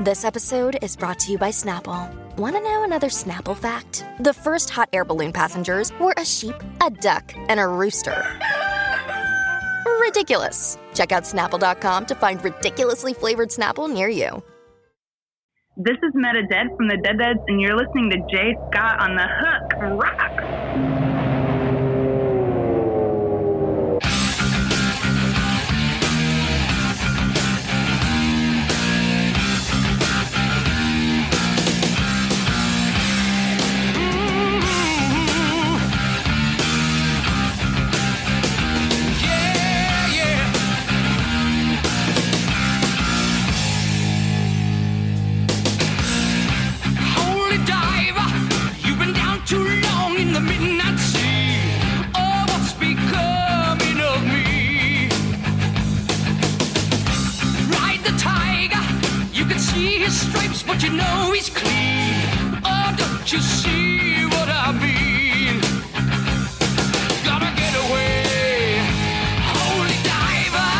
This 0.00 0.24
episode 0.24 0.78
is 0.80 0.96
brought 0.96 1.18
to 1.18 1.32
you 1.32 1.36
by 1.36 1.50
Snapple. 1.50 2.10
Want 2.38 2.56
to 2.56 2.62
know 2.62 2.84
another 2.84 3.08
Snapple 3.08 3.54
fact? 3.54 4.02
The 4.20 4.32
first 4.32 4.70
hot 4.70 4.88
air 4.94 5.04
balloon 5.04 5.30
passengers 5.30 5.92
were 6.00 6.14
a 6.16 6.24
sheep, 6.24 6.54
a 6.82 6.88
duck, 6.88 7.34
and 7.36 7.60
a 7.60 7.66
rooster. 7.66 8.24
Ridiculous. 10.00 10.78
Check 10.94 11.12
out 11.12 11.24
snapple.com 11.24 12.06
to 12.06 12.14
find 12.14 12.42
ridiculously 12.42 13.12
flavored 13.12 13.50
Snapple 13.50 13.92
near 13.92 14.08
you. 14.08 14.42
This 15.76 15.98
is 16.02 16.12
Meta 16.14 16.46
Dead 16.50 16.68
from 16.78 16.88
the 16.88 16.96
Dead 16.96 17.18
Deads, 17.18 17.40
and 17.48 17.60
you're 17.60 17.76
listening 17.76 18.08
to 18.08 18.16
Jay 18.34 18.56
Scott 18.70 19.00
on 19.02 19.16
the 19.16 19.28
Hook 19.28 20.00
Rock. 20.02 20.99
Stripes, 60.54 60.62
but 60.62 60.82
you 60.82 60.96
know 60.96 61.32
he's 61.32 61.48
clean. 61.50 62.60
Oh, 62.64 62.94
don't 62.96 63.32
you 63.32 63.40
see 63.40 64.24
what 64.26 64.48
I 64.48 64.72
mean? 64.72 65.60
Gotta 67.24 67.50
get 67.56 67.74
away, 67.84 68.78
holy 69.54 69.98
diver. 70.02 70.72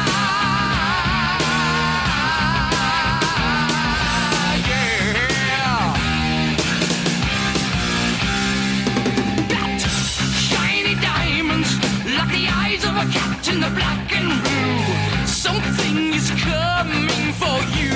Yeah. 4.69 5.95
That 9.49 9.81
shiny 10.49 10.95
diamonds, 11.01 11.71
like 12.17 12.31
the 12.31 12.49
eyes 12.49 12.85
of 12.85 12.97
a 12.97 13.07
cat 13.13 13.49
in 13.49 13.61
the 13.61 13.71
black 13.71 14.13
and 14.13 14.43
blue. 14.43 15.27
Something 15.27 16.15
is 16.15 16.31
coming 16.31 17.33
for 17.35 17.59
you. 17.79 17.90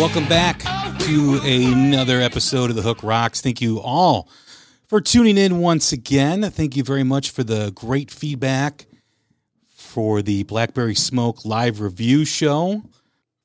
Welcome 0.00 0.28
back 0.28 0.60
to 1.00 1.40
another 1.44 2.22
episode 2.22 2.70
of 2.70 2.76
The 2.76 2.80
Hook 2.80 3.02
Rocks. 3.02 3.42
Thank 3.42 3.60
you 3.60 3.82
all 3.82 4.30
for 4.88 4.98
tuning 4.98 5.36
in 5.36 5.58
once 5.58 5.92
again. 5.92 6.40
Thank 6.50 6.74
you 6.74 6.82
very 6.82 7.02
much 7.02 7.30
for 7.30 7.44
the 7.44 7.70
great 7.74 8.10
feedback 8.10 8.86
for 9.68 10.22
the 10.22 10.44
Blackberry 10.44 10.94
Smoke 10.94 11.44
live 11.44 11.82
review 11.82 12.24
show 12.24 12.82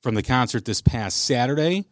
from 0.01 0.15
the 0.15 0.23
concert 0.23 0.63
this 0.63 0.79
past 0.79 1.25
Saturday. 1.25 1.83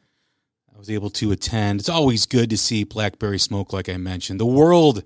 I 0.74 0.80
was 0.80 0.90
able 0.90 1.10
to 1.10 1.34
attend. 1.34 1.82
It's 1.82 1.90
always 1.90 2.26
good 2.26 2.50
to 2.50 2.58
see 2.58 2.86
Blackberry 2.86 3.40
Smoke, 3.40 3.74
like 3.74 3.90
I 3.90 3.98
mentioned. 3.98 4.40
The 4.40 4.46
world 4.46 5.04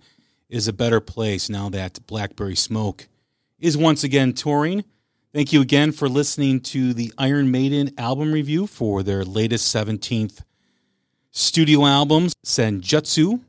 is 0.50 0.68
a 0.68 0.74
better 0.74 1.00
place 1.00 1.50
now 1.50 1.68
that 1.70 2.06
Blackberry 2.06 2.56
Smoke 2.56 3.08
is 3.60 3.76
once 3.76 4.04
again 4.04 4.34
touring. 4.34 4.84
Thank 5.38 5.53
you 5.53 5.62
again 5.62 5.92
for 5.92 6.09
listening 6.09 6.62
to 6.62 6.96
the 6.96 7.14
Iron 7.16 7.52
Maiden 7.52 7.92
album 8.00 8.31
review 8.31 8.66
for 8.66 9.03
their 9.03 9.24
latest 9.24 9.72
17th 9.72 10.42
studio 11.30 11.86
album, 11.86 12.30
Senjutsu. 12.44 13.42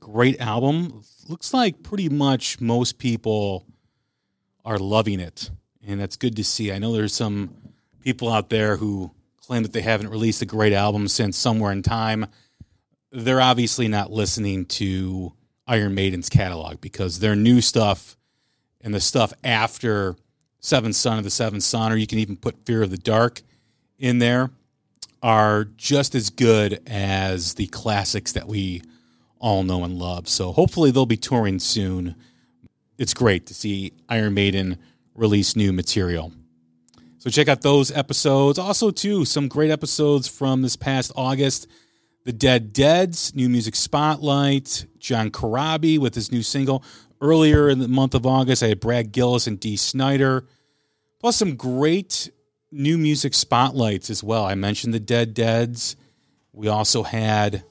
Great 0.00 0.38
album. 0.38 1.02
Looks 1.28 1.54
like 1.54 1.82
pretty 1.82 2.10
much 2.10 2.60
most 2.60 2.98
people 2.98 3.64
are 4.66 4.78
loving 4.78 5.18
it, 5.18 5.50
and 5.82 5.98
that's 5.98 6.16
good 6.16 6.36
to 6.36 6.44
see. 6.44 6.72
I 6.72 6.78
know 6.78 6.92
there's 6.92 7.14
some 7.14 7.54
people 8.02 8.30
out 8.30 8.50
there 8.50 8.76
who 8.76 9.10
claim 9.40 9.62
that 9.62 9.72
they 9.72 9.80
haven't 9.80 10.10
released 10.10 10.42
a 10.42 10.46
great 10.46 10.74
album 10.74 11.08
since 11.08 11.38
somewhere 11.38 11.72
in 11.72 11.82
time. 11.82 12.26
They're 13.12 13.40
obviously 13.40 13.88
not 13.88 14.12
listening 14.12 14.66
to 14.66 15.32
Iron 15.66 15.94
Maiden's 15.94 16.28
catalog 16.28 16.82
because 16.82 17.18
their 17.18 17.34
new 17.34 17.62
stuff 17.62 18.18
and 18.82 18.92
the 18.92 19.00
stuff 19.00 19.32
after 19.42 20.16
Seventh 20.60 20.96
Son 20.96 21.18
of 21.18 21.24
the 21.24 21.30
Seventh 21.30 21.62
Son, 21.62 21.90
or 21.92 21.96
you 21.96 22.06
can 22.06 22.18
even 22.18 22.36
put 22.36 22.64
Fear 22.66 22.82
of 22.82 22.90
the 22.90 22.98
Dark 22.98 23.42
in 23.98 24.18
there, 24.18 24.50
are 25.22 25.64
just 25.76 26.14
as 26.14 26.30
good 26.30 26.80
as 26.86 27.54
the 27.54 27.66
classics 27.68 28.32
that 28.32 28.46
we 28.46 28.82
all 29.38 29.62
know 29.62 29.84
and 29.84 29.98
love. 29.98 30.28
So 30.28 30.52
hopefully 30.52 30.90
they'll 30.90 31.06
be 31.06 31.16
touring 31.16 31.58
soon. 31.58 32.14
It's 32.98 33.14
great 33.14 33.46
to 33.46 33.54
see 33.54 33.92
Iron 34.08 34.34
Maiden 34.34 34.78
release 35.14 35.56
new 35.56 35.72
material. 35.72 36.32
So 37.18 37.28
check 37.28 37.48
out 37.48 37.60
those 37.60 37.90
episodes. 37.90 38.58
Also, 38.58 38.90
too, 38.90 39.26
some 39.26 39.48
great 39.48 39.70
episodes 39.70 40.26
from 40.26 40.62
this 40.62 40.76
past 40.76 41.12
August. 41.14 41.66
The 42.24 42.32
Dead 42.32 42.72
Deads, 42.72 43.34
New 43.34 43.48
Music 43.48 43.74
Spotlight, 43.74 44.86
John 44.98 45.30
Corabi 45.30 45.98
with 45.98 46.14
his 46.14 46.30
new 46.30 46.42
single. 46.42 46.82
Earlier 47.20 47.68
in 47.68 47.78
the 47.80 47.88
month 47.88 48.14
of 48.14 48.24
August, 48.24 48.62
I 48.62 48.68
had 48.68 48.80
Brad 48.80 49.12
Gillis 49.12 49.46
and 49.46 49.60
Dee 49.60 49.76
Snider, 49.76 50.46
plus 51.18 51.36
some 51.36 51.54
great 51.54 52.30
new 52.72 52.96
music 52.96 53.34
spotlights 53.34 54.10
as 54.10 54.24
well. 54.24 54.44
I 54.44 54.54
mentioned 54.54 54.94
the 54.94 55.00
Dead 55.00 55.34
Deads. 55.34 55.96
We 56.52 56.68
also 56.68 57.02
had 57.02 57.64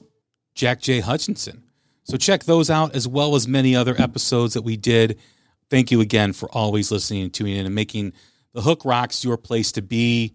Jack 0.54 0.80
J. 0.80 1.00
Hutchinson. 1.00 1.64
So 2.04 2.16
check 2.16 2.44
those 2.44 2.70
out 2.70 2.94
as 2.94 3.06
well 3.08 3.34
as 3.34 3.48
many 3.48 3.74
other 3.74 3.94
episodes 3.98 4.54
that 4.54 4.62
we 4.62 4.76
did. 4.76 5.18
Thank 5.68 5.90
you 5.90 6.00
again 6.00 6.32
for 6.32 6.48
always 6.50 6.90
listening 6.90 7.22
and 7.22 7.32
tuning 7.32 7.56
in 7.56 7.66
and 7.66 7.74
making 7.74 8.12
the 8.52 8.62
Hook 8.62 8.84
Rocks 8.84 9.24
your 9.24 9.36
place 9.36 9.72
to 9.72 9.82
be 9.82 10.34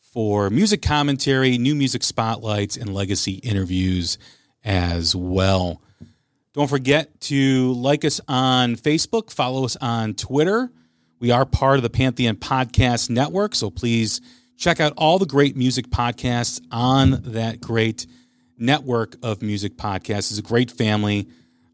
for 0.00 0.50
music 0.50 0.82
commentary, 0.82 1.58
new 1.58 1.74
music 1.74 2.02
spotlights, 2.02 2.76
and 2.76 2.94
legacy 2.94 3.34
interviews 3.34 4.18
as 4.62 5.16
well. 5.16 5.82
Don't 6.54 6.70
forget 6.70 7.20
to 7.22 7.72
like 7.72 8.04
us 8.04 8.20
on 8.28 8.76
Facebook, 8.76 9.32
follow 9.32 9.64
us 9.64 9.76
on 9.80 10.14
Twitter. 10.14 10.70
We 11.18 11.32
are 11.32 11.44
part 11.44 11.78
of 11.78 11.82
the 11.82 11.90
Pantheon 11.90 12.36
Podcast 12.36 13.10
Network, 13.10 13.56
so 13.56 13.70
please 13.70 14.20
check 14.56 14.78
out 14.78 14.92
all 14.96 15.18
the 15.18 15.26
great 15.26 15.56
music 15.56 15.88
podcasts 15.88 16.64
on 16.70 17.20
that 17.32 17.60
great 17.60 18.06
network 18.56 19.16
of 19.20 19.42
music 19.42 19.76
podcasts. 19.76 20.30
It's 20.30 20.38
a 20.38 20.42
great 20.42 20.70
family. 20.70 21.26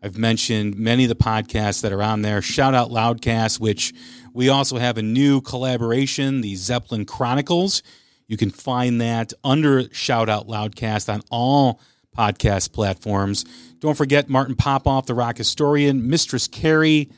I've 0.03 0.17
mentioned 0.17 0.79
many 0.79 1.05
of 1.05 1.11
the 1.11 1.15
podcasts 1.15 1.83
that 1.83 1.93
are 1.93 2.03
on 2.03 2.23
there. 2.23 2.41
Shout 2.41 2.75
out 2.75 2.89
Loudcast, 2.89 3.61
which 3.61 3.93
we 4.33 4.49
also 4.49 4.79
have 4.79 4.97
a 4.97 5.03
new 5.03 5.43
collaboration, 5.43 6.41
the 6.41 6.55
Zeppelin 6.55 7.05
Chronicles. 7.05 7.83
You 8.29 8.39
can 8.39 8.49
find 8.51 8.99
that 9.03 9.35
under 9.45 9.93
Shout 9.93 10.31
Out 10.31 10.49
Loudcast 10.49 11.13
on 11.13 11.21
all 11.31 11.83
podcast 12.17 12.73
platforms. 12.73 13.45
Don't 13.81 13.97
forget 13.97 14.29
Martin 14.29 14.55
Popoff, 14.55 15.07
the 15.07 15.15
rock 15.15 15.39
historian, 15.39 16.09
Mistress 16.09 16.47
Carrie, 16.49 17.11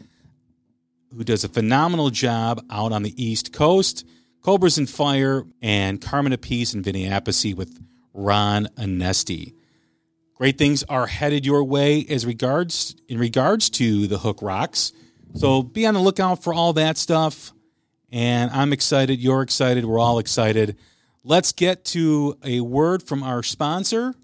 who 1.15 1.25
does 1.25 1.45
a 1.45 1.49
phenomenal 1.49 2.11
job 2.11 2.65
out 2.71 2.93
on 2.93 3.03
the 3.03 3.23
East 3.23 3.53
Coast, 3.53 4.07
Cobras 4.43 4.79
and 4.79 4.89
Fire, 4.89 5.45
and 5.61 6.01
Carmine 6.01 6.33
Appice 6.33 6.75
and 6.75 6.85
Vinny 6.85 7.07
Appice 7.07 7.55
with 7.55 7.79
Ron 8.15 8.67
Anesti. 8.77 9.55
Great 10.35 10.59
things 10.59 10.83
are 10.85 11.07
headed 11.07 11.47
your 11.47 11.63
way 11.63 12.05
as 12.09 12.27
regards 12.27 12.97
in 13.09 13.19
regards 13.19 13.71
to 13.71 14.07
the 14.07 14.19
Hook 14.19 14.41
Rocks. 14.43 14.93
So 15.35 15.63
be 15.63 15.87
on 15.87 15.95
the 15.95 16.01
lookout 16.01 16.43
for 16.43 16.53
all 16.53 16.73
that 16.75 16.99
stuff. 16.99 17.53
And 18.11 18.51
I'm 18.51 18.73
excited. 18.73 19.21
You're 19.21 19.43
excited. 19.43 19.85
We're 19.85 19.99
all 19.99 20.19
excited. 20.19 20.77
Let's 21.25 21.53
get 21.53 21.85
to 21.87 22.37
a 22.45 22.61
word 22.61 23.03
from 23.03 23.23
our 23.23 23.43
sponsor 23.43 24.15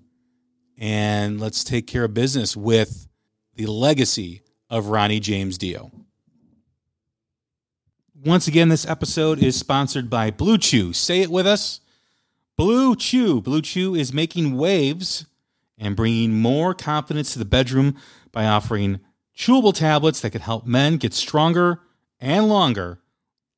and 0.79 1.41
let's 1.41 1.65
take 1.65 1.87
care 1.87 2.05
of 2.05 2.15
business 2.15 2.57
with 2.57 3.09
the 3.57 3.67
legacy 3.67 4.43
of 4.71 4.87
Ronnie 4.87 5.21
James 5.21 5.59
Dio. 5.59 5.91
Once 8.25 8.47
again, 8.49 8.69
this 8.69 8.87
episode 8.87 9.43
is 9.43 9.57
sponsored 9.57 10.09
by 10.09 10.31
Blue 10.31 10.59
Chew. 10.59 10.93
Say 10.93 11.21
it 11.21 11.31
with 11.31 11.47
us. 11.47 11.81
Blue 12.57 12.97
Chew. 12.97 13.41
Blue 13.41 13.63
Chew 13.63 13.95
is 13.95 14.13
making 14.13 14.57
waves 14.57 15.27
and 15.77 15.97
bringing 15.97 16.41
more 16.41 16.75
confidence 16.75 17.33
to 17.33 17.39
the 17.39 17.45
bedroom 17.45 17.97
by 18.33 18.47
offering 18.47 19.01
chewable 19.37 19.75
tablets 19.75 20.21
that 20.21 20.31
can 20.31 20.41
help 20.41 20.67
men 20.67 20.97
get 20.97 21.15
stronger 21.15 21.81
and 22.21 22.49
longer, 22.49 22.99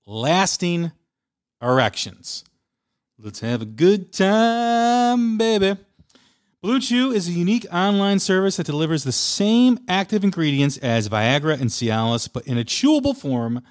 lasting 0.07 0.93
erections. 1.63 2.45
Let's 3.19 3.41
have 3.41 3.63
a 3.63 3.67
good 3.67 4.13
time, 4.13 5.39
baby. 5.39 5.77
Blue 6.63 6.79
Chew 6.79 7.11
is 7.11 7.27
a 7.27 7.33
unique 7.33 7.67
online 7.73 8.19
service 8.19 8.59
that 8.59 8.67
delivers 8.67 9.03
the 9.03 9.13
same 9.13 9.79
active 9.89 10.25
ingredients 10.25 10.77
as 10.77 11.09
Viagra 11.09 11.59
and 11.59 11.71
Cialis, 11.71 12.31
but 12.31 12.47
in 12.47 12.59
a 12.59 12.65
chewable 12.65 13.17
form 13.17 13.63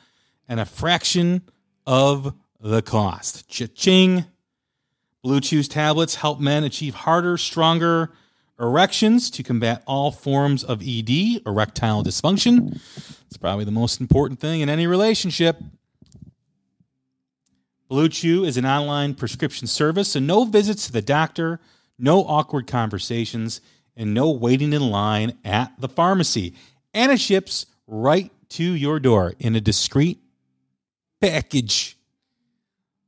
and 0.48 0.60
a 0.60 0.66
fraction 0.66 1.44
of 1.86 2.34
the 2.60 2.82
cost. 2.82 3.48
Cha-ching. 3.48 4.26
Blue 5.22 5.40
Chew's 5.40 5.68
tablets 5.68 6.16
help 6.16 6.40
men 6.40 6.64
achieve 6.64 6.96
harder, 6.96 7.38
stronger 7.38 8.12
erections 8.60 9.30
to 9.30 9.44
combat 9.44 9.84
all 9.86 10.12
forms 10.12 10.64
of 10.64 10.82
ED, 10.82 11.44
erectile 11.46 12.04
dysfunction. 12.04 12.82
It's 13.28 13.38
probably 13.38 13.66
the 13.66 13.72
most 13.72 14.02
important 14.02 14.40
thing 14.40 14.62
in 14.62 14.70
any 14.70 14.88
relationship. 14.88 15.62
Blue 17.88 18.10
Chew 18.10 18.44
is 18.44 18.58
an 18.58 18.66
online 18.66 19.14
prescription 19.14 19.68
service, 19.68 20.14
so 20.14 20.20
no 20.20 20.46
visits 20.46 20.88
to 20.88 20.92
the 20.92 21.04
doctor, 21.04 21.60
no 22.00 22.24
awkward 22.24 22.68
conversations, 22.68 23.62
and 23.96 24.14
no 24.14 24.32
waiting 24.32 24.74
in 24.74 24.90
line 24.90 25.38
at 25.44 25.74
the 25.80 25.90
pharmacy. 25.90 26.56
And 26.94 27.12
it 27.12 27.20
ships 27.20 27.66
right 27.86 28.32
to 28.50 28.64
your 28.64 29.00
door 29.00 29.34
in 29.40 29.56
a 29.56 29.62
discreet 29.62 30.20
package. 31.20 31.98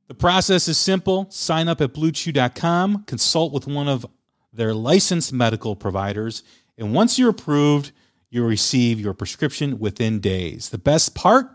The 0.08 0.14
process 0.14 0.68
is 0.68 0.76
simple. 0.76 1.26
Sign 1.30 1.68
up 1.68 1.80
at 1.80 1.94
bluechew.com, 1.94 3.04
consult 3.04 3.52
with 3.52 3.66
one 3.66 3.88
of 3.88 4.04
their 4.52 4.74
licensed 4.74 5.32
medical 5.32 5.74
providers, 5.74 6.42
and 6.76 6.92
once 6.92 7.18
you're 7.18 7.30
approved, 7.30 7.92
you'll 8.30 8.46
receive 8.46 9.00
your 9.00 9.14
prescription 9.14 9.78
within 9.78 10.20
days. 10.20 10.68
The 10.68 10.78
best 10.78 11.14
part, 11.14 11.46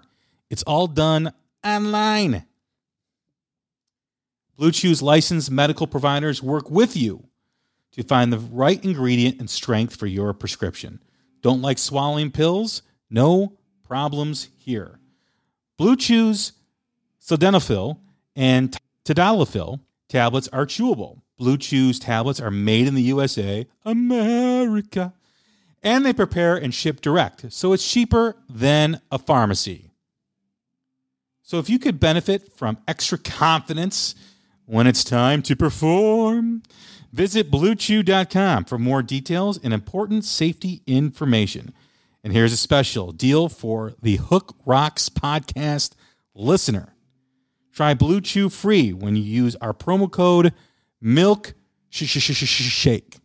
it's 0.49 0.63
all 0.63 0.87
done 0.87 1.33
online. 1.63 2.45
Blue 4.55 4.71
Chew's 4.71 5.01
licensed 5.01 5.51
medical 5.51 5.85
providers 5.85 6.41
work 6.41 6.71
with 6.71 6.97
you 6.97 7.26
to 7.97 8.03
find 8.03 8.31
the 8.31 8.39
right 8.39 8.83
ingredient 8.85 9.39
and 9.39 9.49
strength 9.49 9.95
for 9.95 10.05
your 10.05 10.31
prescription. 10.33 11.01
Don't 11.41 11.61
like 11.61 11.77
swallowing 11.77 12.31
pills? 12.31 12.83
No 13.09 13.57
problems 13.83 14.49
here. 14.57 14.99
Blue 15.77 15.95
Chew's 15.95 16.53
sildenafil 17.21 17.97
and 18.35 18.77
tadalafil 19.03 19.79
tablets 20.07 20.47
are 20.53 20.65
chewable. 20.65 21.21
Blue 21.37 21.57
Chew's 21.57 21.99
tablets 21.99 22.39
are 22.39 22.51
made 22.51 22.87
in 22.87 22.95
the 22.95 23.01
USA, 23.03 23.67
America, 23.85 25.13
and 25.83 26.05
they 26.05 26.13
prepare 26.13 26.55
and 26.55 26.73
ship 26.73 27.01
direct, 27.01 27.51
so 27.51 27.73
it's 27.73 27.89
cheaper 27.89 28.35
than 28.49 29.01
a 29.11 29.19
pharmacy. 29.19 29.91
So 31.43 31.59
if 31.59 31.69
you 31.69 31.79
could 31.79 31.99
benefit 31.99 32.51
from 32.57 32.77
extra 32.87 33.17
confidence 33.17 34.15
when 34.65 34.87
it's 34.87 35.03
time 35.03 35.41
to 35.43 35.55
perform, 35.55 36.63
visit 37.17 37.49
bluechew.com 37.49 38.65
for 38.65 38.77
more 38.77 39.01
details 39.01 39.59
and 39.61 39.73
important 39.73 40.23
safety 40.23 40.83
information. 40.85 41.73
And 42.23 42.31
here's 42.31 42.53
a 42.53 42.57
special 42.57 43.11
deal 43.11 43.49
for 43.49 43.93
the 44.03 44.17
Hook 44.17 44.55
Rocks 44.67 45.09
podcast 45.09 45.93
listener. 46.35 46.93
Try 47.73 47.95
Blue 47.95 48.21
Chew 48.21 48.49
free 48.49 48.93
when 48.93 49.15
you 49.15 49.23
use 49.23 49.55
our 49.55 49.73
promo 49.73 50.11
code 50.11 50.53
MILK 51.01 51.53
Shake 51.89 53.17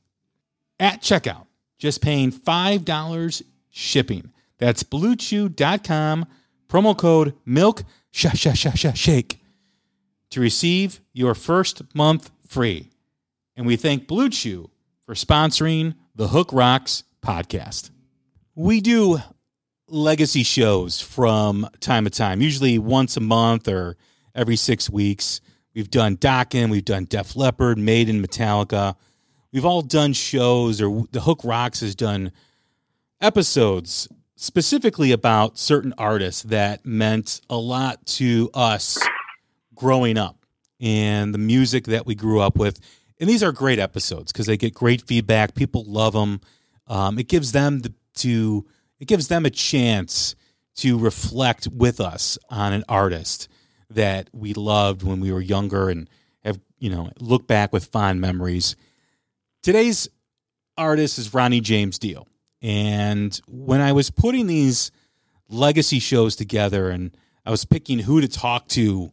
at 0.80 1.02
checkout. 1.02 1.46
Just 1.78 2.00
paying 2.00 2.32
$5 2.32 3.42
shipping. 3.68 4.32
That's 4.56 4.82
bluechew.com, 4.84 6.26
promo 6.68 6.96
code 6.96 7.34
MILK 7.44 7.82
Shake 8.10 9.40
to 10.30 10.40
receive 10.40 11.00
your 11.12 11.34
first 11.34 11.82
month 11.94 12.30
free. 12.46 12.91
And 13.62 13.68
we 13.68 13.76
thank 13.76 14.08
Blue 14.08 14.28
Chew 14.28 14.72
for 15.06 15.14
sponsoring 15.14 15.94
the 16.16 16.26
Hook 16.26 16.48
Rocks 16.52 17.04
podcast. 17.24 17.92
We 18.56 18.80
do 18.80 19.18
legacy 19.86 20.42
shows 20.42 21.00
from 21.00 21.68
time 21.78 22.02
to 22.02 22.10
time, 22.10 22.40
usually 22.40 22.80
once 22.80 23.16
a 23.16 23.20
month 23.20 23.68
or 23.68 23.96
every 24.34 24.56
six 24.56 24.90
weeks. 24.90 25.40
We've 25.76 25.88
done 25.88 26.16
Dokken, 26.16 26.70
we've 26.70 26.84
done 26.84 27.04
Def 27.04 27.36
Leppard, 27.36 27.78
Maiden, 27.78 28.20
Metallica. 28.20 28.96
We've 29.52 29.64
all 29.64 29.82
done 29.82 30.12
shows, 30.12 30.82
or 30.82 31.04
the 31.12 31.20
Hook 31.20 31.42
Rocks 31.44 31.82
has 31.82 31.94
done 31.94 32.32
episodes 33.20 34.08
specifically 34.34 35.12
about 35.12 35.56
certain 35.56 35.94
artists 35.96 36.42
that 36.42 36.84
meant 36.84 37.40
a 37.48 37.56
lot 37.56 38.04
to 38.06 38.50
us 38.54 38.98
growing 39.76 40.18
up 40.18 40.44
and 40.80 41.32
the 41.32 41.38
music 41.38 41.84
that 41.84 42.06
we 42.06 42.16
grew 42.16 42.40
up 42.40 42.58
with. 42.58 42.80
And 43.22 43.30
these 43.30 43.44
are 43.44 43.52
great 43.52 43.78
episodes 43.78 44.32
because 44.32 44.46
they 44.46 44.56
get 44.56 44.74
great 44.74 45.00
feedback. 45.00 45.54
People 45.54 45.84
love 45.84 46.12
them. 46.12 46.40
Um, 46.88 47.20
it 47.20 47.28
gives 47.28 47.52
them 47.52 47.78
the, 47.78 47.94
to 48.14 48.66
it 48.98 49.06
gives 49.06 49.28
them 49.28 49.46
a 49.46 49.50
chance 49.50 50.34
to 50.78 50.98
reflect 50.98 51.68
with 51.68 52.00
us 52.00 52.36
on 52.50 52.72
an 52.72 52.82
artist 52.88 53.46
that 53.90 54.28
we 54.32 54.54
loved 54.54 55.04
when 55.04 55.20
we 55.20 55.30
were 55.30 55.40
younger 55.40 55.88
and 55.88 56.10
have 56.42 56.58
you 56.80 56.90
know 56.90 57.10
look 57.20 57.46
back 57.46 57.72
with 57.72 57.84
fond 57.84 58.20
memories. 58.20 58.74
Today's 59.62 60.08
artist 60.76 61.16
is 61.16 61.32
Ronnie 61.32 61.60
James 61.60 62.00
Dio, 62.00 62.26
and 62.60 63.40
when 63.46 63.80
I 63.80 63.92
was 63.92 64.10
putting 64.10 64.48
these 64.48 64.90
legacy 65.48 66.00
shows 66.00 66.34
together, 66.34 66.90
and 66.90 67.16
I 67.46 67.52
was 67.52 67.64
picking 67.64 68.00
who 68.00 68.20
to 68.20 68.26
talk 68.26 68.66
to, 68.70 69.12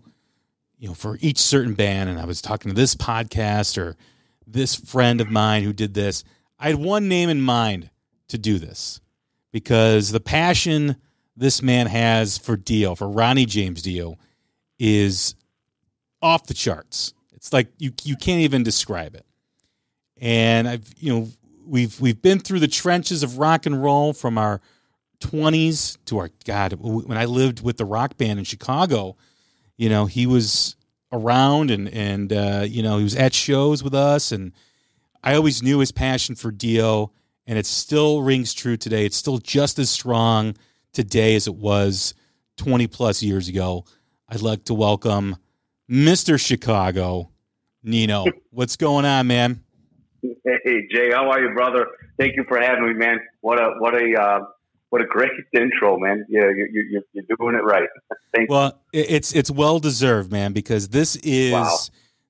you 0.79 0.87
know, 0.87 0.93
for 0.93 1.17
each 1.21 1.37
certain 1.37 1.73
band, 1.73 2.09
and 2.09 2.19
I 2.19 2.25
was 2.25 2.41
talking 2.41 2.69
to 2.69 2.75
this 2.75 2.95
podcast 2.95 3.77
or 3.77 3.97
this 4.47 4.75
friend 4.75 5.21
of 5.21 5.29
mine 5.29 5.63
who 5.63 5.73
did 5.73 5.93
this. 5.93 6.23
I 6.57 6.67
had 6.67 6.77
one 6.77 7.07
name 7.07 7.29
in 7.29 7.41
mind 7.41 7.89
to 8.29 8.37
do 8.37 8.57
this 8.57 9.01
because 9.51 10.11
the 10.11 10.19
passion 10.19 10.95
this 11.35 11.61
man 11.61 11.87
has 11.87 12.37
for 12.37 12.57
Dio, 12.57 12.95
for 12.95 13.09
Ronnie 13.09 13.45
James 13.45 13.81
Dio, 13.81 14.17
is 14.79 15.35
off 16.21 16.47
the 16.47 16.53
charts. 16.53 17.13
It's 17.33 17.53
like 17.53 17.67
you 17.77 17.91
you 18.03 18.15
can't 18.15 18.41
even 18.41 18.63
describe 18.63 19.15
it. 19.15 19.25
And 20.17 20.67
I've 20.67 20.93
you 20.97 21.13
know 21.13 21.29
we've 21.65 21.99
we've 21.99 22.21
been 22.21 22.39
through 22.39 22.59
the 22.59 22.67
trenches 22.67 23.21
of 23.21 23.37
rock 23.37 23.65
and 23.65 23.81
roll 23.81 24.13
from 24.13 24.37
our 24.37 24.61
20s 25.19 25.97
to 26.05 26.17
our 26.17 26.29
god 26.45 26.73
when 26.79 27.17
I 27.17 27.25
lived 27.25 27.61
with 27.61 27.77
the 27.77 27.85
rock 27.85 28.17
band 28.17 28.39
in 28.39 28.45
Chicago, 28.45 29.17
you 29.79 29.87
know, 29.87 30.07
he 30.07 30.27
was 30.27 30.75
around 31.11 31.71
and 31.71 31.87
and 31.87 32.33
uh, 32.33 32.65
you 32.67 32.83
know, 32.83 32.97
he 32.97 33.03
was 33.03 33.15
at 33.15 33.33
shows 33.33 33.81
with 33.81 33.95
us 33.95 34.31
and 34.33 34.51
I 35.23 35.35
always 35.35 35.63
knew 35.63 35.79
his 35.79 35.93
passion 35.93 36.35
for 36.35 36.51
Dio 36.51 37.13
and 37.47 37.57
it 37.57 37.65
still 37.65 38.21
rings 38.21 38.53
true 38.53 38.75
today. 38.75 39.05
It's 39.05 39.15
still 39.15 39.37
just 39.37 39.79
as 39.79 39.89
strong 39.89 40.57
today 40.91 41.33
as 41.35 41.47
it 41.47 41.55
was 41.55 42.13
20 42.57 42.87
plus 42.87 43.23
years 43.23 43.47
ago. 43.47 43.85
I'd 44.27 44.41
like 44.41 44.65
to 44.65 44.73
welcome 44.73 45.37
Mr. 45.89 46.37
Chicago, 46.37 47.31
Nino. 47.81 48.25
What's 48.51 48.75
going 48.75 49.05
on, 49.05 49.27
man? 49.27 49.63
Hey 50.21 50.87
Jay, 50.91 51.11
how 51.13 51.31
are 51.31 51.41
you, 51.41 51.53
brother? 51.53 51.87
Thank 52.19 52.35
you 52.35 52.43
for 52.49 52.59
having 52.59 52.85
me, 52.85 52.93
man. 52.95 53.19
What 53.39 53.61
a 53.61 53.75
what 53.79 53.93
a 53.93 54.21
uh, 54.21 54.39
what 54.89 55.01
a 55.01 55.05
great 55.05 55.31
intro, 55.53 55.97
man. 55.99 56.25
Yeah, 56.29 56.49
you, 56.49 56.67
you, 56.89 57.01
you're 57.13 57.37
doing 57.37 57.55
it 57.55 57.63
right. 57.63 57.87
Thank 58.35 58.49
well, 58.49 58.79
it's 58.93 59.33
it's 59.33 59.51
well 59.51 59.79
deserved, 59.79 60.31
man, 60.31 60.53
because 60.53 60.89
this 60.89 61.15
is 61.17 61.53
Wow. 61.53 61.77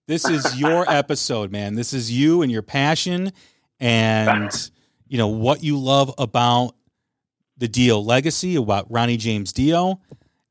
this 0.07 0.27
is 0.27 0.59
your 0.59 0.85
episode, 0.91 1.51
man. 1.51 1.75
This 1.75 1.93
is 1.93 2.11
you 2.11 2.41
and 2.41 2.51
your 2.51 2.61
passion, 2.61 3.31
and 3.79 4.51
you 5.07 5.17
know 5.17 5.27
what 5.27 5.63
you 5.63 5.77
love 5.77 6.13
about 6.17 6.75
the 7.57 7.67
Dio 7.67 7.99
legacy, 7.99 8.55
about 8.55 8.89
Ronnie 8.89 9.17
James 9.17 9.51
Dio, 9.51 9.99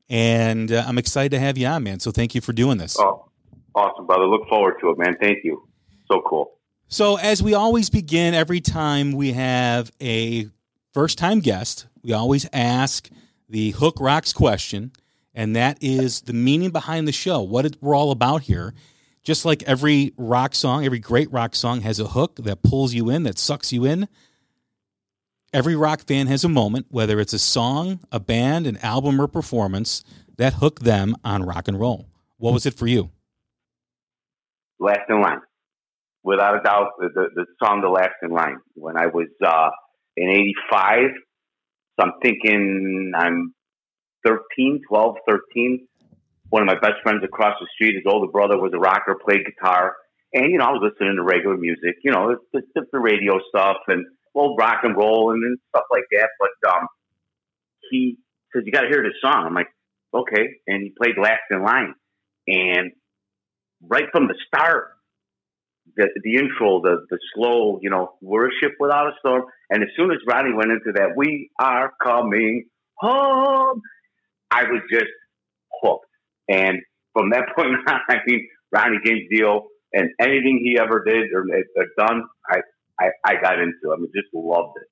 and 0.09 0.71
uh, 0.71 0.83
I'm 0.87 0.97
excited 0.97 1.31
to 1.31 1.39
have 1.39 1.57
you 1.57 1.67
on, 1.67 1.83
man. 1.83 1.99
So 1.99 2.11
thank 2.11 2.35
you 2.35 2.41
for 2.41 2.53
doing 2.53 2.77
this. 2.77 2.97
Oh, 2.99 3.25
awesome, 3.75 4.05
brother. 4.05 4.25
Look 4.25 4.47
forward 4.47 4.75
to 4.81 4.91
it, 4.91 4.97
man. 4.99 5.15
Thank 5.19 5.39
you. 5.43 5.67
So 6.11 6.21
cool. 6.27 6.53
So, 6.87 7.17
as 7.17 7.43
we 7.43 7.53
always 7.53 7.91
begin 7.91 8.33
every 8.33 8.61
time 8.61 9.11
we 9.11 9.33
have 9.33 9.91
a 10.01 10.47
first 10.91 11.19
time 11.19 11.39
guest, 11.39 11.85
we 12.03 12.13
always 12.13 12.47
ask 12.53 13.09
the 13.47 13.71
Hook 13.71 13.97
Rocks 13.99 14.33
question, 14.33 14.91
and 15.33 15.55
that 15.55 15.77
is 15.81 16.21
the 16.21 16.33
meaning 16.33 16.71
behind 16.71 17.07
the 17.07 17.11
show, 17.11 17.41
what 17.41 17.65
it, 17.65 17.77
we're 17.81 17.95
all 17.95 18.11
about 18.11 18.43
here. 18.43 18.73
Just 19.23 19.45
like 19.45 19.63
every 19.63 20.13
rock 20.17 20.55
song, 20.55 20.85
every 20.85 20.99
great 20.99 21.31
rock 21.31 21.53
song 21.53 21.81
has 21.81 21.99
a 21.99 22.07
hook 22.07 22.37
that 22.43 22.63
pulls 22.63 22.93
you 22.93 23.09
in, 23.09 23.23
that 23.23 23.37
sucks 23.37 23.73
you 23.73 23.85
in. 23.85 24.07
Every 25.51 25.75
rock 25.75 26.01
fan 26.07 26.27
has 26.27 26.43
a 26.43 26.49
moment, 26.49 26.87
whether 26.89 27.19
it's 27.19 27.33
a 27.33 27.39
song, 27.39 27.99
a 28.11 28.19
band, 28.19 28.67
an 28.67 28.77
album, 28.77 29.19
or 29.19 29.27
performance, 29.27 30.03
that 30.37 30.53
hooked 30.53 30.83
them 30.83 31.15
on 31.23 31.43
rock 31.43 31.67
and 31.67 31.79
roll? 31.79 32.07
What 32.37 32.53
was 32.53 32.65
it 32.65 32.75
for 32.75 32.87
you? 32.87 33.09
Last 34.79 35.01
in 35.09 35.21
Line. 35.21 35.41
Without 36.23 36.59
a 36.59 36.61
doubt, 36.61 36.91
the, 36.99 37.29
the, 37.35 37.45
song 37.63 37.81
The 37.81 37.89
Last 37.89 38.13
in 38.21 38.29
Line. 38.29 38.57
When 38.75 38.97
I 38.97 39.07
was 39.07 39.27
uh, 39.45 39.69
in 40.15 40.29
85, 40.29 41.09
so 41.99 42.05
I'm 42.05 42.13
thinking 42.21 43.11
I'm 43.15 43.53
13, 44.25 44.81
12, 44.87 45.15
13. 45.27 45.87
One 46.49 46.63
of 46.63 46.67
my 46.67 46.79
best 46.79 47.01
friends 47.03 47.23
across 47.23 47.55
the 47.59 47.67
street, 47.75 47.95
his 47.95 48.03
older 48.07 48.31
brother 48.31 48.57
was 48.57 48.71
a 48.73 48.79
rocker, 48.79 49.15
played 49.23 49.45
guitar. 49.45 49.95
And, 50.33 50.51
you 50.51 50.57
know, 50.57 50.65
I 50.65 50.71
was 50.71 50.81
listening 50.81 51.15
to 51.17 51.23
regular 51.23 51.57
music, 51.57 51.95
you 52.03 52.11
know, 52.11 52.37
the, 52.53 52.61
the, 52.75 52.99
radio 52.99 53.39
stuff 53.49 53.77
and 53.87 54.05
old 54.35 54.57
rock 54.59 54.81
and 54.83 54.95
roll 54.95 55.31
and, 55.31 55.43
and 55.43 55.57
stuff 55.69 55.85
like 55.91 56.03
that. 56.11 56.29
But 56.39 56.71
um, 56.71 56.87
he 57.89 58.17
says, 58.53 58.63
You 58.65 58.71
got 58.71 58.81
to 58.81 58.89
hear 58.89 59.03
this 59.03 59.19
song. 59.21 59.45
I'm 59.47 59.53
like, 59.53 59.69
Okay. 60.13 60.47
And 60.67 60.83
he 60.83 60.93
played 60.97 61.17
Last 61.21 61.41
in 61.51 61.63
Line. 61.63 61.93
And 62.47 62.91
right 63.81 64.05
from 64.11 64.27
the 64.27 64.35
start, 64.47 64.89
the, 65.95 66.07
the 66.23 66.35
intro, 66.35 66.81
the, 66.81 67.05
the 67.09 67.19
slow, 67.33 67.79
you 67.81 67.89
know, 67.89 68.13
worship 68.21 68.73
without 68.79 69.07
a 69.07 69.11
storm. 69.19 69.43
And 69.69 69.83
as 69.83 69.89
soon 69.95 70.11
as 70.11 70.17
Ronnie 70.27 70.53
went 70.53 70.71
into 70.71 70.91
that, 70.95 71.15
we 71.15 71.49
are 71.59 71.91
coming 72.01 72.65
home, 72.95 73.81
I 74.51 74.63
was 74.63 74.81
just 74.91 75.11
hooked. 75.81 76.05
And 76.47 76.79
from 77.13 77.31
that 77.31 77.45
point 77.55 77.75
on, 77.87 77.99
I 78.09 78.17
mean, 78.25 78.47
Ronnie 78.71 78.99
James 79.05 79.23
Dio 79.31 79.67
and 79.93 80.09
anything 80.19 80.61
he 80.63 80.79
ever 80.79 81.03
did 81.03 81.31
or, 81.33 81.45
or 81.75 81.85
done, 81.97 82.23
I, 82.49 82.59
I, 82.99 83.09
I 83.25 83.41
got 83.41 83.59
into. 83.59 83.93
I 83.93 83.97
mean, 83.97 84.11
just 84.13 84.27
loved 84.33 84.77
it. 84.81 84.87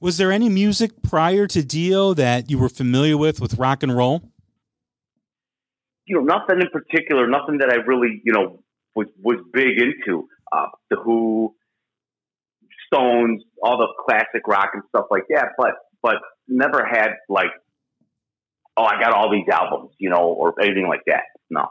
Was 0.00 0.16
there 0.16 0.32
any 0.32 0.48
music 0.48 1.02
prior 1.02 1.46
to 1.48 1.62
Dio 1.62 2.14
that 2.14 2.50
you 2.50 2.58
were 2.58 2.68
familiar 2.68 3.16
with 3.16 3.40
with 3.40 3.54
rock 3.54 3.82
and 3.82 3.96
roll? 3.96 4.22
You 6.06 6.16
know, 6.16 6.22
nothing 6.22 6.60
in 6.60 6.68
particular, 6.68 7.26
nothing 7.26 7.58
that 7.58 7.70
I 7.70 7.76
really, 7.76 8.20
you 8.24 8.32
know, 8.32 8.61
was 8.94 9.06
was 9.22 9.38
big 9.52 9.78
into. 9.78 10.28
Uh, 10.50 10.66
the 10.90 10.96
Who, 10.96 11.54
Stones, 12.86 13.42
all 13.62 13.78
the 13.78 13.88
classic 14.04 14.46
rock 14.46 14.70
and 14.74 14.82
stuff 14.90 15.06
like 15.10 15.24
that. 15.30 15.48
But 15.56 15.72
but 16.02 16.16
never 16.48 16.84
had 16.84 17.10
like, 17.28 17.50
oh, 18.76 18.84
I 18.84 19.00
got 19.00 19.12
all 19.14 19.30
these 19.30 19.48
albums, 19.50 19.92
you 19.98 20.10
know, 20.10 20.24
or 20.24 20.60
anything 20.60 20.86
like 20.88 21.02
that. 21.06 21.22
No. 21.50 21.68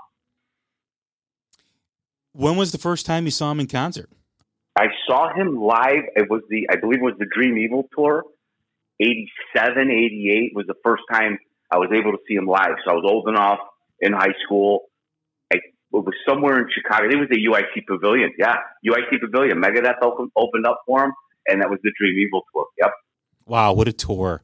When 2.33 2.55
was 2.55 2.71
the 2.71 2.77
first 2.77 3.05
time 3.05 3.25
you 3.25 3.31
saw 3.31 3.51
him 3.51 3.59
in 3.59 3.67
concert? 3.67 4.09
I 4.77 4.85
saw 5.07 5.33
him 5.33 5.57
live. 5.57 6.03
It 6.15 6.29
was 6.29 6.43
the, 6.49 6.69
I 6.71 6.77
believe 6.77 6.99
it 6.99 7.03
was 7.03 7.15
the 7.19 7.25
Dream 7.25 7.57
Evil 7.57 7.89
tour. 7.95 8.23
87, 9.01 9.91
88 9.91 10.51
was 10.55 10.65
the 10.67 10.75
first 10.83 11.03
time 11.11 11.39
I 11.71 11.77
was 11.77 11.89
able 11.91 12.11
to 12.11 12.19
see 12.27 12.35
him 12.35 12.45
live. 12.45 12.75
So 12.85 12.91
I 12.91 12.93
was 12.93 13.03
old 13.05 13.27
enough 13.27 13.59
in 13.99 14.13
high 14.13 14.33
school. 14.45 14.90
It 15.93 16.05
was 16.05 16.13
somewhere 16.27 16.57
in 16.60 16.67
Chicago. 16.74 17.05
I 17.05 17.10
think 17.10 17.15
it 17.15 17.19
was 17.19 17.29
the 17.29 17.45
UIC 17.45 17.86
Pavilion. 17.88 18.31
Yeah, 18.38 18.55
UIC 18.88 19.19
Pavilion. 19.19 19.62
Megadeth 19.62 20.01
opened, 20.01 20.31
opened 20.38 20.65
up 20.65 20.81
for 20.86 21.03
him, 21.05 21.12
and 21.48 21.62
that 21.62 21.69
was 21.69 21.79
the 21.83 21.91
Dream 22.00 22.17
Evil 22.17 22.43
tour. 22.53 22.65
Yep. 22.79 22.91
Wow, 23.45 23.74
what 23.74 23.88
a 23.88 23.93
tour! 23.93 24.41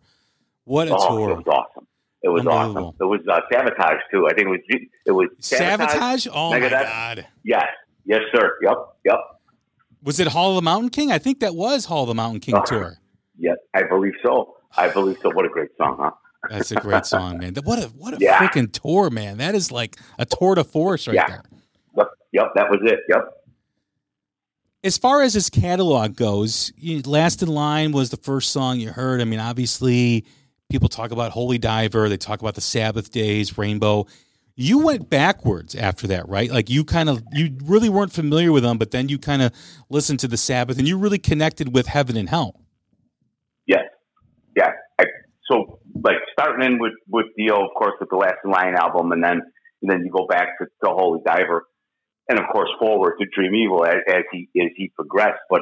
What 0.66 0.89
a 0.89 0.96
oh, 0.96 1.08
tour! 1.10 1.30
It 1.32 1.38
was 1.38 1.48
awesome. 1.48 1.88
It 2.24 2.30
was 2.30 2.46
awesome. 2.46 2.96
It 3.00 3.04
was 3.06 3.22
uh, 3.32 3.39
Sabotage 3.51 4.01
too. 4.12 4.27
I 4.30 4.34
think 4.34 4.48
it 4.48 4.50
was 4.50 4.60
it 5.06 5.12
was 5.12 5.30
Sabotage. 5.39 5.92
Sabotage? 5.94 6.27
Oh 6.27 6.51
Megadeth. 6.51 6.72
my 6.72 6.84
god! 6.84 7.27
Yes, 7.44 7.68
yes, 8.06 8.20
sir. 8.36 8.51
Yep, 8.63 8.77
yep. 9.06 9.18
Was 10.04 10.20
it 10.20 10.27
Hall 10.27 10.50
of 10.51 10.56
the 10.56 10.62
Mountain 10.63 10.89
King? 10.89 11.12
I 11.12 11.18
think 11.18 11.39
that 11.39 11.56
was 11.56 11.86
Hall 11.86 12.04
of 12.04 12.08
the 12.10 12.16
Mountain 12.16 12.42
King 12.42 12.56
Oh. 12.56 12.63
tour. 12.66 12.98
Yes, 13.38 13.58
I 13.74 13.84
believe 13.84 14.13
so. 14.25 14.56
I 14.75 14.89
believe 14.89 15.18
so. 15.22 15.30
What 15.32 15.46
a 15.46 15.50
great 15.50 15.70
song, 15.77 15.98
huh? 16.00 16.12
That's 16.50 16.72
a 16.72 16.75
great 16.75 17.06
song, 17.06 17.39
man. 17.39 17.56
What 17.63 17.79
a 17.79 17.88
what 17.89 18.13
a 18.13 18.17
Yeah. 18.20 18.38
freaking 18.39 18.72
tour, 18.72 19.10
man! 19.10 19.38
That 19.38 19.56
is 19.56 19.72
like 19.72 19.98
a 20.20 20.25
tour 20.25 20.56
de 20.56 20.63
force 20.63 21.08
right 21.08 21.15
Yeah. 21.15 21.27
there. 21.27 21.44
Yep, 21.98 22.08
yep, 22.32 22.46
that 22.56 22.70
was 22.70 22.79
it. 22.84 23.00
Yep. 23.10 23.34
As 24.84 24.98
far 24.98 25.22
as 25.24 25.34
his 25.34 25.50
catalog 25.50 26.15
goes, 26.15 26.72
"Last 27.06 27.41
in 27.41 27.50
Line" 27.50 27.91
was 27.91 28.10
the 28.12 28.17
first 28.17 28.51
song 28.51 28.79
you 28.79 28.91
heard. 28.91 29.20
I 29.20 29.25
mean, 29.25 29.39
obviously, 29.39 30.25
people 30.70 30.88
talk 30.88 31.12
about 31.12 31.32
"Holy 31.32 31.58
Diver," 31.58 32.08
they 32.08 32.17
talk 32.17 32.39
about 32.41 32.56
the 32.56 32.62
Sabbath 32.62 33.12
Days, 33.12 33.58
Rainbow. 33.58 34.06
You 34.56 34.79
went 34.79 35.10
backwards 35.10 35.75
after 35.75 36.08
that, 36.08 36.27
right? 36.29 36.50
Like 36.51 36.70
you 36.70 36.84
kind 36.84 37.10
of 37.10 37.22
you 37.34 37.58
really 37.63 37.89
weren't 37.89 38.13
familiar 38.13 38.51
with 38.51 38.63
them, 38.63 38.77
but 38.77 38.91
then 38.91 39.10
you 39.10 39.17
kind 39.20 39.41
of 39.41 39.51
listened 39.89 40.20
to 40.22 40.27
the 40.27 40.38
Sabbath, 40.38 40.77
and 40.77 40.88
you 40.88 40.98
really 40.98 41.20
connected 41.20 41.74
with 41.74 41.88
Heaven 41.88 42.15
and 42.15 42.29
Hell. 42.29 42.62
Yes. 43.65 43.82
Yeah. 44.56 44.72
I, 45.00 45.06
so 45.51 45.76
like 46.04 46.18
starting 46.32 46.66
in 46.66 46.80
with 46.80 46.94
with 47.08 47.27
Dio, 47.38 47.63
of 47.63 47.72
course, 47.77 47.94
with 48.00 48.10
the 48.10 48.18
Last 48.18 48.44
in 48.44 48.51
Line 48.51 48.75
album, 48.75 49.12
and 49.12 49.24
then 49.24 49.42
and 49.82 49.92
then 49.92 50.01
you 50.06 50.12
go 50.12 50.27
back 50.27 50.58
to, 50.60 50.66
to 50.84 50.92
Holy 50.92 51.20
Diver, 51.25 51.66
and 52.30 52.39
of 52.39 52.46
course 52.51 52.70
forward 52.80 53.16
to 53.20 53.25
Dream 53.34 53.56
Evil 53.56 53.86
as, 53.86 53.98
as 54.08 54.24
he 54.32 54.50
as 54.60 54.72
he 54.75 54.92
progressed. 54.96 55.42
But 55.50 55.62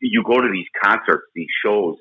you 0.00 0.22
go 0.24 0.40
to 0.40 0.48
these 0.52 0.66
concerts, 0.82 1.24
these 1.34 1.50
shows, 1.64 1.96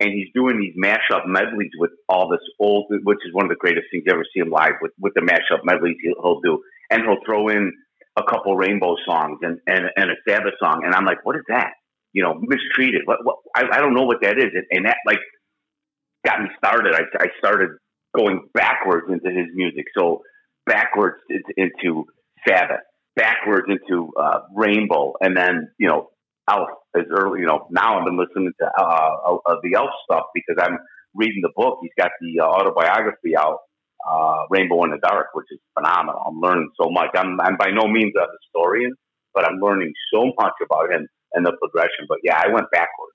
and 0.00 0.10
he's 0.10 0.28
doing 0.34 0.58
these 0.58 0.74
mashup 0.76 1.26
medleys 1.26 1.70
with 1.78 1.90
all 2.08 2.28
this 2.28 2.44
old, 2.58 2.86
which 3.04 3.18
is 3.26 3.32
one 3.32 3.46
of 3.46 3.50
the 3.50 3.56
greatest 3.56 3.86
things 3.90 4.04
you 4.06 4.12
ever 4.12 4.24
see 4.32 4.40
him 4.40 4.50
live 4.50 4.78
with 4.80 4.92
with 4.98 5.14
the 5.14 5.22
mashup 5.22 5.60
medleys 5.64 5.96
he'll, 6.02 6.20
he'll 6.22 6.40
do, 6.40 6.62
and 6.90 7.02
he'll 7.02 7.22
throw 7.24 7.48
in 7.48 7.72
a 8.16 8.22
couple 8.22 8.56
Rainbow 8.56 8.96
songs 9.06 9.38
and 9.42 9.58
and, 9.66 9.86
and 9.96 10.10
a 10.10 10.14
Sabbath 10.28 10.54
song, 10.60 10.82
and 10.84 10.94
I'm 10.94 11.04
like, 11.04 11.24
what 11.24 11.36
is 11.36 11.44
that? 11.48 11.72
You 12.12 12.22
know, 12.22 12.34
mistreated. 12.40 13.02
What? 13.06 13.18
what 13.24 13.36
I, 13.56 13.64
I 13.72 13.80
don't 13.80 13.94
know 13.94 14.04
what 14.04 14.18
that 14.22 14.38
is, 14.38 14.50
and, 14.54 14.66
and 14.70 14.86
that 14.86 14.98
like 15.06 15.20
got 16.24 16.40
me 16.42 16.48
started. 16.56 16.94
I, 16.94 17.02
I 17.18 17.26
started 17.38 17.70
going 18.16 18.48
backwards 18.54 19.06
into 19.08 19.28
his 19.28 19.48
music. 19.54 19.86
So 19.96 20.22
backwards 20.66 21.16
into, 21.56 22.04
Sabbath, 22.46 22.80
backwards 23.16 23.66
into 23.68 24.12
uh, 24.20 24.40
Rainbow, 24.54 25.14
and 25.20 25.36
then 25.36 25.70
you 25.78 25.88
know 25.88 26.10
Elf 26.50 26.68
as 26.96 27.04
early. 27.10 27.40
You 27.40 27.46
know 27.46 27.66
now 27.70 27.98
I've 27.98 28.04
been 28.04 28.18
listening 28.18 28.52
to 28.60 28.66
uh, 28.66 29.36
uh, 29.46 29.56
the 29.62 29.74
Elf 29.76 29.90
stuff 30.04 30.24
because 30.34 30.56
I'm 30.60 30.78
reading 31.14 31.42
the 31.42 31.52
book. 31.54 31.78
He's 31.82 31.92
got 31.98 32.10
the 32.20 32.40
uh, 32.42 32.46
autobiography 32.46 33.36
out, 33.36 33.58
uh, 34.08 34.46
Rainbow 34.50 34.84
in 34.84 34.90
the 34.90 34.98
Dark, 34.98 35.28
which 35.34 35.46
is 35.50 35.60
phenomenal. 35.78 36.22
I'm 36.26 36.40
learning 36.40 36.70
so 36.80 36.90
much. 36.90 37.10
I'm, 37.14 37.40
I'm 37.40 37.56
by 37.56 37.70
no 37.70 37.86
means 37.86 38.12
a 38.16 38.26
historian, 38.42 38.92
but 39.34 39.44
I'm 39.44 39.60
learning 39.60 39.92
so 40.12 40.32
much 40.38 40.54
about 40.64 40.90
him 40.90 41.06
and 41.34 41.46
the 41.46 41.52
progression. 41.60 42.06
But 42.08 42.18
yeah, 42.24 42.42
I 42.42 42.48
went 42.52 42.66
backwards. 42.72 43.14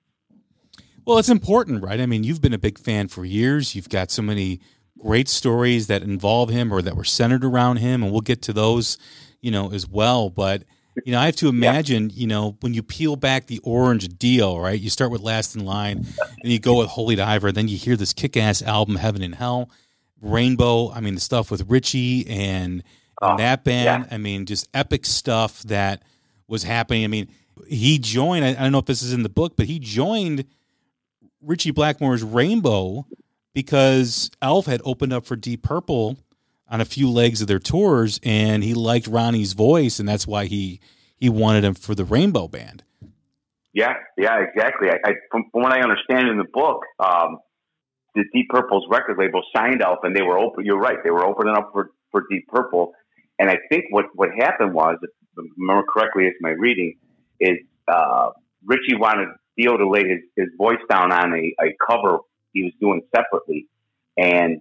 Well, 1.08 1.16
it's 1.16 1.30
important, 1.30 1.82
right? 1.82 2.00
I 2.02 2.04
mean, 2.04 2.22
you've 2.22 2.42
been 2.42 2.52
a 2.52 2.58
big 2.58 2.78
fan 2.78 3.08
for 3.08 3.24
years. 3.24 3.74
You've 3.74 3.88
got 3.88 4.10
so 4.10 4.20
many 4.20 4.60
great 4.98 5.26
stories 5.26 5.86
that 5.86 6.02
involve 6.02 6.50
him 6.50 6.70
or 6.70 6.82
that 6.82 6.96
were 6.96 7.04
centered 7.04 7.46
around 7.46 7.78
him, 7.78 8.02
and 8.02 8.12
we'll 8.12 8.20
get 8.20 8.42
to 8.42 8.52
those, 8.52 8.98
you 9.40 9.50
know, 9.50 9.72
as 9.72 9.88
well. 9.88 10.28
But 10.28 10.64
you 11.06 11.12
know, 11.12 11.18
I 11.18 11.24
have 11.24 11.36
to 11.36 11.48
imagine, 11.48 12.10
you 12.12 12.26
know, 12.26 12.58
when 12.60 12.74
you 12.74 12.82
peel 12.82 13.16
back 13.16 13.46
the 13.46 13.58
orange 13.60 14.06
deal, 14.18 14.60
right? 14.60 14.78
You 14.78 14.90
start 14.90 15.10
with 15.10 15.22
Last 15.22 15.56
in 15.56 15.64
Line, 15.64 16.06
and 16.42 16.52
you 16.52 16.58
go 16.58 16.78
with 16.78 16.88
Holy 16.88 17.16
Diver, 17.16 17.52
then 17.52 17.68
you 17.68 17.78
hear 17.78 17.96
this 17.96 18.12
kick-ass 18.12 18.60
album, 18.60 18.96
Heaven 18.96 19.22
and 19.22 19.34
Hell, 19.34 19.70
Rainbow. 20.20 20.90
I 20.92 21.00
mean, 21.00 21.14
the 21.14 21.22
stuff 21.22 21.50
with 21.50 21.70
Ritchie 21.70 22.26
and, 22.28 22.38
and 22.42 22.82
Oh, 23.22 23.36
that 23.38 23.64
band. 23.64 24.04
yeah. 24.04 24.14
I 24.14 24.18
mean, 24.18 24.44
just 24.44 24.68
epic 24.74 25.06
stuff 25.06 25.62
that 25.62 26.02
was 26.48 26.64
happening. 26.64 27.04
I 27.04 27.06
mean, 27.06 27.28
he 27.66 27.98
joined. 27.98 28.44
I, 28.44 28.50
I 28.50 28.54
don't 28.54 28.72
know 28.72 28.78
if 28.78 28.84
this 28.84 29.02
is 29.02 29.14
in 29.14 29.22
the 29.22 29.28
book, 29.30 29.56
but 29.56 29.64
he 29.66 29.78
joined 29.78 30.44
Ritchie 31.42 31.72
Blackmore's 31.72 32.22
Rainbow 32.22 33.06
because 33.54 34.30
Elf 34.42 34.66
had 34.66 34.80
opened 34.84 35.12
up 35.12 35.24
for 35.24 35.36
Deep 35.36 35.62
Purple 35.62 36.18
on 36.68 36.80
a 36.80 36.84
few 36.84 37.10
legs 37.10 37.40
of 37.40 37.48
their 37.48 37.58
tours, 37.58 38.20
and 38.22 38.62
he 38.62 38.74
liked 38.74 39.06
Ronnie's 39.06 39.52
voice, 39.52 39.98
and 39.98 40.08
that's 40.08 40.26
why 40.26 40.46
he 40.46 40.80
he 41.16 41.28
wanted 41.28 41.64
him 41.64 41.74
for 41.74 41.94
the 41.94 42.04
Rainbow 42.04 42.46
Band. 42.46 42.84
Yeah, 43.72 43.94
yeah, 44.16 44.38
exactly. 44.40 44.88
I, 44.90 44.96
I 45.04 45.12
from, 45.30 45.44
from 45.52 45.62
what 45.62 45.72
I 45.72 45.80
understand 45.80 46.28
in 46.28 46.38
the 46.38 46.46
book, 46.52 46.82
um, 46.98 47.38
the 48.14 48.24
Deep 48.32 48.48
Purple's 48.48 48.86
record 48.90 49.18
label 49.18 49.42
signed 49.54 49.82
Elf, 49.82 49.98
and 50.02 50.14
they 50.14 50.22
were 50.22 50.38
open. 50.38 50.64
You're 50.64 50.78
right; 50.78 50.98
they 51.02 51.10
were 51.10 51.24
opening 51.24 51.54
up 51.54 51.70
for, 51.72 51.90
for 52.10 52.24
Deep 52.30 52.46
Purple. 52.48 52.92
And 53.38 53.48
I 53.48 53.56
think 53.70 53.84
what 53.90 54.06
what 54.14 54.30
happened 54.36 54.74
was, 54.74 54.98
if 55.02 55.10
I 55.38 55.42
remember 55.56 55.86
correctly, 55.88 56.26
as 56.26 56.32
my 56.40 56.50
reading 56.50 56.94
is, 57.40 57.58
uh, 57.86 58.30
Ritchie 58.64 58.96
wanted 58.96 59.28
Dio 59.58 59.76
to 59.76 59.88
lay 59.88 60.02
his, 60.08 60.20
his 60.36 60.48
voice 60.56 60.80
down 60.88 61.12
on 61.12 61.32
a, 61.32 61.54
a 61.62 61.74
cover 61.88 62.18
he 62.52 62.64
was 62.64 62.72
doing 62.80 63.02
separately, 63.14 63.66
and 64.16 64.60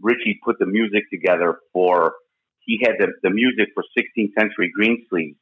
Ritchie 0.00 0.40
put 0.44 0.58
the 0.58 0.66
music 0.66 1.04
together 1.10 1.58
for. 1.72 2.14
He 2.64 2.78
had 2.80 2.94
the, 2.98 3.08
the 3.24 3.30
music 3.30 3.70
for 3.74 3.82
16th 3.98 4.30
Century 4.38 4.70
Greensleeves. 4.72 5.36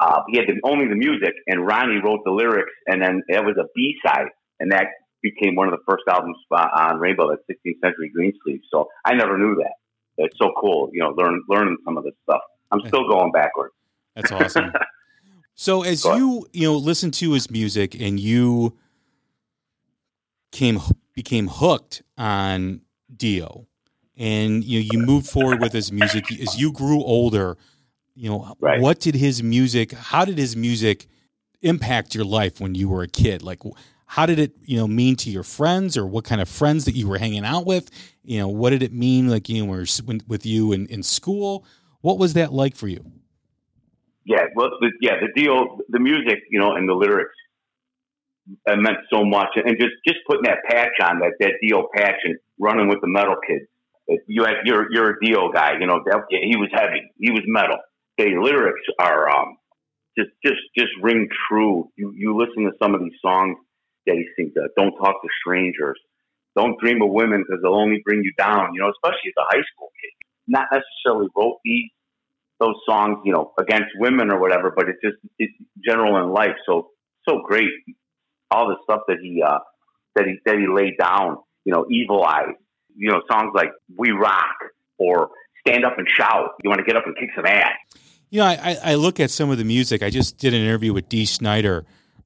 Uh, 0.00 0.20
he 0.28 0.38
had 0.38 0.46
the, 0.46 0.60
only 0.62 0.86
the 0.86 0.94
music, 0.94 1.34
and 1.48 1.66
Ronnie 1.66 2.00
wrote 2.04 2.20
the 2.24 2.30
lyrics, 2.30 2.70
and 2.86 3.02
then 3.02 3.22
it 3.26 3.44
was 3.44 3.56
a 3.58 3.66
B 3.74 3.96
side, 4.06 4.26
and 4.60 4.70
that 4.70 4.86
became 5.20 5.56
one 5.56 5.66
of 5.66 5.72
the 5.72 5.82
first 5.88 6.04
albums 6.08 6.36
uh, 6.50 6.68
on 6.74 6.98
Rainbow, 6.98 7.28
that 7.30 7.40
16th 7.50 7.80
Century 7.84 8.10
Greensleeves. 8.14 8.64
So 8.70 8.88
I 9.04 9.14
never 9.14 9.36
knew 9.36 9.56
that. 9.56 9.74
It's 10.16 10.36
so 10.38 10.52
cool, 10.60 10.90
you 10.92 11.02
know, 11.02 11.10
learn, 11.10 11.42
learning 11.48 11.78
some 11.84 11.96
of 11.96 12.04
this 12.04 12.14
stuff. 12.22 12.40
I'm 12.70 12.80
still 12.86 13.08
going 13.08 13.32
backwards. 13.32 13.74
That's 14.14 14.32
awesome. 14.32 14.72
so 15.60 15.82
as 15.82 16.04
you 16.06 16.46
you 16.54 16.66
know 16.66 16.76
listen 16.76 17.10
to 17.10 17.32
his 17.32 17.50
music 17.50 17.94
and 18.00 18.18
you 18.18 18.74
came 20.52 20.80
became 21.14 21.48
hooked 21.48 22.02
on 22.16 22.80
Dio, 23.14 23.66
and 24.16 24.64
you 24.64 24.80
know, 24.80 24.88
you 24.92 24.98
moved 25.06 25.26
forward 25.28 25.60
with 25.60 25.72
his 25.74 25.92
music 25.92 26.24
as 26.40 26.58
you 26.58 26.72
grew 26.72 27.02
older. 27.04 27.58
You 28.14 28.30
know, 28.30 28.54
Right. 28.58 28.80
what 28.80 29.00
did 29.00 29.14
his 29.14 29.42
music? 29.42 29.92
How 29.92 30.24
did 30.24 30.38
his 30.38 30.56
music 30.56 31.06
impact 31.60 32.14
your 32.14 32.24
life 32.24 32.58
when 32.60 32.74
you 32.74 32.88
were 32.88 33.02
a 33.02 33.08
kid? 33.08 33.42
Like, 33.42 33.60
how 34.06 34.24
did 34.26 34.38
it 34.38 34.52
you 34.64 34.78
know 34.78 34.88
mean 34.88 35.14
to 35.16 35.30
your 35.30 35.42
friends, 35.44 35.96
or 35.96 36.06
what 36.06 36.24
kind 36.24 36.40
of 36.40 36.48
friends 36.48 36.86
that 36.86 36.94
you 36.96 37.06
were 37.06 37.18
hanging 37.18 37.44
out 37.44 37.66
with? 37.66 37.90
You 38.22 38.38
know, 38.38 38.48
what 38.48 38.70
did 38.70 38.82
it 38.82 38.92
mean 38.94 39.28
like 39.28 39.48
you 39.50 39.62
know, 39.64 39.84
when- 40.06 40.22
with 40.26 40.46
you 40.46 40.72
in, 40.72 40.86
in 40.86 41.02
school? 41.02 41.64
What 42.00 42.18
was 42.18 42.32
that 42.32 42.50
like 42.52 42.74
for 42.76 42.88
you? 42.88 43.04
Yeah, 44.30 44.46
well, 44.54 44.70
the, 44.80 44.92
yeah, 45.00 45.14
the 45.20 45.30
Dio, 45.34 45.78
the 45.88 45.98
music, 45.98 46.38
you 46.50 46.60
know, 46.60 46.76
and 46.76 46.88
the 46.88 46.94
lyrics, 46.94 47.34
it 48.64 48.78
meant 48.78 48.98
so 49.12 49.24
much. 49.24 49.48
And 49.56 49.76
just 49.76 49.94
just 50.06 50.18
putting 50.28 50.44
that 50.44 50.58
patch 50.70 50.94
on 51.02 51.18
that 51.18 51.32
that 51.40 51.54
Dio 51.60 51.88
patch 51.92 52.14
and 52.22 52.36
running 52.56 52.88
with 52.88 53.00
the 53.00 53.08
metal 53.08 53.34
kids. 53.44 53.66
You 54.28 54.44
had, 54.44 54.62
you're 54.64 54.86
you're 54.92 55.10
a 55.16 55.20
Dio 55.20 55.50
guy, 55.50 55.72
you 55.80 55.86
know. 55.88 56.00
That, 56.06 56.22
he 56.30 56.56
was 56.56 56.68
heavy. 56.72 57.02
He 57.18 57.32
was 57.32 57.42
metal. 57.46 57.78
The 58.18 58.38
lyrics 58.40 58.86
are 59.00 59.28
um, 59.28 59.56
just 60.16 60.30
just 60.46 60.62
just 60.78 60.92
ring 61.02 61.28
true. 61.48 61.90
You 61.96 62.12
you 62.16 62.38
listen 62.38 62.64
to 62.66 62.72
some 62.80 62.94
of 62.94 63.00
these 63.00 63.18
songs 63.20 63.56
that 64.06 64.14
he 64.14 64.26
sings. 64.36 64.52
Uh, 64.56 64.68
Don't 64.76 64.94
talk 64.94 65.22
to 65.22 65.28
strangers. 65.42 65.98
Don't 66.56 66.78
dream 66.80 67.02
of 67.02 67.10
women 67.10 67.42
because 67.42 67.62
they'll 67.64 67.74
only 67.74 68.00
bring 68.04 68.22
you 68.22 68.32
down. 68.38 68.74
You 68.74 68.82
know, 68.82 68.92
especially 68.92 69.34
as 69.34 69.42
a 69.42 69.56
high 69.56 69.64
school 69.74 69.90
kid. 70.00 70.14
Not 70.46 70.66
necessarily 70.70 71.28
wrote 71.36 71.58
these 71.64 71.90
those 72.60 72.76
songs, 72.88 73.18
you 73.24 73.32
know, 73.32 73.52
against 73.58 73.88
women 73.96 74.30
or 74.30 74.38
whatever, 74.38 74.72
but 74.74 74.88
it's 74.88 75.00
just 75.02 75.16
it's 75.38 75.52
general 75.84 76.22
in 76.22 76.30
life. 76.32 76.56
So 76.66 76.90
so 77.28 77.40
great, 77.46 77.70
all 78.50 78.68
the 78.68 78.76
stuff 78.84 79.00
that 79.08 79.16
he 79.22 79.42
uh, 79.42 79.58
that 80.14 80.26
he 80.26 80.36
that 80.46 80.56
he 80.58 80.66
laid 80.66 80.98
down. 80.98 81.38
You 81.64 81.72
know, 81.74 81.86
Evil 81.90 82.24
Eyes. 82.24 82.54
You 82.94 83.10
know, 83.10 83.22
songs 83.30 83.52
like 83.54 83.70
We 83.96 84.10
Rock 84.10 84.56
or 84.98 85.30
Stand 85.66 85.84
Up 85.84 85.98
and 85.98 86.06
Shout. 86.08 86.50
You 86.62 86.68
want 86.68 86.80
to 86.80 86.84
get 86.84 86.96
up 86.96 87.06
and 87.06 87.16
kick 87.16 87.30
some 87.34 87.46
ass. 87.46 87.72
You 88.30 88.40
know, 88.40 88.46
I, 88.46 88.76
I- 88.84 88.94
look 88.94 89.20
at 89.20 89.30
some 89.30 89.50
of 89.50 89.58
the 89.58 89.64
music. 89.64 90.02
I 90.02 90.10
just 90.10 90.38
did 90.38 90.54
an 90.54 90.60
interview 90.60 90.92
with 90.92 91.08
Dee 91.08 91.24
Snider 91.26 91.84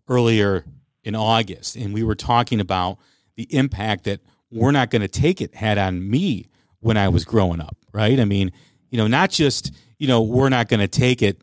earlier 0.08 0.64
in 1.02 1.14
August, 1.14 1.76
and 1.76 1.94
we 1.94 2.02
were 2.02 2.14
talking 2.14 2.60
about 2.60 2.98
the 3.36 3.44
impact 3.54 4.04
that 4.04 4.20
We're 4.50 4.70
Not 4.70 4.90
Going 4.90 5.02
to 5.02 5.08
Take 5.08 5.40
It 5.40 5.54
had 5.54 5.78
on 5.78 6.08
me 6.08 6.48
when 6.80 6.96
I 6.96 7.08
was 7.08 7.24
growing 7.24 7.60
up, 7.60 7.76
right? 7.92 8.18
I 8.20 8.24
mean, 8.24 8.52
you 8.90 8.98
know, 8.98 9.06
not 9.06 9.30
just, 9.30 9.72
you 9.98 10.08
know, 10.08 10.22
We're 10.22 10.48
Not 10.48 10.68
Going 10.68 10.80
to 10.80 10.88
Take 10.88 11.22
It, 11.22 11.42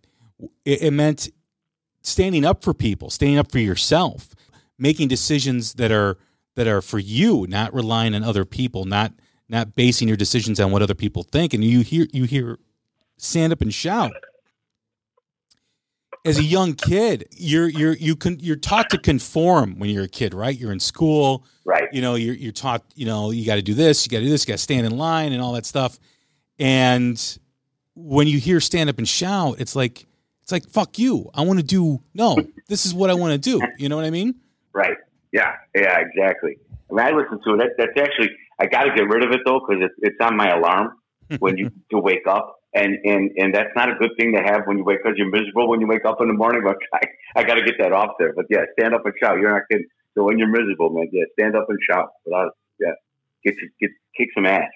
it, 0.65 0.83
it 0.83 0.91
meant 0.91 1.29
standing 2.01 2.45
up 2.45 2.63
for 2.63 2.73
people, 2.73 3.09
standing 3.09 3.37
up 3.37 3.51
for 3.51 3.59
yourself, 3.59 4.29
making 4.77 5.07
decisions 5.07 5.73
that 5.75 5.91
are 5.91 6.17
that 6.55 6.67
are 6.67 6.81
for 6.81 6.99
you, 6.99 7.45
not 7.47 7.73
relying 7.73 8.13
on 8.13 8.23
other 8.23 8.45
people, 8.45 8.85
not 8.85 9.13
not 9.49 9.75
basing 9.75 10.07
your 10.07 10.17
decisions 10.17 10.59
on 10.59 10.71
what 10.71 10.81
other 10.81 10.95
people 10.95 11.23
think. 11.23 11.53
And 11.53 11.63
you 11.63 11.81
hear 11.81 12.07
you 12.11 12.25
hear 12.25 12.57
stand 13.17 13.53
up 13.53 13.61
and 13.61 13.73
shout 13.73 14.11
as 16.25 16.37
a 16.37 16.43
young 16.43 16.73
kid, 16.73 17.27
you're 17.31 17.67
you're 17.67 17.93
you 17.93 18.15
can 18.15 18.39
you're 18.39 18.55
taught 18.55 18.89
to 18.91 18.97
conform 18.97 19.79
when 19.79 19.89
you're 19.89 20.03
a 20.03 20.09
kid, 20.09 20.33
right? 20.33 20.57
You're 20.57 20.71
in 20.71 20.79
school, 20.79 21.45
Right. 21.65 21.87
you 21.91 22.01
know, 22.01 22.15
you're 22.15 22.35
you're 22.35 22.51
taught, 22.51 22.83
you 22.95 23.05
know, 23.05 23.31
you 23.31 23.45
got 23.45 23.55
to 23.55 23.61
do 23.61 23.73
this, 23.73 24.05
you 24.05 24.11
got 24.11 24.19
to 24.19 24.25
do 24.25 24.29
this, 24.29 24.45
you 24.45 24.51
got 24.51 24.57
to 24.57 24.63
stand 24.63 24.85
in 24.85 24.97
line 24.97 25.33
and 25.33 25.41
all 25.41 25.53
that 25.53 25.65
stuff. 25.65 25.97
And 26.59 27.39
when 28.03 28.27
you 28.27 28.39
hear 28.39 28.59
stand 28.59 28.89
up 28.89 28.97
and 28.97 29.07
shout, 29.07 29.59
it's 29.59 29.75
like 29.75 30.05
it's 30.41 30.51
like 30.51 30.67
fuck 30.69 30.97
you. 30.99 31.29
I 31.33 31.43
want 31.43 31.59
to 31.59 31.65
do 31.65 32.01
no. 32.13 32.37
This 32.67 32.85
is 32.85 32.93
what 32.93 33.09
I 33.09 33.13
want 33.13 33.33
to 33.33 33.37
do. 33.37 33.61
You 33.77 33.89
know 33.89 33.95
what 33.95 34.05
I 34.05 34.09
mean? 34.09 34.35
Right. 34.73 34.97
Yeah. 35.31 35.53
Yeah. 35.75 35.99
Exactly. 35.99 36.57
I 36.89 36.93
mean, 36.93 37.05
I 37.05 37.11
listen 37.11 37.39
to 37.45 37.53
it. 37.55 37.57
That, 37.57 37.69
that's 37.77 38.07
actually 38.07 38.29
I 38.59 38.65
got 38.67 38.83
to 38.83 38.93
get 38.93 39.07
rid 39.07 39.23
of 39.23 39.31
it 39.31 39.41
though 39.45 39.59
because 39.59 39.83
it's 39.83 39.95
it's 39.99 40.17
on 40.21 40.35
my 40.35 40.49
alarm 40.49 40.97
when 41.39 41.57
you 41.57 41.71
to 41.91 41.99
wake 41.99 42.27
up, 42.27 42.59
and 42.73 42.97
and 43.03 43.31
and 43.37 43.55
that's 43.55 43.71
not 43.75 43.89
a 43.89 43.95
good 43.95 44.11
thing 44.19 44.33
to 44.33 44.41
have 44.43 44.61
when 44.65 44.77
you 44.77 44.83
wake 44.83 44.99
because 45.03 45.17
you're 45.17 45.29
miserable 45.29 45.67
when 45.69 45.81
you 45.81 45.87
wake 45.87 46.05
up 46.05 46.21
in 46.21 46.27
the 46.27 46.33
morning. 46.33 46.61
But 46.65 46.77
I, 46.93 47.41
I 47.41 47.43
got 47.43 47.55
to 47.55 47.63
get 47.63 47.75
that 47.79 47.91
off 47.91 48.11
there. 48.19 48.33
But 48.33 48.45
yeah, 48.49 48.63
stand 48.77 48.93
up 48.93 49.05
and 49.05 49.13
shout. 49.21 49.39
You're 49.39 49.51
not 49.51 49.63
kidding. 49.69 49.87
So 50.15 50.23
when 50.23 50.37
you're 50.37 50.49
miserable, 50.49 50.89
man, 50.89 51.09
yeah, 51.11 51.23
stand 51.39 51.55
up 51.55 51.67
and 51.69 51.79
shout. 51.89 52.09
Without 52.25 52.51
yeah, 52.79 52.93
get 53.43 53.55
your, 53.55 53.69
get 53.79 53.91
kick 54.17 54.29
some 54.35 54.45
ass. 54.45 54.69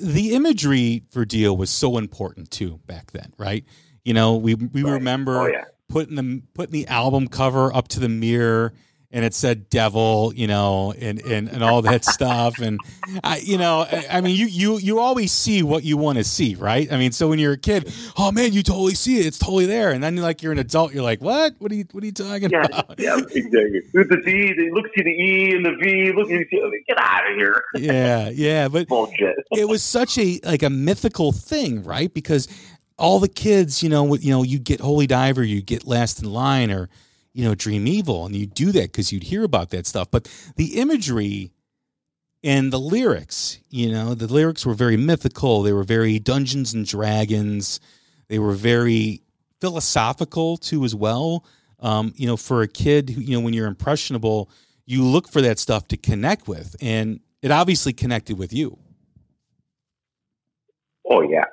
The 0.00 0.34
imagery 0.34 1.02
for 1.10 1.24
Dio 1.24 1.52
was 1.52 1.70
so 1.70 1.96
important 1.98 2.50
too 2.50 2.80
back 2.86 3.12
then, 3.12 3.32
right? 3.38 3.64
You 4.04 4.14
know, 4.14 4.36
we 4.36 4.54
we 4.54 4.82
Right. 4.82 4.92
remember 4.92 5.38
Oh, 5.40 5.46
yeah. 5.46 5.64
putting 5.88 6.16
the 6.16 6.42
putting 6.54 6.72
the 6.72 6.86
album 6.88 7.28
cover 7.28 7.74
up 7.74 7.88
to 7.88 8.00
the 8.00 8.08
mirror 8.08 8.72
and 9.16 9.24
it 9.24 9.32
said 9.32 9.70
devil, 9.70 10.30
you 10.36 10.46
know, 10.46 10.92
and 10.92 11.18
and, 11.22 11.48
and 11.48 11.64
all 11.64 11.80
that 11.80 12.04
stuff. 12.16 12.58
And 12.60 12.78
I, 13.24 13.38
you 13.38 13.56
know, 13.56 13.86
I, 13.90 14.06
I 14.10 14.20
mean, 14.20 14.36
you 14.36 14.44
you 14.46 14.76
you 14.78 14.98
always 14.98 15.32
see 15.32 15.62
what 15.62 15.84
you 15.84 15.96
want 15.96 16.18
to 16.18 16.24
see, 16.24 16.54
right? 16.54 16.92
I 16.92 16.98
mean, 16.98 17.12
so 17.12 17.26
when 17.28 17.38
you're 17.38 17.54
a 17.54 17.58
kid, 17.58 17.90
oh 18.18 18.30
man, 18.30 18.52
you 18.52 18.62
totally 18.62 18.94
see 18.94 19.18
it; 19.18 19.24
it's 19.24 19.38
totally 19.38 19.64
there. 19.64 19.90
And 19.92 20.02
then 20.04 20.16
like 20.16 20.42
you're 20.42 20.52
an 20.52 20.58
adult, 20.58 20.92
you're 20.92 21.02
like, 21.02 21.22
what? 21.22 21.54
What 21.58 21.72
are 21.72 21.74
you 21.74 21.86
what 21.92 22.02
are 22.02 22.06
you 22.06 22.12
talking 22.12 22.50
Yeah, 22.50 22.64
about? 22.66 23.00
yeah, 23.00 23.16
exactly. 23.16 23.80
With 23.94 24.10
the 24.10 24.20
D, 24.22 24.52
they 24.52 24.70
look 24.70 24.84
see 24.94 25.02
the 25.02 25.10
E 25.10 25.54
and 25.56 25.64
the 25.64 25.74
V. 25.82 26.12
Look, 26.12 26.28
see- 26.28 26.44
get 26.86 26.98
out 26.98 27.30
of 27.30 27.36
here. 27.38 27.64
yeah, 27.74 28.28
yeah, 28.28 28.68
but 28.68 28.86
Bullshit. 28.88 29.34
it 29.56 29.66
was 29.66 29.82
such 29.82 30.18
a 30.18 30.38
like 30.44 30.62
a 30.62 30.68
mythical 30.70 31.32
thing, 31.32 31.82
right? 31.84 32.12
Because 32.12 32.48
all 32.98 33.18
the 33.18 33.28
kids, 33.28 33.82
you 33.82 33.88
know, 33.88 34.14
you 34.16 34.30
know, 34.30 34.42
you 34.42 34.58
get 34.58 34.80
Holy 34.80 35.06
Diver, 35.06 35.42
you 35.42 35.62
get 35.62 35.86
Last 35.86 36.22
in 36.22 36.30
Line, 36.30 36.70
or 36.70 36.90
you 37.36 37.44
know, 37.44 37.54
Dream 37.54 37.86
Evil, 37.86 38.24
and 38.24 38.34
you 38.34 38.46
do 38.46 38.72
that 38.72 38.84
because 38.84 39.12
you'd 39.12 39.24
hear 39.24 39.44
about 39.44 39.68
that 39.70 39.86
stuff. 39.86 40.10
But 40.10 40.26
the 40.56 40.80
imagery 40.80 41.52
and 42.42 42.72
the 42.72 42.78
lyrics, 42.78 43.58
you 43.68 43.92
know, 43.92 44.14
the 44.14 44.26
lyrics 44.26 44.64
were 44.64 44.72
very 44.72 44.96
mythical. 44.96 45.60
They 45.60 45.74
were 45.74 45.84
very 45.84 46.18
Dungeons 46.18 46.72
and 46.72 46.86
Dragons. 46.86 47.78
They 48.28 48.38
were 48.38 48.54
very 48.54 49.20
philosophical 49.60 50.56
too, 50.56 50.82
as 50.82 50.94
well. 50.94 51.44
Um, 51.78 52.14
you 52.16 52.26
know, 52.26 52.38
for 52.38 52.62
a 52.62 52.68
kid, 52.68 53.10
who, 53.10 53.20
you 53.20 53.36
know, 53.36 53.44
when 53.44 53.52
you're 53.52 53.66
impressionable, 53.66 54.48
you 54.86 55.04
look 55.04 55.28
for 55.28 55.42
that 55.42 55.58
stuff 55.58 55.88
to 55.88 55.98
connect 55.98 56.48
with, 56.48 56.74
and 56.80 57.20
it 57.42 57.50
obviously 57.50 57.92
connected 57.92 58.38
with 58.38 58.54
you. 58.54 58.78
Oh 61.10 61.20
yeah, 61.20 61.44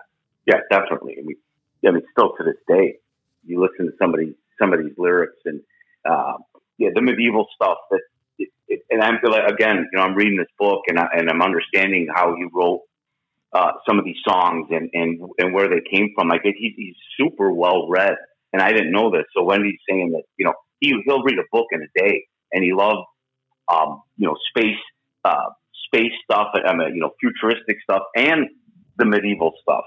yeah, 0.45 0.61
definitely. 0.71 1.17
I 1.19 1.23
mean, 1.23 1.35
I 1.85 1.91
mean, 1.91 2.03
still 2.13 2.31
to 2.37 2.43
this 2.45 2.55
day, 2.69 2.99
you 3.45 3.61
listen 3.61 3.87
to 3.87 3.91
somebody 3.99 4.33
some 4.57 4.71
of 4.71 4.79
these 4.79 4.93
lyrics 4.97 5.39
and 5.43 5.59
uh, 6.09 6.33
yeah, 6.77 6.89
the 6.93 7.01
medieval 7.01 7.47
stuff. 7.55 7.77
That 7.91 8.01
it, 8.37 8.49
it, 8.67 8.81
and 8.89 9.01
I'm 9.01 9.19
like, 9.23 9.51
again, 9.51 9.87
you 9.91 9.99
know, 9.99 10.03
I'm 10.03 10.15
reading 10.15 10.37
this 10.37 10.47
book 10.57 10.81
and 10.87 10.99
I, 10.99 11.07
and 11.13 11.29
I'm 11.29 11.41
understanding 11.41 12.07
how 12.13 12.35
he 12.35 12.45
wrote 12.53 12.81
uh, 13.53 13.71
some 13.87 13.99
of 13.99 14.05
these 14.05 14.17
songs 14.27 14.67
and 14.71 14.89
and 14.93 15.19
and 15.37 15.53
where 15.53 15.69
they 15.69 15.81
came 15.91 16.11
from. 16.15 16.29
Like 16.29 16.41
he's 16.43 16.73
he's 16.75 16.95
super 17.17 17.51
well 17.51 17.87
read, 17.89 18.15
and 18.51 18.61
I 18.61 18.71
didn't 18.71 18.91
know 18.91 19.11
this. 19.11 19.25
So 19.35 19.43
when 19.43 19.63
he's 19.63 19.79
saying 19.89 20.11
that, 20.11 20.23
you 20.37 20.45
know, 20.45 20.53
he 20.79 20.93
he'll 21.05 21.23
read 21.23 21.39
a 21.39 21.47
book 21.51 21.67
in 21.71 21.81
a 21.81 21.99
day, 21.99 22.25
and 22.51 22.63
he 22.63 22.73
loved 22.73 23.05
um, 23.71 24.01
you 24.17 24.27
know 24.27 24.35
space 24.49 24.79
uh, 25.25 25.49
space 25.93 26.11
stuff, 26.23 26.47
I 26.53 26.75
mean, 26.75 26.95
you 26.95 27.01
know, 27.01 27.11
futuristic 27.19 27.77
stuff, 27.83 28.03
and 28.15 28.47
the 28.97 29.05
medieval 29.05 29.53
stuff. 29.61 29.83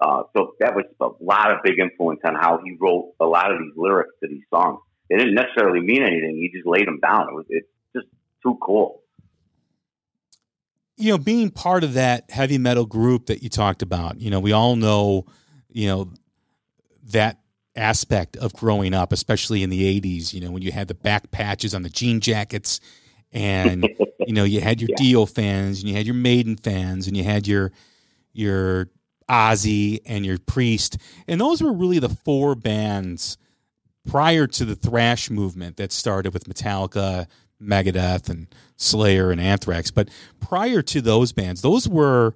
Uh, 0.00 0.22
so 0.36 0.54
that 0.60 0.74
was 0.74 0.84
a 1.00 1.08
lot 1.24 1.50
of 1.50 1.58
big 1.64 1.78
influence 1.78 2.20
on 2.24 2.34
how 2.34 2.60
he 2.64 2.76
wrote 2.80 3.14
a 3.20 3.26
lot 3.26 3.50
of 3.50 3.58
these 3.58 3.72
lyrics 3.76 4.12
to 4.22 4.28
these 4.28 4.44
songs. 4.52 4.78
They 5.10 5.16
didn't 5.16 5.34
necessarily 5.34 5.80
mean 5.80 6.02
anything; 6.02 6.36
he 6.36 6.50
just 6.54 6.66
laid 6.66 6.86
them 6.86 7.00
down. 7.00 7.28
It 7.28 7.34
was 7.34 7.46
it's 7.48 7.68
just 7.94 8.06
too 8.42 8.58
cool. 8.62 9.02
you 10.96 11.10
know, 11.12 11.18
being 11.18 11.50
part 11.50 11.84
of 11.84 11.94
that 11.94 12.28
heavy 12.30 12.58
metal 12.58 12.84
group 12.84 13.26
that 13.26 13.42
you 13.42 13.48
talked 13.48 13.82
about, 13.82 14.20
you 14.20 14.30
know, 14.30 14.40
we 14.40 14.50
all 14.52 14.74
know, 14.74 15.24
you 15.70 15.86
know, 15.86 16.12
that 17.04 17.38
aspect 17.76 18.36
of 18.36 18.52
growing 18.52 18.92
up, 18.92 19.12
especially 19.12 19.62
in 19.62 19.70
the 19.70 20.00
80s, 20.00 20.34
you 20.34 20.40
know, 20.40 20.50
when 20.50 20.62
you 20.62 20.72
had 20.72 20.88
the 20.88 20.94
back 20.94 21.30
patches 21.30 21.72
on 21.72 21.82
the 21.82 21.88
jean 21.88 22.18
jackets 22.20 22.80
and, 23.32 23.88
you 24.26 24.32
know, 24.34 24.42
you 24.42 24.60
had 24.60 24.80
your 24.80 24.90
Yeah. 24.90 24.96
Dio 24.96 25.24
fans 25.24 25.80
and 25.80 25.88
you 25.88 25.94
had 25.94 26.04
your 26.04 26.16
Maiden 26.16 26.56
fans 26.56 27.06
and 27.06 27.16
you 27.16 27.22
had 27.22 27.46
your, 27.46 27.70
your 28.32 28.88
Ozzy 29.30 30.00
and 30.04 30.26
your 30.26 30.38
Priest. 30.38 30.98
And 31.28 31.40
those 31.40 31.62
were 31.62 31.72
really 31.72 32.00
the 32.00 32.08
four 32.08 32.56
bands 32.56 33.38
prior 34.08 34.46
to 34.46 34.64
the 34.64 34.74
thrash 34.74 35.30
movement 35.30 35.76
that 35.76 35.92
started 35.92 36.32
with 36.34 36.44
Metallica, 36.44 37.26
Megadeth, 37.62 38.28
and 38.28 38.46
Slayer 38.76 39.30
and 39.30 39.40
Anthrax. 39.40 39.90
But 39.90 40.08
prior 40.40 40.82
to 40.82 41.00
those 41.00 41.32
bands, 41.32 41.62
those 41.62 41.88
were 41.88 42.34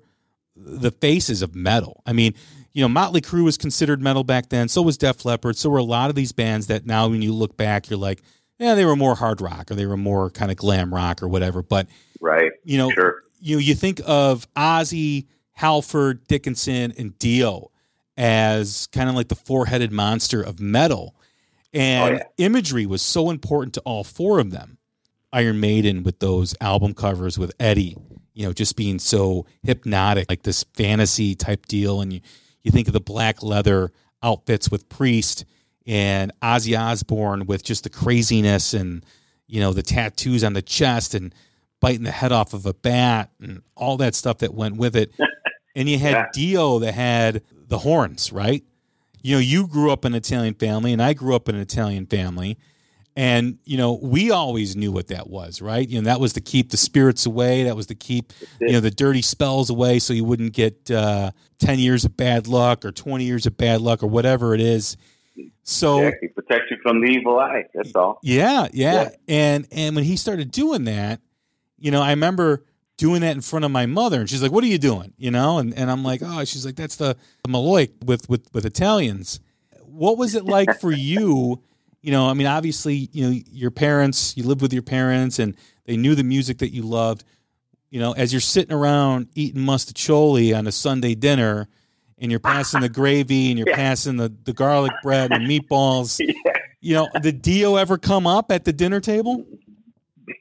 the 0.54 0.90
faces 0.90 1.42
of 1.42 1.54
metal. 1.54 2.02
I 2.06 2.12
mean, 2.12 2.34
you 2.72 2.82
know, 2.82 2.88
Motley 2.88 3.20
Crue 3.20 3.44
was 3.44 3.56
considered 3.56 4.00
metal 4.00 4.24
back 4.24 4.48
then. 4.48 4.68
So 4.68 4.82
was 4.82 4.96
Def 4.98 5.24
Leppard. 5.24 5.56
So 5.56 5.70
were 5.70 5.78
a 5.78 5.82
lot 5.84 6.10
of 6.10 6.16
these 6.16 6.32
bands 6.32 6.66
that 6.68 6.86
now, 6.86 7.08
when 7.08 7.22
you 7.22 7.32
look 7.32 7.56
back, 7.56 7.88
you're 7.90 7.98
like, 7.98 8.22
yeah, 8.58 8.74
they 8.74 8.84
were 8.84 8.96
more 8.96 9.14
hard 9.14 9.40
rock 9.40 9.70
or 9.70 9.74
they 9.74 9.86
were 9.86 9.96
more 9.96 10.30
kind 10.30 10.50
of 10.50 10.56
glam 10.56 10.94
rock 10.94 11.22
or 11.22 11.28
whatever. 11.28 11.62
But 11.62 11.88
Right? 12.20 12.52
you 12.64 12.78
know, 12.78 12.90
Sure. 12.90 13.22
you 13.40 13.58
you 13.58 13.74
think 13.74 14.00
of 14.06 14.46
Ozzy, 14.54 15.26
Halford, 15.52 16.26
Dickinson, 16.28 16.92
and 16.96 17.18
Dio 17.18 17.70
as 18.16 18.88
kind 18.92 19.08
of 19.08 19.16
like 19.16 19.28
the 19.28 19.34
four-headed 19.34 19.90
monster 19.90 20.42
of 20.42 20.60
metal, 20.60 21.14
Oh, 21.74 21.78
and 21.78 22.14
Oh, 22.14 22.16
yeah. 22.18 22.22
imagery 22.46 22.86
was 22.86 23.02
so 23.02 23.30
important 23.30 23.74
to 23.74 23.80
all 23.82 24.04
four 24.04 24.38
of 24.38 24.50
them. 24.50 24.78
Iron 25.32 25.60
Maiden 25.60 26.02
with 26.02 26.18
those 26.18 26.54
album 26.60 26.92
covers 26.94 27.38
with 27.38 27.52
Eddie, 27.58 27.96
you 28.34 28.44
know, 28.46 28.52
just 28.52 28.76
being 28.76 28.98
so 28.98 29.46
hypnotic, 29.62 30.26
like 30.28 30.42
this 30.42 30.64
fantasy 30.74 31.34
type 31.34 31.66
deal. 31.66 32.00
And 32.02 32.12
you, 32.12 32.20
you 32.62 32.70
think 32.70 32.86
of 32.86 32.92
the 32.92 33.00
black 33.00 33.42
leather 33.42 33.90
outfits 34.22 34.70
with 34.70 34.88
Priest 34.90 35.44
and 35.86 36.30
Ozzy 36.42 36.78
Osbourne 36.78 37.46
with 37.46 37.64
just 37.64 37.84
the 37.84 37.90
craziness 37.90 38.74
and, 38.74 39.04
you 39.46 39.60
know, 39.60 39.72
the 39.72 39.82
tattoos 39.82 40.44
on 40.44 40.52
the 40.52 40.62
chest 40.62 41.14
and 41.14 41.34
biting 41.80 42.04
the 42.04 42.10
head 42.10 42.30
off 42.30 42.52
of 42.54 42.66
a 42.66 42.74
bat 42.74 43.30
and 43.40 43.62
all 43.74 43.96
that 43.96 44.14
stuff 44.14 44.38
that 44.38 44.52
went 44.54 44.76
with 44.76 44.94
it. 44.96 45.12
And 45.74 45.88
you 45.88 45.98
had 45.98 46.12
Yeah. 46.12 46.26
Dio 46.34 46.78
that 46.80 46.92
had 46.92 47.40
the 47.68 47.78
horns, 47.78 48.30
right? 48.30 48.62
You 49.22 49.36
know, 49.36 49.40
you 49.40 49.66
grew 49.66 49.90
up 49.90 50.04
in 50.04 50.12
an 50.12 50.18
Italian 50.18 50.54
family 50.54 50.92
and 50.92 51.02
I 51.02 51.12
grew 51.14 51.34
up 51.34 51.48
in 51.48 51.54
an 51.54 51.60
Italian 51.60 52.06
family. 52.06 52.58
And, 53.14 53.58
you 53.64 53.76
know, 53.76 53.98
we 54.02 54.30
always 54.30 54.74
knew 54.74 54.90
what 54.90 55.08
that 55.08 55.28
was, 55.28 55.60
right? 55.60 55.86
You 55.86 56.00
know, 56.00 56.06
that 56.06 56.18
was 56.18 56.32
to 56.32 56.40
keep 56.40 56.70
the 56.70 56.78
spirits 56.78 57.26
away. 57.26 57.64
That 57.64 57.76
was 57.76 57.86
to 57.88 57.94
keep, 57.94 58.32
you 58.58 58.72
know, 58.72 58.80
the 58.80 58.90
dirty 58.90 59.20
spells 59.20 59.68
away 59.68 59.98
so 59.98 60.14
you 60.14 60.24
wouldn't 60.24 60.54
get 60.54 60.90
uh, 60.90 61.30
10 61.58 61.78
years 61.78 62.06
of 62.06 62.16
bad 62.16 62.46
luck 62.46 62.86
or 62.86 62.90
20 62.90 63.22
years 63.24 63.44
of 63.44 63.56
bad 63.58 63.82
luck 63.82 64.02
or 64.02 64.06
whatever 64.06 64.54
it 64.54 64.62
is. 64.62 64.96
So, 65.62 65.98
Exactly. 65.98 66.28
Protect 66.28 66.70
you 66.70 66.78
from 66.82 67.02
the 67.02 67.08
evil 67.08 67.38
eye. 67.38 67.64
That's 67.74 67.94
all. 67.94 68.18
yeah, 68.22 68.68
yeah, 68.72 68.92
Yeah. 68.92 69.10
And 69.28 69.68
and 69.70 69.94
when 69.94 70.04
he 70.04 70.16
started 70.16 70.50
doing 70.50 70.84
that, 70.84 71.20
you 71.78 71.90
know, 71.90 72.02
I 72.02 72.10
remember 72.10 72.64
doing 72.96 73.20
that 73.22 73.34
in 73.34 73.40
front 73.40 73.64
of 73.64 73.70
my 73.70 73.86
mother, 73.86 74.20
and 74.20 74.28
she's 74.30 74.42
like, 74.42 74.52
"What 74.52 74.62
are 74.64 74.68
you 74.68 74.78
doing?" 74.78 75.12
You 75.16 75.30
know, 75.30 75.58
and 75.58 75.74
and 75.76 75.90
I'm 75.90 76.02
like, 76.04 76.20
"Oh," 76.24 76.44
she's 76.44 76.64
like, 76.66 76.76
"That's 76.76 76.96
the, 76.96 77.16
the 77.44 77.50
Malloy 77.50 77.88
with 78.04 78.28
with 78.28 78.46
with 78.52 78.64
Italians." 78.66 79.40
What 79.84 80.18
was 80.18 80.34
it 80.34 80.44
like 80.44 80.80
for 80.80 80.92
you? 81.10 81.62
You 82.00 82.10
know, 82.10 82.28
I 82.28 82.34
mean, 82.34 82.46
obviously, 82.48 83.08
you 83.12 83.28
know, 83.30 83.40
your 83.50 83.70
parents, 83.70 84.36
you 84.36 84.42
lived 84.44 84.60
with 84.62 84.72
your 84.72 84.82
parents, 84.82 85.38
and 85.38 85.54
they 85.86 85.96
knew 85.96 86.14
the 86.14 86.24
music 86.24 86.58
that 86.58 86.72
you 86.74 86.82
loved. 86.82 87.24
You 87.90 88.00
know, 88.00 88.12
as 88.12 88.32
you're 88.32 88.40
sitting 88.40 88.72
around 88.74 89.28
eating 89.34 89.62
mostaccioli 89.62 90.56
on 90.56 90.66
a 90.66 90.72
Sunday 90.72 91.14
dinner, 91.14 91.68
and 92.18 92.30
you're 92.30 92.40
passing 92.40 92.80
the 92.80 92.88
gravy, 92.88 93.50
and 93.50 93.58
you're 93.58 93.68
Yeah. 93.70 93.76
passing 93.76 94.16
the 94.16 94.32
the 94.44 94.52
garlic 94.52 94.92
bread 95.02 95.32
and 95.32 95.46
the 95.48 95.60
meatballs. 95.60 96.20
You 96.84 96.94
know, 96.94 97.08
did 97.22 97.42
Dio 97.42 97.76
ever 97.76 97.96
come 97.96 98.26
up 98.26 98.50
at 98.50 98.64
the 98.64 98.72
dinner 98.72 98.98
table? 98.98 99.46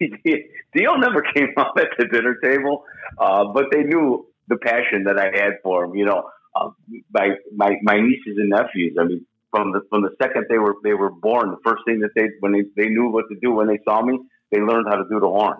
Dio 0.73 0.95
never 0.95 1.21
came 1.35 1.49
up 1.57 1.73
at 1.77 1.87
the 1.97 2.05
dinner 2.05 2.35
table, 2.43 2.83
uh, 3.17 3.45
but 3.45 3.65
they 3.71 3.83
knew 3.83 4.27
the 4.47 4.57
passion 4.57 5.03
that 5.05 5.17
I 5.17 5.25
had 5.25 5.59
for 5.63 5.85
him. 5.85 5.95
You 5.95 6.05
know, 6.05 6.29
uh, 6.55 6.69
my 7.13 7.29
my 7.55 7.71
my 7.83 7.99
nieces 7.99 8.37
and 8.37 8.49
nephews. 8.49 8.95
I 8.99 9.05
mean, 9.05 9.25
from 9.51 9.71
the 9.71 9.81
from 9.89 10.01
the 10.01 10.11
second 10.21 10.45
they 10.49 10.57
were 10.57 10.75
they 10.83 10.93
were 10.93 11.11
born, 11.11 11.51
the 11.51 11.61
first 11.63 11.83
thing 11.85 11.99
that 11.99 12.11
they 12.15 12.29
when 12.39 12.51
they 12.51 12.63
they 12.75 12.89
knew 12.89 13.09
what 13.09 13.25
to 13.29 13.35
do 13.41 13.51
when 13.51 13.67
they 13.67 13.79
saw 13.83 14.01
me, 14.01 14.19
they 14.51 14.59
learned 14.59 14.87
how 14.89 14.95
to 14.95 15.05
do 15.09 15.19
the 15.19 15.27
horn. 15.27 15.57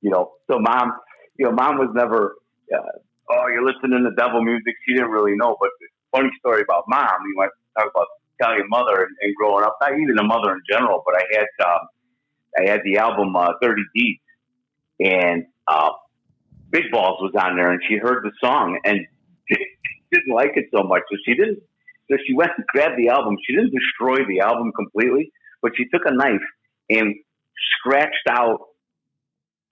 You 0.00 0.10
know, 0.10 0.32
so 0.50 0.58
mom, 0.58 0.92
you 1.36 1.46
know, 1.46 1.52
mom 1.52 1.78
was 1.78 1.90
never. 1.94 2.36
Uh, 2.72 2.78
oh, 3.30 3.46
you're 3.48 3.64
listening 3.64 4.04
to 4.04 4.10
devil 4.16 4.42
music. 4.42 4.74
She 4.86 4.94
didn't 4.94 5.10
really 5.10 5.36
know. 5.36 5.56
But 5.60 5.70
funny 6.10 6.30
story 6.40 6.62
about 6.62 6.84
mom. 6.88 7.08
You 7.28 7.34
want 7.36 7.52
to 7.52 7.82
talk 7.82 7.90
about 7.94 8.06
Italian 8.38 8.66
mother 8.68 9.04
and, 9.04 9.16
and 9.22 9.34
growing 9.36 9.64
up. 9.64 9.76
Not 9.80 9.98
even 9.98 10.18
a 10.18 10.24
mother 10.24 10.52
in 10.52 10.62
general, 10.68 11.02
but 11.06 11.16
I 11.16 11.22
had. 11.32 11.46
Um, 11.66 11.88
I 12.58 12.70
had 12.70 12.80
the 12.84 12.98
album 12.98 13.34
uh, 13.34 13.52
Dirty 13.60 13.82
Deeds, 13.94 14.20
and 15.00 15.46
uh, 15.66 15.90
Big 16.70 16.84
Balls 16.90 17.18
was 17.20 17.32
on 17.38 17.56
there, 17.56 17.70
and 17.70 17.80
she 17.88 17.96
heard 17.96 18.24
the 18.24 18.32
song 18.40 18.78
and 18.84 19.06
didn't 20.12 20.34
like 20.34 20.52
it 20.56 20.66
so 20.74 20.82
much, 20.82 21.02
so 21.10 21.16
she 21.24 21.34
didn't. 21.34 21.60
So 22.10 22.16
she 22.26 22.34
went 22.34 22.50
and 22.56 22.66
grabbed 22.66 22.98
the 22.98 23.08
album. 23.08 23.36
She 23.46 23.54
didn't 23.54 23.72
destroy 23.72 24.26
the 24.26 24.40
album 24.40 24.72
completely, 24.72 25.32
but 25.62 25.72
she 25.76 25.84
took 25.88 26.02
a 26.04 26.12
knife 26.12 26.44
and 26.90 27.14
scratched 27.78 28.28
out 28.28 28.68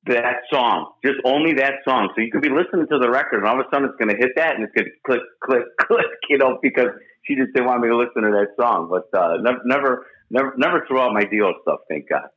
that 0.07 0.49
song, 0.51 0.93
just 1.05 1.19
only 1.25 1.55
that 1.55 1.85
song. 1.85 2.11
So 2.15 2.23
you 2.23 2.31
could 2.31 2.41
be 2.41 2.49
listening 2.49 2.87
to 2.91 2.99
the 2.99 3.11
record, 3.11 3.41
and 3.41 3.47
all 3.47 3.61
of 3.61 3.67
a 3.67 3.69
sudden 3.71 3.89
it's 3.89 3.99
going 3.99 4.09
to 4.09 4.17
hit 4.17 4.33
that, 4.37 4.55
and 4.55 4.65
it's 4.65 4.73
going 4.73 4.87
to 4.87 4.97
click, 5.05 5.21
click, 5.45 5.65
click, 5.81 6.07
you 6.31 6.39
know, 6.39 6.59
because 6.63 6.89
she 7.25 7.35
just 7.35 7.53
didn't 7.53 7.69
want 7.69 7.83
me 7.83 7.89
to 7.89 7.97
listen 7.97 8.23
to 8.23 8.33
that 8.33 8.57
song. 8.61 8.89
But 8.89 9.13
uh, 9.17 9.37
never, 9.43 9.61
never, 9.65 10.07
never, 10.31 10.55
never 10.57 10.85
threw 10.89 11.01
out 11.01 11.13
my 11.13 11.25
Dio 11.25 11.53
stuff. 11.63 11.81
Thank 11.89 12.09
God. 12.09 12.29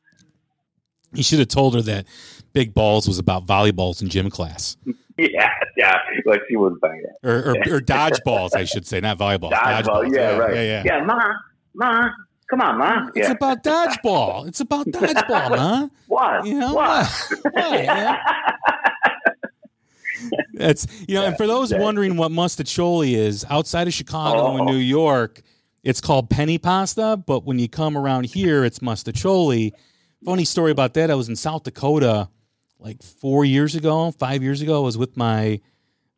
He 1.16 1.22
should 1.24 1.40
have 1.40 1.48
told 1.48 1.76
her 1.76 1.82
that 1.84 2.06
Big 2.54 2.74
Balls 2.74 3.08
was 3.08 3.20
about 3.20 3.46
volleyballs 3.46 4.02
in 4.02 4.10
gym 4.10 4.30
class, 4.30 4.78
Yeah, 5.18 5.50
yeah. 5.78 5.98
Like 6.26 6.42
she 6.50 6.56
was 6.56 6.78
buying 6.82 7.02
it. 7.04 7.28
or 7.28 7.52
or, 7.52 7.56
or 7.76 7.80
dodgeballs, 7.96 8.56
I 8.56 8.64
should 8.66 8.86
say, 8.88 9.00
not 9.00 9.18
volleyball. 9.20 9.52
Dodgeball. 9.52 10.14
Yeah, 10.16 10.38
right. 10.38 10.56
Yeah, 10.56 10.84
yeah. 10.86 11.04
ma, 11.04 11.20
ma. 11.76 12.10
Come 12.50 12.62
on, 12.62 12.78
ma. 12.78 13.08
It's 13.16 13.28
Yeah. 13.28 13.32
about 13.32 13.64
dodgeball. 13.64 14.48
It's 14.48 14.60
about 14.60 14.86
dodgeball, 14.88 15.52
man. 15.52 15.92
what? 16.08 16.46
You 16.46 16.56
know 16.60 16.74
what? 16.74 17.08
what? 17.52 17.54
yeah. 17.84 18.18
That's 20.54 20.88
you 21.08 21.16
know, 21.16 21.26
and 21.26 21.36
for 21.38 21.48
those 21.48 21.70
exactly. 21.70 21.84
wondering 21.84 22.16
what 22.18 22.32
mostaccioli 22.32 23.14
is, 23.14 23.46
outside 23.50 23.88
of 23.88 23.94
Chicago 23.94 24.52
and 24.58 24.62
Oh. 24.62 24.72
New 24.72 24.78
York, 24.78 25.42
it's 25.84 26.00
called 26.00 26.30
penny 26.30 26.58
pasta. 26.58 27.22
But 27.26 27.44
when 27.46 27.60
you 27.60 27.68
come 27.68 27.98
around 27.98 28.26
here, 28.28 28.64
it's 28.64 28.80
mostaccioli. 28.80 29.72
Funny 30.26 30.46
story 30.46 30.72
about 30.72 30.94
that. 30.94 31.12
I 31.12 31.16
was 31.16 31.30
in 31.30 31.36
South 31.36 31.64
Dakota 31.64 32.30
like 32.80 33.02
four 33.04 33.46
years 33.46 33.76
ago, 33.76 34.12
five 34.12 34.42
years 34.44 34.62
ago. 34.62 34.78
I 34.78 34.86
was 34.86 34.98
with 34.98 35.18
my 35.18 35.60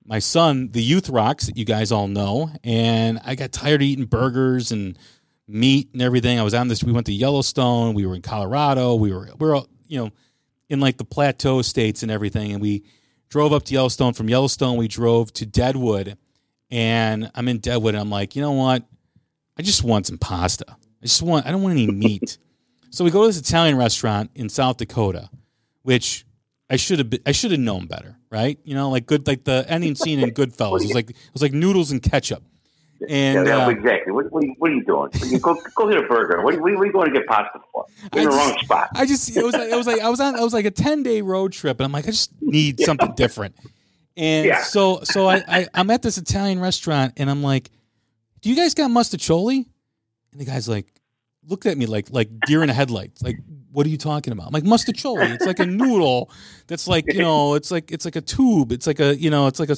my 0.08 0.20
son, 0.20 0.70
the 0.72 0.84
Youth 0.84 1.10
Rocks 1.10 1.48
that 1.48 1.58
you 1.58 1.66
guys 1.66 1.92
all 1.92 2.08
know, 2.08 2.52
and 2.64 3.20
I 3.26 3.34
got 3.36 3.52
tired 3.52 3.82
of 3.82 3.88
eating 3.88 4.06
burgers 4.06 4.72
and 4.72 4.98
meat 5.48 5.90
and 5.94 6.02
everything. 6.02 6.40
I 6.40 6.44
was 6.44 6.54
on 6.54 6.68
this. 6.68 6.84
We 6.84 6.92
went 6.92 7.08
to 7.08 7.14
Yellowstone. 7.14 7.96
We 7.96 8.06
were 8.06 8.16
in 8.16 8.22
Colorado. 8.22 8.96
We 8.96 9.12
were 9.12 9.26
we 9.26 9.48
we're 9.48 9.56
all, 9.56 9.68
you 9.88 10.00
know 10.00 10.12
in 10.70 10.80
like 10.80 10.98
the 10.98 11.06
plateau 11.06 11.62
states 11.62 12.04
and 12.04 12.12
everything, 12.12 12.52
and 12.52 12.62
we 12.62 12.84
drove 13.30 13.54
up 13.54 13.64
to 13.64 13.74
Yellowstone. 13.74 14.14
From 14.14 14.30
Yellowstone, 14.30 14.78
we 14.78 14.88
drove 14.88 15.32
to 15.34 15.46
Deadwood, 15.46 16.18
and 16.72 17.30
I'm 17.36 17.48
in 17.48 17.60
Deadwood, 17.60 17.96
and 17.96 18.02
I'm 18.02 18.10
like, 18.10 18.36
you 18.36 18.42
know 18.42 18.54
what? 18.54 18.84
I 19.58 19.62
just 19.62 19.84
want 19.84 20.08
some 20.08 20.18
pasta. 20.18 20.66
I 20.70 21.06
just 21.06 21.22
want. 21.22 21.46
I 21.46 21.52
don't 21.52 21.62
want 21.62 21.74
any 21.74 21.88
meat. 21.88 22.38
so 22.96 23.04
we 23.04 23.12
go 23.12 23.22
to 23.24 23.28
this 23.28 23.38
Italian 23.38 23.78
restaurant 23.78 24.32
in 24.36 24.48
South 24.48 24.78
Dakota, 24.78 25.30
which 25.84 26.26
I 26.70 26.78
should 26.78 27.00
have. 27.00 27.14
I 27.26 27.34
should 27.34 27.52
have 27.52 27.60
known 27.60 27.88
better, 27.88 28.18
right? 28.32 28.58
You 28.64 28.74
know, 28.74 28.90
like 28.90 29.06
good, 29.06 29.28
like 29.28 29.44
the 29.44 29.66
ending 29.68 29.96
scene 30.02 30.22
in 30.22 30.32
Goodfellas. 30.32 30.80
It 30.80 30.86
was 30.86 30.94
like 30.94 31.10
it 31.10 31.34
was 31.34 31.42
like 31.42 31.52
noodles 31.52 31.92
and 31.92 32.02
ketchup. 32.02 32.42
And 33.10 33.46
yeah, 33.46 33.66
uh, 33.66 33.70
exactly. 33.70 34.14
What, 34.14 34.32
what, 34.32 34.44
are 34.44 34.48
you, 34.48 34.56
what 34.58 34.72
are 34.72 34.74
you 34.74 34.86
doing? 34.86 35.10
You 35.26 35.40
go, 35.40 35.62
go 35.76 35.90
get 35.90 35.98
a 35.98 36.08
burger. 36.08 36.42
What, 36.42 36.58
what, 36.62 36.72
are 36.72 36.86
you 36.86 36.94
going 36.94 37.14
to 37.14 37.20
get 37.20 37.28
pasta 37.28 37.60
for? 37.74 37.86
You're 38.14 38.24
in 38.24 38.30
the 38.30 38.36
wrong 38.36 38.58
spot. 38.64 38.88
I 38.96 39.06
just 39.06 39.36
it 39.36 39.44
was 39.44 39.54
like, 39.54 39.70
it 39.70 39.76
was 39.76 39.88
like 39.88 40.00
I 40.00 40.08
was 40.08 40.22
on 40.22 40.38
I 40.38 40.42
was 40.42 40.54
like 40.54 40.66
a 40.66 40.72
ten 40.72 41.04
day 41.04 41.22
road 41.22 41.52
trip, 41.52 41.82
and 41.82 41.86
I'm 41.86 41.92
like 41.92 42.06
I 42.06 42.12
just 42.12 42.32
need 42.40 42.80
something 42.80 43.12
different. 43.16 43.56
And 44.16 44.46
Yeah. 44.46 44.64
so 44.64 45.02
so 45.04 45.28
I, 45.28 45.44
I 45.46 45.68
I'm 45.74 45.90
at 45.90 46.02
this 46.02 46.18
Italian 46.18 46.62
restaurant, 46.62 47.16
and 47.18 47.30
I'm 47.30 47.44
like, 47.44 47.72
"Do 48.40 48.50
you 48.50 48.56
guys 48.56 48.74
got 48.74 48.90
mostaccioli?" 48.90 49.66
And 50.32 50.42
the 50.42 50.46
guy's 50.46 50.70
like, 50.70 50.88
looked 51.48 51.66
at 51.66 51.78
me 51.78 51.86
like 51.86 52.10
like 52.12 52.30
deer 52.46 52.62
in 52.62 52.68
the 52.68 52.74
headlights. 52.74 53.22
Like, 53.22 53.38
what 53.72 53.86
are 53.86 53.90
you 53.90 53.98
talking 53.98 54.34
about? 54.34 54.48
I'm 54.48 54.54
like 54.54 54.64
mostaccioli. 54.64 55.34
It's 55.36 55.46
like 55.46 55.60
a 55.60 55.66
noodle 55.66 56.30
that's 56.68 56.88
like 56.88 57.12
you 57.14 57.22
know 57.22 57.56
it's 57.56 57.72
like 57.72 57.92
it's 57.92 58.06
like 58.06 58.16
a 58.16 58.22
tube. 58.22 58.72
It's 58.72 58.88
like 58.88 59.00
a 59.00 59.16
you 59.16 59.30
know 59.30 59.48
it's 59.48 59.60
like 59.60 59.70
a. 59.70 59.78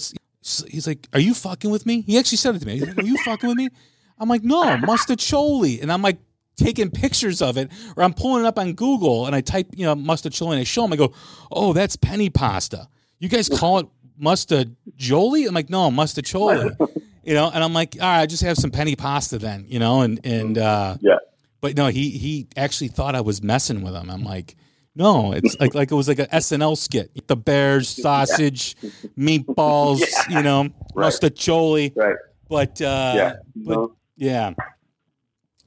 He's 0.69 0.87
like, 0.87 1.07
"Are 1.13 1.19
you 1.19 1.33
fucking 1.33 1.69
with 1.69 1.85
me?" 1.85 2.01
He 2.01 2.17
actually 2.17 2.37
said 2.37 2.55
it 2.55 2.59
to 2.59 2.65
me. 2.65 2.73
He's 2.79 2.87
like, 2.87 2.97
"Are 2.99 3.03
you 3.03 3.17
fucking 3.23 3.49
with 3.49 3.57
me?" 3.57 3.69
I'm 4.17 4.29
like, 4.29 4.43
"No, 4.43 4.63
mostaccioli," 4.77 5.81
and 5.81 5.91
I'm 5.91 6.01
like 6.01 6.19
taking 6.55 6.89
pictures 6.89 7.41
of 7.41 7.57
it, 7.57 7.69
or 7.95 8.03
I'm 8.03 8.13
pulling 8.13 8.45
it 8.45 8.47
up 8.47 8.57
on 8.57 8.73
Google 8.73 9.25
and 9.25 9.35
I 9.35 9.41
type 9.41 9.67
you 9.75 9.85
know 9.85 9.95
mostaccioli 9.95 10.51
and 10.51 10.59
I 10.59 10.63
show 10.63 10.85
him. 10.85 10.93
I 10.93 10.95
go, 10.95 11.13
"Oh, 11.51 11.73
that's 11.73 11.95
penny 11.95 12.29
pasta. 12.29 12.87
You 13.19 13.29
guys 13.29 13.49
call 13.49 13.79
it 13.79 13.87
mostaccioli?" 14.21 15.47
I'm 15.47 15.53
like, 15.53 15.69
"No, 15.69 15.89
mostaccioli." 15.89 16.75
you 17.23 17.33
know, 17.33 17.51
and 17.53 17.63
I'm 17.63 17.73
like, 17.73 17.97
"All 17.99 18.07
right, 18.07 18.21
I 18.21 18.25
just 18.25 18.43
have 18.43 18.57
some 18.57 18.71
penny 18.71 18.95
pasta 18.95 19.37
then," 19.37 19.65
you 19.67 19.79
know, 19.79 20.01
and 20.01 20.19
and 20.25 20.57
uh, 20.57 20.97
Yeah. 21.01 21.17
But 21.61 21.75
no, 21.75 21.87
he 21.87 22.11
he 22.11 22.47
actually 22.55 22.89
thought 22.89 23.15
I 23.15 23.21
was 23.21 23.41
messing 23.41 23.81
with 23.81 23.95
him. 23.95 24.09
I'm 24.09 24.23
like, 24.23 24.55
no, 24.95 25.31
it's 25.31 25.59
like 25.59 25.73
like 25.75 25.91
it 25.91 25.95
was 25.95 26.07
like 26.07 26.19
an 26.19 26.27
SNL 26.27 26.77
skit. 26.77 27.27
The 27.27 27.35
bears, 27.35 27.89
sausage, 28.01 28.75
meatballs, 29.17 30.01
you 30.29 30.41
know, 30.43 30.69
Right. 30.93 31.11
mostaccioli. 31.11 31.95
Right. 31.95 32.15
But 32.49 32.81
uh, 32.81 33.13
Yeah. 33.15 33.33
but 33.55 33.75
No. 33.77 33.95
yeah. 34.15 34.53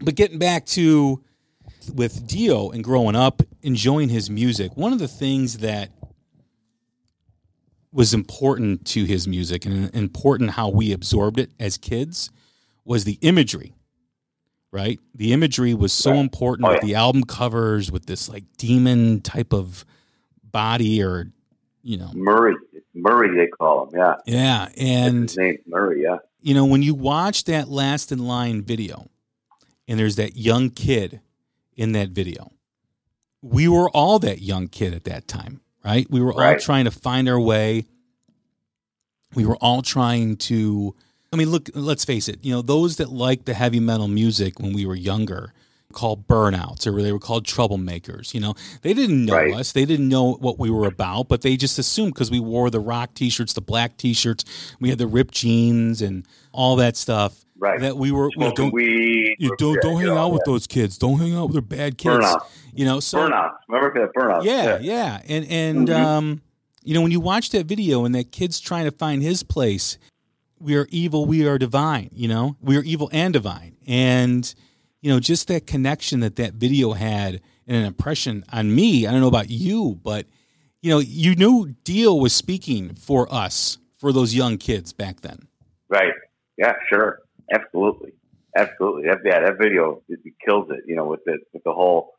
But 0.01 0.15
getting 0.15 0.39
back 0.39 0.65
to 0.67 1.23
with 1.95 2.27
Dio 2.27 2.71
and 2.71 2.83
growing 2.85 3.17
up, 3.17 3.43
enjoying 3.63 4.09
his 4.09 4.31
music, 4.31 4.77
one 4.77 4.93
of 4.93 4.99
the 4.99 5.09
things 5.09 5.59
that 5.59 5.91
was 7.93 8.15
important 8.15 8.87
to 8.87 9.05
his 9.05 9.27
music 9.27 9.65
and 9.67 9.93
important 9.95 10.51
how 10.51 10.69
we 10.69 10.93
absorbed 10.93 11.39
it 11.41 11.51
as 11.59 11.77
kids 11.77 12.31
was 12.85 13.05
the 13.05 13.19
imagery. 13.21 13.75
Right? 14.73 15.01
The 15.17 15.33
imagery 15.33 15.75
was 15.75 15.93
so 15.93 16.13
Right. 16.13 16.21
important 16.21 16.69
Oh, 16.69 16.73
with 16.73 16.81
yeah. 16.83 16.87
the 16.87 16.95
album 16.95 17.25
covers 17.25 17.91
with 17.91 18.07
this 18.07 18.29
like 18.29 18.45
demon 18.57 19.21
type 19.21 19.53
of 19.53 19.85
body 20.45 21.03
or 21.03 21.31
you 21.83 21.97
know 21.99 22.11
Murray. 22.15 22.55
Murray, 22.95 23.37
they 23.37 23.49
call 23.49 23.85
him. 23.89 23.99
Yeah. 23.99 24.15
yeah 24.27 24.69
and 24.77 25.23
His 25.23 25.37
name 25.37 25.59
Murray. 25.67 26.03
Yeah. 26.03 26.19
you 26.41 26.55
know, 26.55 26.65
when 26.65 26.83
you 26.83 26.95
watch 26.95 27.45
that 27.45 27.69
last 27.69 28.13
in 28.13 28.19
line 28.21 28.63
video 28.63 29.09
and 29.89 29.99
there's 29.99 30.17
that 30.17 30.37
young 30.37 30.71
kid 30.71 31.21
in 31.77 31.93
that 31.93 32.11
video, 32.11 32.53
we 33.43 33.67
were 33.69 33.89
all 33.91 34.19
that 34.21 34.41
young 34.41 34.69
kid 34.69 34.93
at 34.95 35.05
that 35.05 35.27
time, 35.27 35.61
right? 35.85 36.07
We 36.11 36.21
were 36.21 36.33
all 36.33 36.59
trying 36.61 36.85
to 36.85 36.91
find 36.93 37.29
our 37.29 37.41
way 37.41 37.87
we 39.35 39.47
were 39.47 39.57
all 39.57 39.83
trying 39.83 40.37
to. 40.37 40.95
I 41.33 41.37
mean, 41.37 41.51
look, 41.51 41.69
let's 41.75 42.05
face 42.05 42.29
it. 42.29 42.41
You 42.43 42.53
know, 42.53 42.61
those 42.63 42.97
that 42.97 43.11
liked 43.11 43.47
the 43.47 43.55
heavy 43.55 43.79
metal 43.79 44.09
music 44.09 44.59
when 44.59 44.73
we 44.73 44.85
were 44.85 44.97
younger, 44.97 45.53
called 45.93 46.27
burnouts 46.29 46.87
or 46.87 47.03
they 47.03 47.11
were 47.13 47.19
called 47.21 47.45
troublemakers. 47.45 48.33
You 48.35 48.41
know, 48.41 48.55
they 48.83 48.95
didn't 48.95 49.25
know 49.27 49.35
Right. 49.35 49.55
us, 49.55 49.73
they 49.73 49.85
didn't 49.85 50.09
know 50.09 50.35
what 50.35 50.57
we 50.59 50.71
were 50.71 50.87
about, 50.87 51.29
but 51.29 51.43
they 51.43 51.57
just 51.57 51.79
assumed 51.81 52.15
because 52.15 52.31
we 52.31 52.39
wore 52.41 52.71
the 52.71 52.79
rock 52.81 53.15
T-shirts, 53.15 53.53
the 53.55 53.61
black 53.61 53.97
T-shirts, 53.97 54.45
we 54.81 54.89
had 54.91 54.99
the 54.99 55.07
ripped 55.09 55.35
jeans 55.35 56.01
and 56.03 56.27
all 56.53 56.77
that 56.77 56.97
stuff. 56.97 57.45
Right. 57.59 57.79
That 57.81 57.97
we 57.97 58.11
were. 58.13 58.31
Smoking 58.33 58.55
don't 58.67 58.73
weed. 58.75 59.37
you 59.39 59.55
don't 59.59 59.75
yeah, 59.75 59.81
don't 59.83 60.01
hang 60.01 60.17
out 60.17 60.33
with 60.33 60.43
yeah. 60.47 60.53
those 60.53 60.67
kids. 60.67 60.97
Don't 60.97 61.19
hang 61.19 61.35
out 61.37 61.51
with 61.51 61.53
their 61.53 61.61
bad 61.79 61.99
kids. 61.99 62.25
Burnout. 62.25 62.47
You 62.75 62.85
know, 62.87 63.01
so 63.01 63.19
Burnouts. 63.19 63.57
Remember 63.69 64.01
that 64.01 64.15
burnout? 64.19 64.45
yeah, 64.45 64.79
yeah, 64.81 65.21
and 65.29 65.45
and 65.51 65.89
Mhm. 65.89 66.05
um, 66.05 66.41
you 66.85 66.95
know, 66.95 67.03
when 67.03 67.11
you 67.11 67.21
watch 67.21 67.51
that 67.51 67.67
video 67.67 68.05
and 68.07 68.15
that 68.15 68.33
kid's 68.33 68.61
trying 68.61 68.85
to 68.87 68.91
find 68.93 69.23
his 69.23 69.43
place, 69.43 69.99
we 70.61 70.77
are 70.77 70.87
evil, 70.91 71.27
we 71.27 71.47
are 71.47 71.59
divine. 71.59 72.11
You 72.13 72.29
know, 72.29 72.57
we 72.61 72.77
are 72.77 72.83
evil 72.83 73.09
and 73.13 73.33
divine, 73.33 73.77
and 73.87 74.53
you 75.01 75.11
know, 75.11 75.19
just 75.21 75.49
that 75.49 75.67
connection 75.67 76.21
that 76.21 76.37
that 76.37 76.55
video 76.55 76.93
had 76.93 77.41
and 77.67 77.77
an 77.77 77.85
impression 77.85 78.45
on 78.53 78.75
me. 78.75 79.07
I 79.07 79.13
don't 79.13 79.21
know 79.21 79.29
about 79.29 79.51
you, 79.51 79.99
but 80.03 80.27
you 80.83 80.91
know, 80.91 80.99
you 80.99 81.35
knew 81.35 81.75
Dio 81.85 82.15
was 82.15 82.33
speaking 82.33 82.95
for 82.95 83.33
us, 83.33 83.79
for 83.99 84.13
those 84.13 84.35
young 84.35 84.59
kids 84.59 84.93
back 84.93 85.21
then. 85.21 85.49
Right. 85.89 86.13
Yeah, 86.57 86.75
sure. 86.89 87.21
Absolutely. 87.53 88.13
Absolutely. 88.57 89.09
That 89.09 89.19
yeah, 89.25 89.41
that 89.41 89.59
video 89.59 90.03
it, 90.09 90.21
it 90.25 90.35
kills 90.45 90.71
it, 90.71 90.81
you 90.87 90.97
know, 90.97 91.05
with 91.07 91.21
the 91.25 91.39
with 91.53 91.63
the 91.65 91.73
whole 91.73 92.15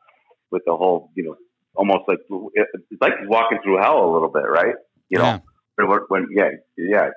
with 0.50 0.62
the 0.66 0.74
whole, 0.76 1.10
you 1.14 1.24
know, 1.24 1.36
almost 1.74 2.08
like 2.08 2.18
it's 2.54 3.00
like 3.00 3.12
he's 3.18 3.28
walking 3.28 3.58
through 3.62 3.78
hell 3.78 4.04
a 4.04 4.10
little 4.12 4.28
bit, 4.28 4.44
right? 4.48 4.74
You 5.08 5.18
know, 5.18 5.40
Yeah. 5.78 5.98
when, 6.08 6.28
yeah, 6.34 6.50
yeah, 6.76 7.10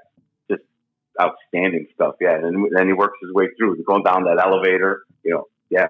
outstanding 1.21 1.87
stuff. 1.93 2.15
Yeah, 2.21 2.35
and 2.35 2.67
then, 2.75 2.87
he 2.87 2.93
works 2.93 3.17
his 3.21 3.33
way 3.33 3.45
through, 3.57 3.81
going 3.83 4.03
down 4.03 4.23
that 4.25 4.39
elevator. 4.43 5.03
You 5.23 5.33
know, 5.35 5.43
yeah, 5.69 5.87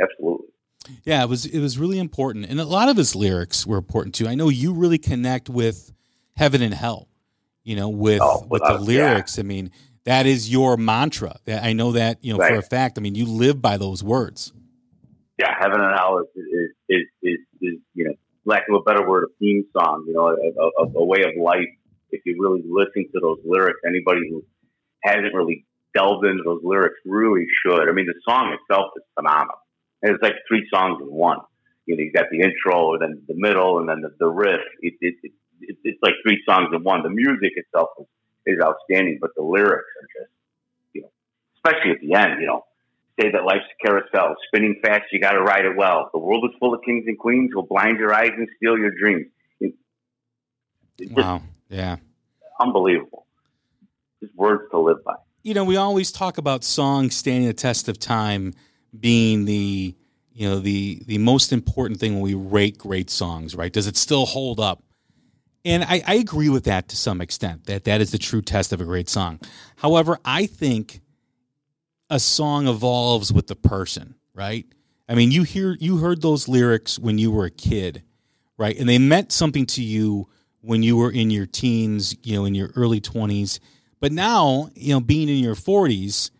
absolutely. 0.00 0.48
Yeah, 1.04 1.22
it 1.24 1.28
was 1.28 1.46
it 1.46 1.60
was 1.60 1.78
really 1.78 1.98
important, 1.98 2.46
and 2.46 2.60
a 2.60 2.64
lot 2.64 2.88
of 2.88 2.96
his 2.96 3.16
lyrics 3.16 3.66
were 3.66 3.76
important 3.78 4.14
too. 4.14 4.28
I 4.28 4.34
know 4.36 4.48
you 4.48 4.72
really 4.72 4.98
connect 4.98 5.48
with 5.48 5.92
heaven 6.36 6.62
and 6.62 6.72
hell, 6.72 7.08
you 7.64 7.74
know, 7.76 7.88
with 7.88 8.20
Oh, 8.22 8.46
with 8.48 8.62
the 8.62 8.74
without- 8.78 8.80
yeah. 8.92 9.10
lyrics. 9.10 9.38
I 9.38 9.42
mean, 9.42 9.72
that 10.04 10.26
is 10.26 10.48
your 10.50 10.76
mantra. 10.76 11.36
I 11.48 11.72
know 11.72 11.92
that 11.92 12.22
you 12.24 12.32
know 12.32 12.38
for 12.38 12.54
a 12.54 12.62
fact. 12.62 12.98
I 12.98 13.00
mean, 13.00 13.16
you 13.16 13.26
live 13.26 13.60
by 13.60 13.76
those 13.78 14.04
words. 14.04 14.52
yeah, 15.40 15.52
heaven 15.58 15.80
and 15.80 15.94
hell 15.98 16.18
is 16.20 16.26
is 16.36 16.70
is, 16.88 17.02
is, 17.22 17.38
is 17.62 17.78
you 17.94 18.04
know, 18.04 18.14
lack 18.44 18.62
of 18.70 18.76
a 18.76 18.82
better 18.82 19.08
word, 19.08 19.24
a 19.24 19.26
theme 19.40 19.64
song. 19.76 20.04
You 20.06 20.14
know, 20.14 20.28
a, 20.28 20.82
a, 20.84 21.00
a 21.00 21.04
way 21.04 21.18
of 21.24 21.32
life. 21.42 21.66
If 22.16 22.22
you 22.24 22.36
really 22.40 22.62
listen 22.64 23.10
to 23.12 23.20
those 23.20 23.38
lyrics, 23.44 23.80
anybody 23.86 24.28
who 24.28 24.44
hasn't 25.02 25.34
really 25.34 25.64
delved 25.94 26.26
into 26.26 26.42
those 26.44 26.60
lyrics 26.62 26.96
really 27.04 27.46
should. 27.62 27.88
I 27.88 27.92
mean, 27.92 28.06
the 28.06 28.20
song 28.28 28.56
itself 28.58 28.92
is 28.96 29.02
phenomenal. 29.14 29.56
And 30.02 30.14
it's 30.14 30.22
like 30.22 30.34
three 30.48 30.66
songs 30.72 31.00
in 31.00 31.08
one. 31.12 31.38
You 31.86 31.96
know, 31.96 32.02
you 32.02 32.12
got 32.12 32.26
the 32.30 32.40
intro, 32.40 32.94
and 32.94 33.02
then 33.02 33.22
the 33.28 33.34
middle, 33.36 33.78
and 33.78 33.88
then 33.88 34.00
the, 34.02 34.10
the 34.18 34.28
riff. 34.28 34.60
It, 34.80 34.94
it, 35.00 35.14
it, 35.22 35.32
it, 35.60 35.76
it's 35.84 36.02
like 36.02 36.14
three 36.22 36.42
songs 36.48 36.68
in 36.74 36.82
one. 36.82 37.02
The 37.02 37.10
music 37.10 37.52
itself 37.56 37.90
is, 38.00 38.06
is 38.46 38.58
outstanding, 38.62 39.18
but 39.20 39.30
the 39.36 39.42
lyrics 39.42 39.86
are 40.02 40.20
just, 40.20 40.32
you 40.92 41.02
know, 41.02 41.10
especially 41.56 41.92
at 41.92 42.00
the 42.00 42.14
end. 42.14 42.40
You 42.40 42.48
know, 42.48 42.64
say 43.20 43.30
that 43.30 43.44
life's 43.44 43.64
a 43.64 43.86
carousel, 43.86 44.34
spinning 44.48 44.80
fast. 44.82 45.04
You 45.12 45.20
got 45.20 45.32
to 45.32 45.40
ride 45.40 45.64
it 45.64 45.76
well. 45.76 46.10
The 46.12 46.18
world 46.18 46.44
is 46.50 46.56
full 46.58 46.74
of 46.74 46.80
kings 46.84 47.04
and 47.06 47.18
queens 47.18 47.50
who'll 47.52 47.66
blind 47.66 47.98
your 47.98 48.12
eyes 48.12 48.32
and 48.36 48.48
steal 48.56 48.76
your 48.76 48.90
dreams. 48.90 49.26
It- 49.60 49.74
just 50.98 51.12
Wow. 51.12 51.42
Yeah. 51.68 51.96
unbelievable. 52.60 53.26
Just 54.22 54.34
words 54.34 54.62
to 54.70 54.78
live 54.78 55.04
by. 55.04 55.14
You 55.42 55.54
know, 55.54 55.64
we 55.64 55.76
always 55.76 56.10
talk 56.10 56.38
about 56.38 56.64
songs 56.64 57.14
standing 57.14 57.46
the 57.46 57.54
test 57.54 57.88
of 57.88 57.98
time 57.98 58.54
being 58.98 59.44
the 59.44 59.94
you 60.32 60.48
know 60.48 60.58
the 60.58 61.02
the 61.06 61.18
most 61.18 61.52
important 61.52 62.00
thing 62.00 62.14
when 62.14 62.22
we 62.22 62.34
rate 62.34 62.78
great 62.78 63.10
songs, 63.10 63.54
right? 63.54 63.72
Does 63.72 63.86
it 63.86 63.96
still 63.96 64.26
hold 64.26 64.60
up? 64.60 64.82
And 65.64 65.82
I, 65.84 66.02
I 66.06 66.14
agree 66.14 66.48
with 66.48 66.64
that 66.64 66.88
to 66.88 66.96
some 66.96 67.20
extent. 67.20 67.66
That 67.66 67.84
that 67.84 68.00
is 68.00 68.10
the 68.10 68.18
true 68.18 68.42
test 68.42 68.72
of 68.72 68.80
a 68.80 68.84
great 68.84 69.08
song. 69.08 69.40
However, 69.76 70.18
I 70.24 70.46
think 70.46 71.00
a 72.10 72.20
song 72.20 72.68
evolves 72.68 73.32
with 73.32 73.48
the 73.48 73.56
person, 73.56 74.14
right? 74.34 74.66
I 75.08 75.14
mean, 75.14 75.30
you 75.30 75.42
hear 75.42 75.76
you 75.80 75.98
heard 75.98 76.22
those 76.22 76.48
lyrics 76.48 76.98
when 76.98 77.18
you 77.18 77.30
were 77.30 77.44
a 77.46 77.50
kid, 77.50 78.02
right? 78.58 78.76
And 78.78 78.88
they 78.88 78.98
meant 78.98 79.32
something 79.32 79.66
to 79.66 79.82
you 79.82 80.28
when 80.60 80.82
you 80.82 80.96
were 80.96 81.10
in 81.10 81.30
your 81.30 81.46
teens, 81.46 82.16
you 82.22 82.36
know, 82.36 82.44
in 82.44 82.54
your 82.54 82.70
early 82.76 83.00
20s. 83.00 83.60
But 84.00 84.12
now, 84.12 84.68
you 84.74 84.92
know, 84.94 85.00
being 85.00 85.28
in 85.28 85.36
your 85.36 85.54
40s, 85.54 86.30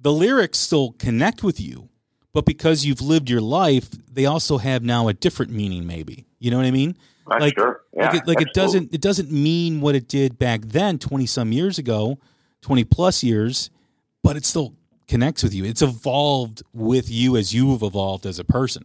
the 0.00 0.12
lyrics 0.12 0.58
still 0.58 0.92
connect 0.92 1.42
with 1.42 1.60
you, 1.60 1.88
but 2.32 2.44
because 2.44 2.84
you've 2.84 3.00
lived 3.00 3.30
your 3.30 3.40
life, 3.40 3.90
they 4.12 4.26
also 4.26 4.58
have 4.58 4.82
now 4.82 5.08
a 5.08 5.14
different 5.14 5.52
meaning 5.52 5.86
maybe. 5.86 6.26
You 6.38 6.50
know 6.50 6.56
what 6.56 6.66
I 6.66 6.70
mean? 6.70 6.96
Right, 7.26 7.40
like 7.40 7.54
sure. 7.58 7.82
Yeah, 7.92 8.06
like 8.06 8.14
it, 8.14 8.26
like 8.26 8.40
it 8.40 8.54
doesn't 8.54 8.94
it 8.94 9.00
doesn't 9.00 9.30
mean 9.30 9.80
what 9.80 9.94
it 9.94 10.08
did 10.08 10.38
back 10.38 10.60
then 10.62 10.98
20 10.98 11.26
some 11.26 11.52
years 11.52 11.78
ago, 11.78 12.18
20 12.62 12.84
plus 12.84 13.22
years, 13.22 13.70
but 14.22 14.36
it 14.36 14.44
still 14.44 14.74
connects 15.08 15.42
with 15.42 15.52
you. 15.52 15.64
It's 15.64 15.82
evolved 15.82 16.62
with 16.72 17.10
you 17.10 17.36
as 17.36 17.54
you've 17.54 17.82
evolved 17.82 18.24
as 18.24 18.38
a 18.38 18.44
person. 18.44 18.84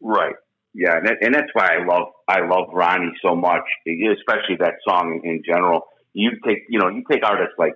Right. 0.00 0.34
Yeah, 0.72 0.96
and, 0.98 1.06
that, 1.06 1.16
and 1.20 1.34
that's 1.34 1.48
why 1.52 1.70
I 1.78 1.84
love 1.84 2.08
I 2.28 2.40
love 2.46 2.68
Ronnie 2.72 3.12
so 3.22 3.34
much, 3.34 3.62
especially 3.86 4.56
that 4.60 4.74
song 4.88 5.20
in 5.24 5.42
general. 5.44 5.82
You 6.12 6.30
take 6.46 6.58
you 6.68 6.78
know 6.78 6.88
you 6.88 7.02
take 7.10 7.24
artists 7.24 7.54
like 7.58 7.74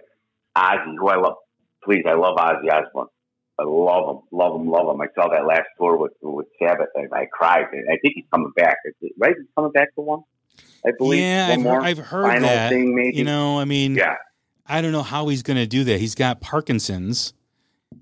Ozzy, 0.56 0.94
who 0.98 1.08
I 1.08 1.16
love. 1.16 1.34
Please, 1.84 2.04
I 2.08 2.14
love 2.14 2.36
Ozzy 2.36 2.70
Osbourne. 2.72 3.08
I 3.58 3.64
love 3.64 4.16
him, 4.16 4.22
love 4.32 4.60
him, 4.60 4.68
love 4.68 4.94
him. 4.94 5.00
I 5.00 5.06
saw 5.14 5.28
that 5.28 5.46
last 5.46 5.66
tour 5.78 5.96
with 5.96 6.12
with 6.22 6.46
Sabbath, 6.60 6.88
and 6.94 7.08
I 7.12 7.26
cried. 7.32 7.66
And 7.72 7.84
I 7.88 7.98
think 8.02 8.14
he's 8.14 8.24
coming 8.32 8.52
back. 8.56 8.76
Is 8.84 8.94
it- 9.00 9.12
Right, 9.18 9.34
he's 9.36 9.46
coming 9.56 9.72
back 9.72 9.88
for 9.94 10.04
one. 10.04 10.20
I 10.86 10.90
believe. 10.98 11.20
yeah, 11.22 11.48
I've, 11.52 11.60
more 11.60 11.74
heard, 11.76 11.84
I've 11.84 11.98
heard 11.98 12.22
final 12.24 12.48
that. 12.48 12.68
thing, 12.70 12.94
maybe. 12.94 13.16
You 13.16 13.24
know, 13.24 13.58
I 13.58 13.64
mean, 13.64 13.94
yeah, 13.96 14.16
I 14.66 14.80
don't 14.80 14.92
know 14.92 15.02
how 15.02 15.28
he's 15.28 15.42
going 15.42 15.56
to 15.56 15.66
do 15.66 15.84
that. 15.84 15.98
He's 16.00 16.14
got 16.14 16.40
Parkinson's. 16.40 17.32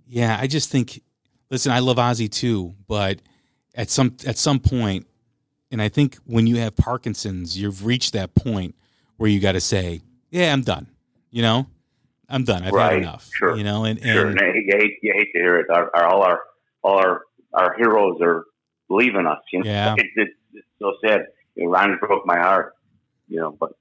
Yeah, 0.06 0.36
I 0.40 0.46
just 0.46 0.70
think. 0.70 1.02
Listen, 1.50 1.70
I 1.72 1.80
love 1.80 1.96
Ozzy 1.98 2.30
too, 2.30 2.74
but 2.88 3.20
at 3.74 3.90
some 3.90 4.16
at 4.26 4.36
some 4.38 4.60
point, 4.60 5.06
and 5.70 5.80
I 5.80 5.88
think 5.88 6.16
when 6.26 6.46
you 6.46 6.56
have 6.56 6.76
Parkinson's, 6.76 7.58
you've 7.58 7.84
reached 7.86 8.12
that 8.12 8.34
point 8.34 8.74
where 9.16 9.30
you 9.30 9.40
got 9.40 9.52
to 9.52 9.60
say, 9.60 10.02
"Yeah, 10.30 10.52
I'm 10.52 10.62
done." 10.62 10.88
You 11.30 11.42
know, 11.42 11.66
I'm 12.28 12.44
done. 12.44 12.62
I've 12.62 12.72
Right, 12.72 12.92
had 12.92 13.02
enough. 13.02 13.30
sure, 13.32 13.56
You 13.56 13.64
know, 13.64 13.84
and, 13.84 14.00
sure. 14.02 14.28
and 14.28 14.38
And 14.38 14.54
you 14.54 14.76
hate 14.78 14.98
you 15.02 15.12
hate 15.16 15.32
to 15.32 15.38
hear 15.38 15.56
it. 15.60 15.66
Our, 15.70 15.90
our, 15.96 16.06
all 16.06 16.22
our 16.22 16.40
all 16.82 16.98
our 16.98 17.22
our 17.54 17.74
heroes 17.76 18.18
are 18.20 18.44
leaving 18.90 19.26
us. 19.26 19.38
You 19.52 19.60
know, 19.60 19.70
Yeah. 19.70 19.94
it's, 19.96 20.08
it's, 20.16 20.30
it's 20.54 20.66
so 20.78 20.92
sad. 21.04 21.26
You 21.54 21.64
know, 21.64 21.70
Ronnie 21.70 21.94
broke 22.00 22.26
my 22.26 22.38
heart. 22.38 22.74
You 23.28 23.40
know, 23.40 23.56
but 23.58 23.72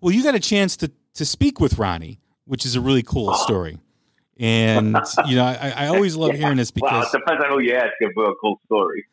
well, 0.00 0.12
you 0.12 0.22
got 0.24 0.34
a 0.34 0.40
chance 0.40 0.76
to 0.78 0.90
to 1.14 1.24
speak 1.24 1.60
with 1.60 1.78
Ronnie, 1.78 2.18
which 2.44 2.66
is 2.66 2.74
a 2.74 2.80
really 2.80 3.02
cool 3.04 3.30
oh. 3.30 3.36
story. 3.44 3.78
And 4.38 4.96
you 5.26 5.36
know, 5.36 5.44
I, 5.44 5.72
I 5.76 5.86
always 5.88 6.14
love 6.14 6.30
Yeah. 6.34 6.40
hearing 6.40 6.56
this 6.58 6.72
well, 6.78 6.90
because 6.90 7.14
it 7.14 7.18
depends 7.18 7.42
on 7.42 7.50
who 7.50 7.60
you 7.60 7.74
ask. 7.74 7.92
Be 8.00 8.06
a 8.06 8.32
cool 8.40 8.60
story. 8.66 9.04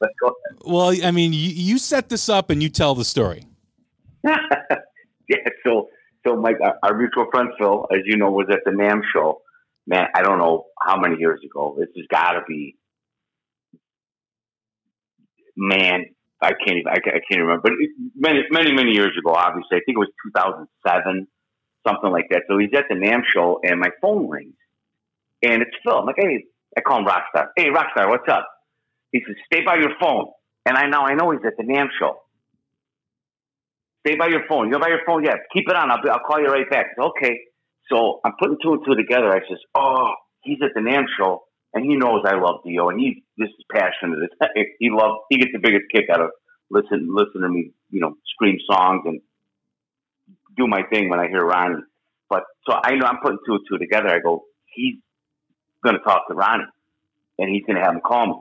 Well, 0.65 0.93
I 1.03 1.11
mean, 1.11 1.31
you, 1.31 1.49
you 1.49 1.77
set 1.77 2.09
this 2.09 2.27
up 2.27 2.49
and 2.49 2.61
you 2.61 2.69
tell 2.69 2.93
the 2.93 3.05
story. 3.05 3.45
yeah. 4.23 4.37
So 5.65 5.89
so 6.25 6.35
Mike, 6.35 6.57
our, 6.61 6.71
uh, 6.71 6.77
our 6.83 6.97
mutual 6.97 7.27
friend 7.31 7.49
Phil, 7.57 7.87
as 7.91 8.01
you 8.05 8.17
know, 8.17 8.31
was 8.31 8.47
at 8.51 8.59
the 8.65 8.71
NAMM 8.71 9.01
show. 9.13 9.41
Man, 9.85 10.07
I 10.15 10.21
don't 10.21 10.37
know 10.39 10.65
how 10.81 10.97
many 10.99 11.17
years 11.19 11.41
ago. 11.43 11.75
This 11.77 11.89
has 11.97 12.05
got 12.09 12.33
to 12.33 12.41
be. 12.47 12.77
Man, 15.55 16.05
I 16.41 16.51
can't 16.51 16.77
even. 16.79 16.87
I 16.87 16.99
can't, 16.99 17.15
I 17.15 17.21
can't 17.29 17.41
remember. 17.41 17.61
But 17.63 17.73
many, 18.15 18.43
many, 18.49 18.73
many 18.73 18.91
years 18.91 19.11
ago. 19.17 19.33
Obviously, 19.33 19.77
I 19.77 19.81
think 19.85 19.95
it 19.95 19.99
was 19.99 20.09
2007, 20.35 21.27
something 21.87 22.11
like 22.11 22.27
that. 22.31 22.43
So 22.49 22.57
he's 22.57 22.69
at 22.75 22.85
the 22.89 22.95
NAMM 22.95 23.23
show, 23.33 23.59
and 23.63 23.79
my 23.79 23.89
phone 24.01 24.29
rings, 24.29 24.55
and 25.43 25.61
it's 25.61 25.75
Phil. 25.83 25.99
I'm 25.99 26.05
like, 26.05 26.15
hey, 26.17 26.45
I 26.77 26.81
call 26.81 26.99
him 26.99 27.05
Rockstar. 27.05 27.47
Hey, 27.55 27.67
Rockstar, 27.69 28.09
what's 28.09 28.27
up? 28.29 28.47
He 29.11 29.21
says, 29.25 29.35
stay 29.45 29.63
by 29.63 29.75
your 29.75 29.91
phone. 30.01 30.25
And 30.65 30.77
I 30.77 30.87
now 30.87 31.05
I 31.05 31.13
know 31.13 31.31
he's 31.31 31.41
at 31.45 31.53
the 31.57 31.63
NAMM 31.63 31.87
show. 31.99 32.21
Stay 34.05 34.15
by 34.15 34.27
your 34.27 34.43
phone. 34.49 34.69
You're 34.69 34.79
by 34.79 34.89
your 34.89 35.01
phone? 35.05 35.23
Yeah. 35.23 35.35
Keep 35.53 35.65
it 35.69 35.75
on. 35.75 35.91
I'll, 35.91 36.01
be, 36.01 36.09
I'll 36.09 36.23
call 36.25 36.39
you 36.39 36.47
right 36.47 36.69
back. 36.69 36.87
Okay. 36.99 37.39
So 37.91 38.21
I'm 38.25 38.33
putting 38.39 38.57
two 38.63 38.73
and 38.73 38.81
two 38.85 38.95
together. 38.95 39.27
I 39.29 39.39
says, 39.47 39.59
oh, 39.75 40.13
he's 40.41 40.59
at 40.63 40.71
the 40.73 40.81
NAMM 40.81 41.05
show, 41.17 41.43
and 41.73 41.83
he 41.85 41.95
knows 41.95 42.23
I 42.25 42.35
love 42.35 42.61
Dio, 42.65 42.89
and 42.89 42.99
he's 42.99 43.15
just 43.37 43.53
as 43.59 43.65
passionate 43.71 44.19
as 44.23 44.49
he 44.79 44.89
loves. 44.89 45.19
He 45.29 45.37
gets 45.37 45.51
the 45.53 45.59
biggest 45.59 45.85
kick 45.93 46.05
out 46.11 46.21
of 46.21 46.31
listen 46.69 47.09
listen 47.13 47.41
to 47.41 47.49
me, 47.49 47.71
you 47.89 47.99
know, 47.99 48.15
scream 48.33 48.57
songs 48.69 49.03
and 49.05 49.21
do 50.55 50.67
my 50.67 50.83
thing 50.91 51.09
when 51.09 51.19
I 51.19 51.27
hear 51.27 51.45
Ronnie. 51.45 51.83
But 52.29 52.43
so 52.67 52.75
I 52.83 52.95
know 52.95 53.05
I'm 53.05 53.19
putting 53.21 53.39
two 53.45 53.53
and 53.53 53.65
two 53.69 53.77
together. 53.77 54.09
I 54.09 54.19
go, 54.19 54.43
he's 54.65 54.95
going 55.83 55.97
to 55.97 56.03
talk 56.03 56.27
to 56.27 56.33
Ronnie, 56.33 56.63
and 57.39 57.49
he's 57.53 57.63
going 57.65 57.77
to 57.77 57.83
have 57.83 57.93
him 57.93 58.01
call 58.01 58.27
me. 58.27 58.35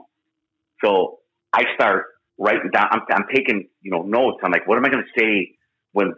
So 0.83 1.19
I 1.51 1.63
start 1.75 2.05
writing 2.37 2.71
down. 2.73 2.87
I'm, 2.91 3.01
I'm 3.11 3.25
taking 3.33 3.67
you 3.81 3.91
know 3.91 4.01
notes. 4.01 4.37
I'm 4.43 4.51
like, 4.51 4.67
what 4.67 4.77
am 4.77 4.85
I 4.85 4.89
going 4.89 5.03
to 5.03 5.19
say 5.19 5.55
when 5.91 6.13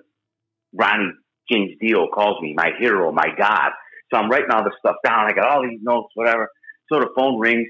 Ronnie 0.73 1.11
James 1.51 1.71
Dio 1.79 2.07
calls 2.13 2.41
me 2.41 2.53
my 2.55 2.71
hero, 2.79 3.11
my 3.11 3.27
god. 3.37 3.71
So 4.11 4.19
I'm 4.19 4.29
writing 4.29 4.49
all 4.51 4.63
this 4.63 4.73
stuff 4.79 4.95
down. 5.03 5.29
I 5.29 5.33
got 5.33 5.47
all 5.47 5.63
these 5.63 5.79
notes, 5.81 6.09
whatever. 6.15 6.49
So 6.91 6.99
the 6.99 7.09
phone 7.15 7.39
rings 7.39 7.67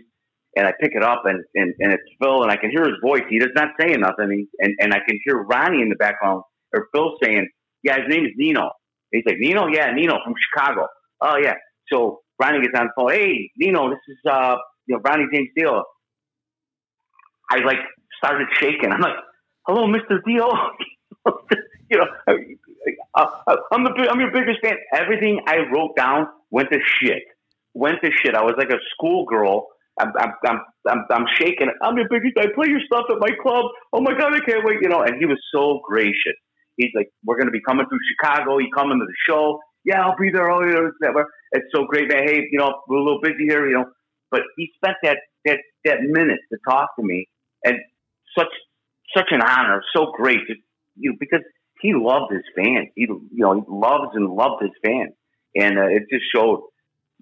and 0.56 0.68
I 0.68 0.74
pick 0.80 0.92
it 0.96 1.04
up 1.04 1.24
and, 1.26 1.44
and, 1.56 1.74
and 1.80 1.94
it's 1.94 2.04
Phil 2.22 2.44
and 2.44 2.52
I 2.52 2.58
can 2.58 2.72
hear 2.72 2.84
his 2.84 2.98
voice. 3.04 3.24
He 3.30 3.40
does 3.40 3.52
not 3.56 3.70
say 3.80 3.94
nothing. 3.94 4.32
He, 4.32 4.48
and, 4.60 4.76
and 4.80 4.94
I 4.94 5.00
can 5.08 5.20
hear 5.24 5.38
Ronnie 5.38 5.82
in 5.82 5.90
the 5.90 5.96
background 5.96 6.44
or 6.74 6.88
Phil 6.94 7.16
saying, 7.24 7.50
yeah, 7.84 7.98
his 7.98 8.06
name 8.10 8.26
is 8.26 8.32
Nino. 8.36 8.72
He's 9.12 9.24
like, 9.26 9.38
Nino? 9.38 9.68
Yeah, 9.68 9.92
Nino 9.92 10.18
from 10.24 10.34
Chicago. 10.38 10.88
Oh, 11.22 11.38
yeah. 11.42 11.56
So 11.92 12.22
Ronnie 12.42 12.62
gets 12.62 12.78
on 12.78 12.88
the 12.88 12.92
phone. 12.96 13.12
Hey, 13.12 13.52
Nino, 13.58 13.90
this 13.90 14.00
is, 14.08 14.18
uh, 14.30 14.56
you 14.88 14.96
know, 14.96 15.02
Ronnie 15.06 15.28
James 15.34 15.50
Dio. 15.56 15.84
I 17.50 17.60
like 17.60 17.80
started 18.18 18.48
shaking. 18.60 18.92
I'm 18.92 19.02
like, 19.02 19.16
hello, 19.68 19.88
Mr. 19.88 20.20
Dio. 20.26 20.50
you 21.90 21.98
know, 21.98 22.08
uh, 23.16 23.26
I'm 23.72 23.84
the 23.84 24.08
I'm 24.12 24.20
your 24.20 24.32
biggest 24.32 24.60
fan. 24.64 24.76
Everything 24.94 25.40
I 25.48 25.58
wrote 25.74 25.96
down 25.96 26.28
went 26.52 26.70
to 26.72 26.80
shit. 27.02 27.24
Went 27.74 27.98
to 28.04 28.12
shit. 28.24 28.36
I 28.36 28.42
was 28.42 28.56
like 28.58 28.70
a 28.70 28.80
schoolgirl. 28.94 29.68
I'm, 30.00 30.12
I'm, 30.20 30.34
I'm, 30.46 30.60
I'm, 30.90 31.06
I'm 31.10 31.26
shaking. 31.40 31.70
I'm 31.82 31.96
your 31.98 32.08
biggest. 32.10 32.38
I 32.38 32.48
play 32.54 32.68
your 32.70 32.82
stuff 32.86 33.06
at 33.10 33.18
my 33.20 33.32
club. 33.42 33.66
Oh 33.94 34.02
my 34.02 34.12
god, 34.18 34.34
I 34.34 34.40
can't 34.40 34.66
wait. 34.66 34.80
You 34.82 34.90
know, 34.90 35.02
and 35.02 35.16
he 35.20 35.26
was 35.26 35.40
so 35.54 35.82
gracious. 35.88 36.36
He's 36.78 36.92
like, 36.96 37.10
we're 37.24 37.38
going 37.38 37.48
to 37.48 37.52
be 37.52 37.62
coming 37.66 37.86
through 37.88 38.00
Chicago. 38.12 38.58
You 38.58 38.68
coming 38.76 39.00
to 39.00 39.06
the 39.06 39.16
show? 39.30 39.60
Yeah, 39.86 40.02
I'll 40.02 40.18
be 40.18 40.32
there. 40.32 40.50
You 40.68 40.92
know, 41.02 41.26
it's 41.52 41.68
so 41.74 41.86
great, 41.86 42.10
man. 42.10 42.24
Hey, 42.28 42.48
you 42.52 42.58
know, 42.58 42.82
we're 42.88 42.98
a 42.98 43.04
little 43.04 43.22
busy 43.22 43.46
here, 43.48 43.68
you 43.68 43.76
know, 43.76 43.86
but 44.32 44.42
he 44.58 44.72
spent 44.76 44.98
that 45.04 45.18
that 45.46 45.60
that 45.86 45.98
minute 46.02 46.40
to 46.52 46.58
talk 46.68 46.96
to 46.98 47.06
me, 47.06 47.28
and 47.64 47.76
such 48.38 48.48
such 49.16 49.28
an 49.32 49.42
honor, 49.42 49.84
so 49.96 50.12
great, 50.18 50.40
to, 50.48 50.56
you 50.98 51.12
know, 51.12 51.18
because 51.20 51.42
he 51.82 51.94
loved 51.94 52.34
his 52.34 52.44
fans. 52.56 52.90
He 52.96 53.04
you 53.04 53.30
know 53.32 53.54
he 53.54 53.62
loves 53.68 54.16
and 54.16 54.28
loved 54.28 54.64
his 54.64 54.72
fans, 54.84 55.14
and 55.56 55.78
uh, 55.78 55.86
it 55.86 56.04
just 56.12 56.26
showed, 56.36 56.64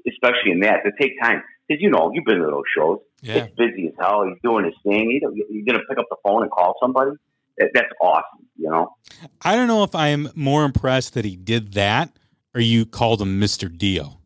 especially 0.08 0.52
in 0.52 0.62
that, 0.62 0.84
to 0.86 0.91
take 0.99 1.19
time 1.21 1.43
because 1.67 1.82
you 1.82 1.89
know 1.89 2.12
you've 2.13 2.26
been 2.26 2.39
to 2.39 2.45
those 2.45 2.63
shows. 2.76 2.99
Yeah. 3.21 3.45
It's 3.45 3.56
busy 3.56 3.88
as 3.88 3.93
hell. 3.99 4.26
He's 4.28 4.41
doing 4.41 4.65
his 4.65 4.73
thing. 4.84 5.10
He, 5.10 5.43
he's 5.49 5.65
going 5.65 5.80
to 5.80 5.86
pick 5.89 5.97
up 5.97 6.06
the 6.10 6.17
phone 6.23 6.43
and 6.43 6.52
call 6.52 6.76
somebody. 6.82 7.12
That's 7.58 7.89
awesome. 8.02 8.47
You 8.58 8.69
know. 8.69 8.95
I 9.41 9.56
don't 9.56 9.67
know 9.67 9.84
if 9.84 9.93
I'm 9.95 10.30
more 10.36 10.63
impressed 10.65 11.13
that 11.13 11.26
he 11.26 11.36
did 11.36 11.73
that 11.73 12.10
or 12.55 12.61
you 12.61 12.85
called 12.85 13.21
him 13.21 13.39
Mr. 13.39 13.75
Dio. 13.75 14.19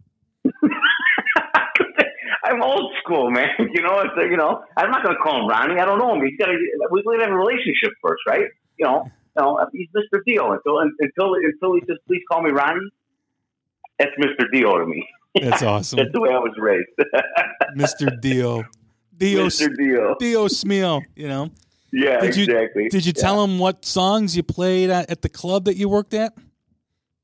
I'm 2.44 2.62
old 2.62 2.94
school, 3.04 3.30
man. 3.32 3.50
You 3.74 3.82
know, 3.84 4.00
it's, 4.00 4.14
you 4.18 4.38
know, 4.38 4.64
I'm 4.78 4.90
not 4.90 5.04
going 5.04 5.16
to 5.16 5.22
call 5.22 5.42
him 5.42 5.48
Ronnie. 5.48 5.80
I 5.80 5.86
don't 5.86 6.00
know 6.00 6.16
him. 6.16 6.26
He's 6.26 6.38
got 6.40 6.48
to. 6.48 6.58
We 6.92 7.04
got 7.04 7.18
to 7.18 7.24
have 7.26 7.32
a 7.32 7.36
relationship 7.38 7.92
first, 8.02 8.22
right? 8.28 8.46
You 8.80 8.86
know, 8.88 9.04
you 9.38 9.44
know, 9.44 9.66
he's 9.72 9.88
Mr. 9.96 10.20
Dio 10.26 10.52
until 10.54 10.80
until 10.80 11.34
until 11.36 11.76
he 11.76 11.82
says, 11.88 11.98
"Please 12.08 12.22
call 12.32 12.42
me 12.42 12.50
Ronnie." 12.52 12.90
That's 14.00 14.12
Mr. 14.20 14.46
Dio 14.52 14.78
to 14.80 14.86
me. 14.86 15.08
That's 15.42 15.62
awesome. 15.64 15.98
That's 15.98 16.12
the 16.12 16.22
way 16.22 16.30
I 16.30 16.40
was 16.40 16.56
raised. 16.58 16.90
Mr. 17.78 18.20
Dio. 18.22 18.64
Dio, 19.16 19.46
Mr. 19.46 19.76
Dio. 19.76 20.16
Dio 20.20 20.46
Smil, 20.48 21.02
you 21.16 21.28
know. 21.28 21.50
Yeah, 21.92 22.20
Did 22.20 22.36
you, 22.36 22.44
exactly. 22.46 22.90
Did 22.90 23.06
you 23.06 23.14
Yeah. 23.16 23.22
tell 23.22 23.44
him 23.44 23.58
what 23.60 23.84
songs 23.86 24.36
you 24.38 24.44
played 24.44 24.90
at, 24.90 25.10
at 25.10 25.22
the 25.24 25.30
club 25.30 25.66
that 25.66 25.76
you 25.76 25.90
worked 25.90 26.14
at? 26.14 26.34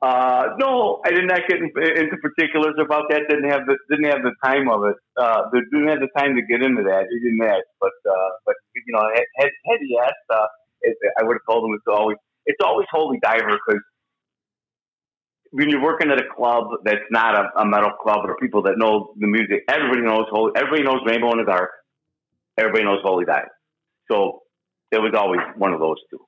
Uh, 0.04 0.54
no, 0.60 1.02
I 1.08 1.12
did 1.12 1.26
not 1.28 1.42
get 1.50 1.60
in, 1.60 1.72
into 1.74 2.18
particulars 2.22 2.76
about 2.84 3.06
that. 3.12 3.24
Didn't 3.30 3.50
have 3.50 3.64
the 3.68 3.78
didn't 3.90 4.12
have 4.12 4.24
the 4.24 4.36
time 4.46 4.70
of 4.70 4.86
it. 4.86 4.98
Uh, 5.18 5.44
didn't 5.74 5.90
have 5.90 6.02
the 6.02 6.12
time 6.20 6.36
to 6.36 6.44
get 6.44 6.62
into 6.62 6.84
that. 6.84 7.08
He 7.10 7.20
didn't 7.24 7.44
ask, 7.44 7.66
but 7.82 7.96
uh, 8.06 8.32
but 8.46 8.56
you 8.76 8.94
know, 8.94 9.02
had, 9.16 9.26
had 9.40 9.52
had 9.68 9.80
he 9.82 9.98
asked, 10.00 10.28
uh, 10.30 10.48
it, 10.84 10.98
I 11.20 11.24
would 11.26 11.36
have 11.42 11.48
told 11.50 11.66
him 11.66 11.76
it's 11.76 11.90
always 11.90 12.18
it's 12.46 12.62
always 12.64 12.88
Holy 12.92 13.20
Diver 13.24 13.58
because 13.58 13.82
when 15.52 15.70
you're 15.70 15.84
working 15.84 16.12
at 16.12 16.20
a 16.22 16.28
club 16.38 16.66
that's 16.86 17.06
not 17.12 17.36
a, 17.36 17.62
a 17.62 17.66
metal 17.66 17.92
club 18.04 18.22
or 18.26 18.38
people 18.38 18.64
that 18.64 18.78
know 18.78 19.14
the 19.20 19.28
music, 19.28 19.64
everybody 19.70 20.02
knows 20.02 20.26
Holy. 20.32 20.54
Everybody 20.58 20.84
knows 20.84 21.02
Rainbow 21.08 21.32
in 21.34 21.40
the 21.40 21.46
Dark. 21.46 21.72
Everybody 22.60 22.86
knows 22.86 23.00
Holy 23.04 23.26
Diver. 23.26 23.52
So 24.12 24.42
it 24.92 25.00
was 25.02 25.14
always 25.18 25.42
one 25.58 25.74
of 25.74 25.80
those 25.82 25.98
two. 26.12 26.20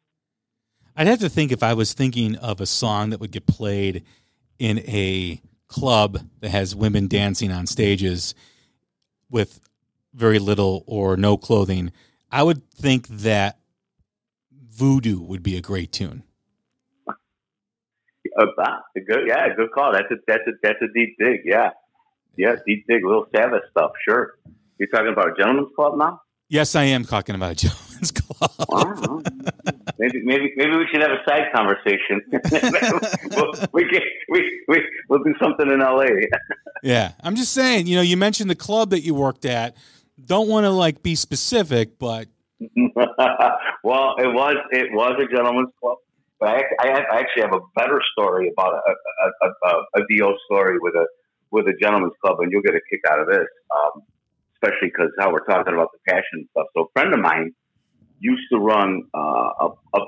I'd 0.96 1.08
have 1.08 1.20
to 1.20 1.30
think 1.30 1.52
if 1.52 1.62
I 1.62 1.74
was 1.74 1.94
thinking 1.94 2.36
of 2.38 2.62
a 2.62 2.66
song 2.66 3.10
that 3.10 3.20
would 3.20 3.32
get 3.32 3.46
played 3.46 4.04
in 4.58 4.80
a 4.80 5.42
club 5.68 6.20
that 6.40 6.50
has 6.50 6.76
women 6.76 7.08
dancing 7.08 7.52
on 7.52 7.68
stages 7.68 8.34
with 9.30 9.60
very 10.14 10.40
little 10.40 10.86
or 10.88 11.18
no 11.18 11.36
clothing, 11.36 11.92
I 12.32 12.44
would 12.44 12.70
think 12.72 13.08
that 13.10 13.60
Voodoo 14.52 15.20
would 15.20 15.44
be 15.44 15.58
a 15.58 15.62
great 15.62 15.92
tune. 15.92 16.24
Uh, 17.08 18.46
ah, 18.60 18.82
good, 18.96 19.28
yeah, 19.28 19.48
good 19.56 19.72
call. 19.72 19.94
That's 19.94 20.12
a 20.12 20.16
that's 20.28 20.44
a 20.48 20.52
that's 20.62 20.82
a 20.82 20.88
deep 20.94 21.16
dig. 21.18 21.42
Yeah, 21.46 21.70
yeah, 22.38 22.56
deep 22.68 22.86
dig, 22.88 23.06
little 23.06 23.28
Sabbath 23.34 23.64
stuff. 23.72 23.92
Sure. 24.08 24.34
You're 24.78 24.90
talking 24.90 25.14
about 25.14 25.30
a 25.30 25.34
gentleman's 25.38 25.70
club 25.74 25.98
now? 25.98 26.22
Yes, 26.48 26.76
I 26.76 26.84
am 26.84 27.06
talking 27.06 27.36
about 27.36 27.52
a 27.54 27.56
gentleman's 27.56 28.12
club. 28.12 28.52
Wow. 28.70 29.22
maybe 30.00 30.22
maybe 30.24 30.54
maybe 30.56 30.76
we 30.76 30.88
should 30.92 31.02
have 31.02 31.12
a 31.12 31.24
side 31.28 31.48
conversation. 31.54 32.22
we'll, 33.36 33.52
we 33.74 33.90
can, 33.90 34.02
we 34.30 34.64
we 34.68 34.82
we'll 35.10 35.24
do 35.24 35.34
something 35.42 35.70
in 35.70 35.82
L.A. 35.82 36.10
Yeah, 36.84 37.14
I'm 37.22 37.36
just 37.36 37.54
saying. 37.54 37.88
You 37.88 37.98
know, 37.98 38.02
you 38.02 38.18
mentioned 38.18 38.50
the 38.50 38.56
club 38.56 38.92
that 38.92 39.02
you 39.02 39.16
worked 39.16 39.46
at. 39.46 39.76
Don't 40.24 40.48
want 40.48 40.66
to 40.66 40.70
like 40.70 41.04
be 41.04 41.16
specific, 41.16 41.98
but 42.00 42.28
well, 42.60 44.16
it 44.18 44.32
was 44.32 44.56
it 44.72 44.92
was 44.94 45.20
a 45.20 45.36
gentleman's 45.36 45.70
club. 45.82 45.98
But 46.40 46.50
I, 46.50 46.64
I, 46.82 46.88
I 46.90 47.20
actually 47.20 47.44
have 47.44 47.54
a 47.54 47.62
better 47.76 48.02
story 48.12 48.52
about 48.52 48.74
a, 48.74 48.92
a, 48.92 49.48
a, 49.48 49.70
a, 49.70 50.02
a 50.02 50.08
Dio 50.10 50.36
story 50.46 50.78
with 50.80 50.94
a 50.96 51.08
with 51.52 51.68
a 51.68 51.74
gentleman's 51.82 52.14
club, 52.22 52.40
and 52.40 52.52
you'll 52.52 52.62
get 52.62 52.76
a 52.76 52.82
kick 52.90 53.02
out 53.10 53.20
of 53.20 53.28
this, 53.28 53.48
um, 53.72 54.02
especially 54.66 54.90
because 54.90 55.12
how 55.20 55.32
we're 55.32 55.46
talking 55.46 55.74
about 55.74 55.90
the 55.94 56.00
passion 56.08 56.48
stuff. 56.52 56.68
So, 56.76 56.84
a 56.84 57.00
friend 57.00 57.14
of 57.14 57.20
mine 57.20 57.54
used 58.20 58.44
to 58.52 58.58
run 58.60 59.04
uh, 59.14 59.20
a, 59.20 59.68
a, 59.96 60.00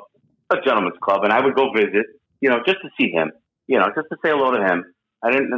a 0.52 0.56
gentleman's 0.66 0.98
club, 1.02 1.24
and 1.24 1.34
I 1.34 1.44
would 1.44 1.56
go 1.56 1.72
visit, 1.74 2.06
you 2.42 2.50
know, 2.50 2.60
just 2.66 2.78
to 2.82 2.90
see 3.00 3.12
him, 3.12 3.32
you 3.68 3.78
know, 3.78 3.88
just 3.96 4.08
to 4.12 4.18
say 4.24 4.32
hello 4.32 4.52
to 4.52 4.64
him. 4.64 4.86
I 5.24 5.32
didn't, 5.32 5.52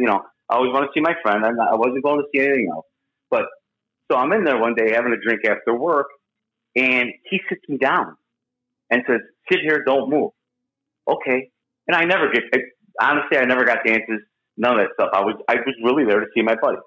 you 0.00 0.06
know, 0.06 0.22
I 0.48 0.56
always 0.56 0.72
want 0.72 0.86
to 0.86 0.90
see 0.94 1.02
my 1.02 1.14
friend, 1.22 1.44
and 1.44 1.60
I 1.60 1.74
wasn't 1.74 2.02
going 2.02 2.18
to 2.18 2.26
see 2.32 2.40
anything 2.40 2.68
else. 2.72 2.86
But 3.30 3.44
so 4.10 4.18
I'm 4.18 4.32
in 4.32 4.44
there 4.44 4.58
one 4.58 4.74
day 4.74 4.92
having 4.92 5.12
a 5.12 5.20
drink 5.22 5.42
after 5.46 5.74
work, 5.74 6.06
and 6.76 7.10
he 7.28 7.40
sits 7.48 7.62
me 7.68 7.78
down 7.78 8.16
and 8.90 9.02
says, 9.08 9.20
"Sit 9.50 9.60
here, 9.62 9.82
don't 9.84 10.10
move." 10.10 10.30
Okay, 11.08 11.50
and 11.86 11.96
I 11.96 12.04
never 12.04 12.30
get. 12.32 12.44
Honestly, 13.00 13.38
I 13.38 13.44
never 13.46 13.64
got 13.64 13.78
dances, 13.84 14.20
none 14.56 14.78
of 14.78 14.86
that 14.86 14.90
stuff. 14.94 15.10
I 15.12 15.20
was 15.20 15.36
I 15.48 15.56
was 15.56 15.74
really 15.84 16.04
there 16.04 16.20
to 16.20 16.26
see 16.34 16.42
my 16.42 16.54
buddy. 16.60 16.78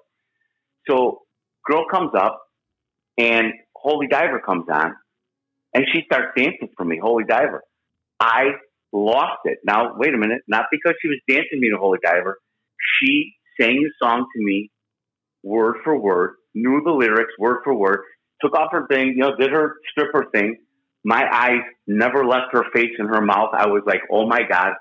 So, 0.88 1.22
girl 1.66 1.86
comes 1.90 2.12
up, 2.16 2.40
and 3.18 3.52
Holy 3.76 4.06
Diver 4.06 4.40
comes 4.40 4.66
on, 4.72 4.94
and 5.74 5.84
she 5.92 6.02
starts 6.06 6.32
dancing 6.36 6.68
for 6.76 6.84
me. 6.84 6.98
Holy 7.02 7.24
Diver, 7.24 7.62
I 8.20 8.52
lost 8.92 9.40
it. 9.44 9.58
Now, 9.64 9.94
wait 9.96 10.14
a 10.14 10.18
minute. 10.18 10.42
Not 10.48 10.66
because 10.70 10.94
she 11.00 11.08
was 11.08 11.18
dancing 11.28 11.60
me 11.60 11.70
to 11.70 11.76
Holy 11.76 11.98
Diver, 12.02 12.38
she 13.00 13.34
sang 13.60 13.82
the 13.82 13.90
song 14.02 14.26
to 14.34 14.44
me, 14.44 14.70
word 15.42 15.76
for 15.84 15.98
word, 15.98 16.34
knew 16.54 16.82
the 16.84 16.92
lyrics 16.92 17.32
word 17.38 17.58
for 17.64 17.74
word, 17.74 18.00
took 18.42 18.54
off 18.54 18.72
her 18.72 18.86
thing, 18.88 19.08
you 19.08 19.18
know, 19.18 19.36
did 19.36 19.50
her 19.50 19.76
stripper 19.90 20.26
thing. 20.34 20.56
My 21.04 21.24
eyes 21.32 21.62
never 21.86 22.24
left 22.26 22.52
her 22.52 22.64
face 22.74 22.92
and 22.98 23.08
her 23.08 23.20
mouth. 23.20 23.50
I 23.52 23.66
was 23.66 23.82
like, 23.86 24.00
oh 24.10 24.26
my 24.26 24.40
God, 24.48 24.72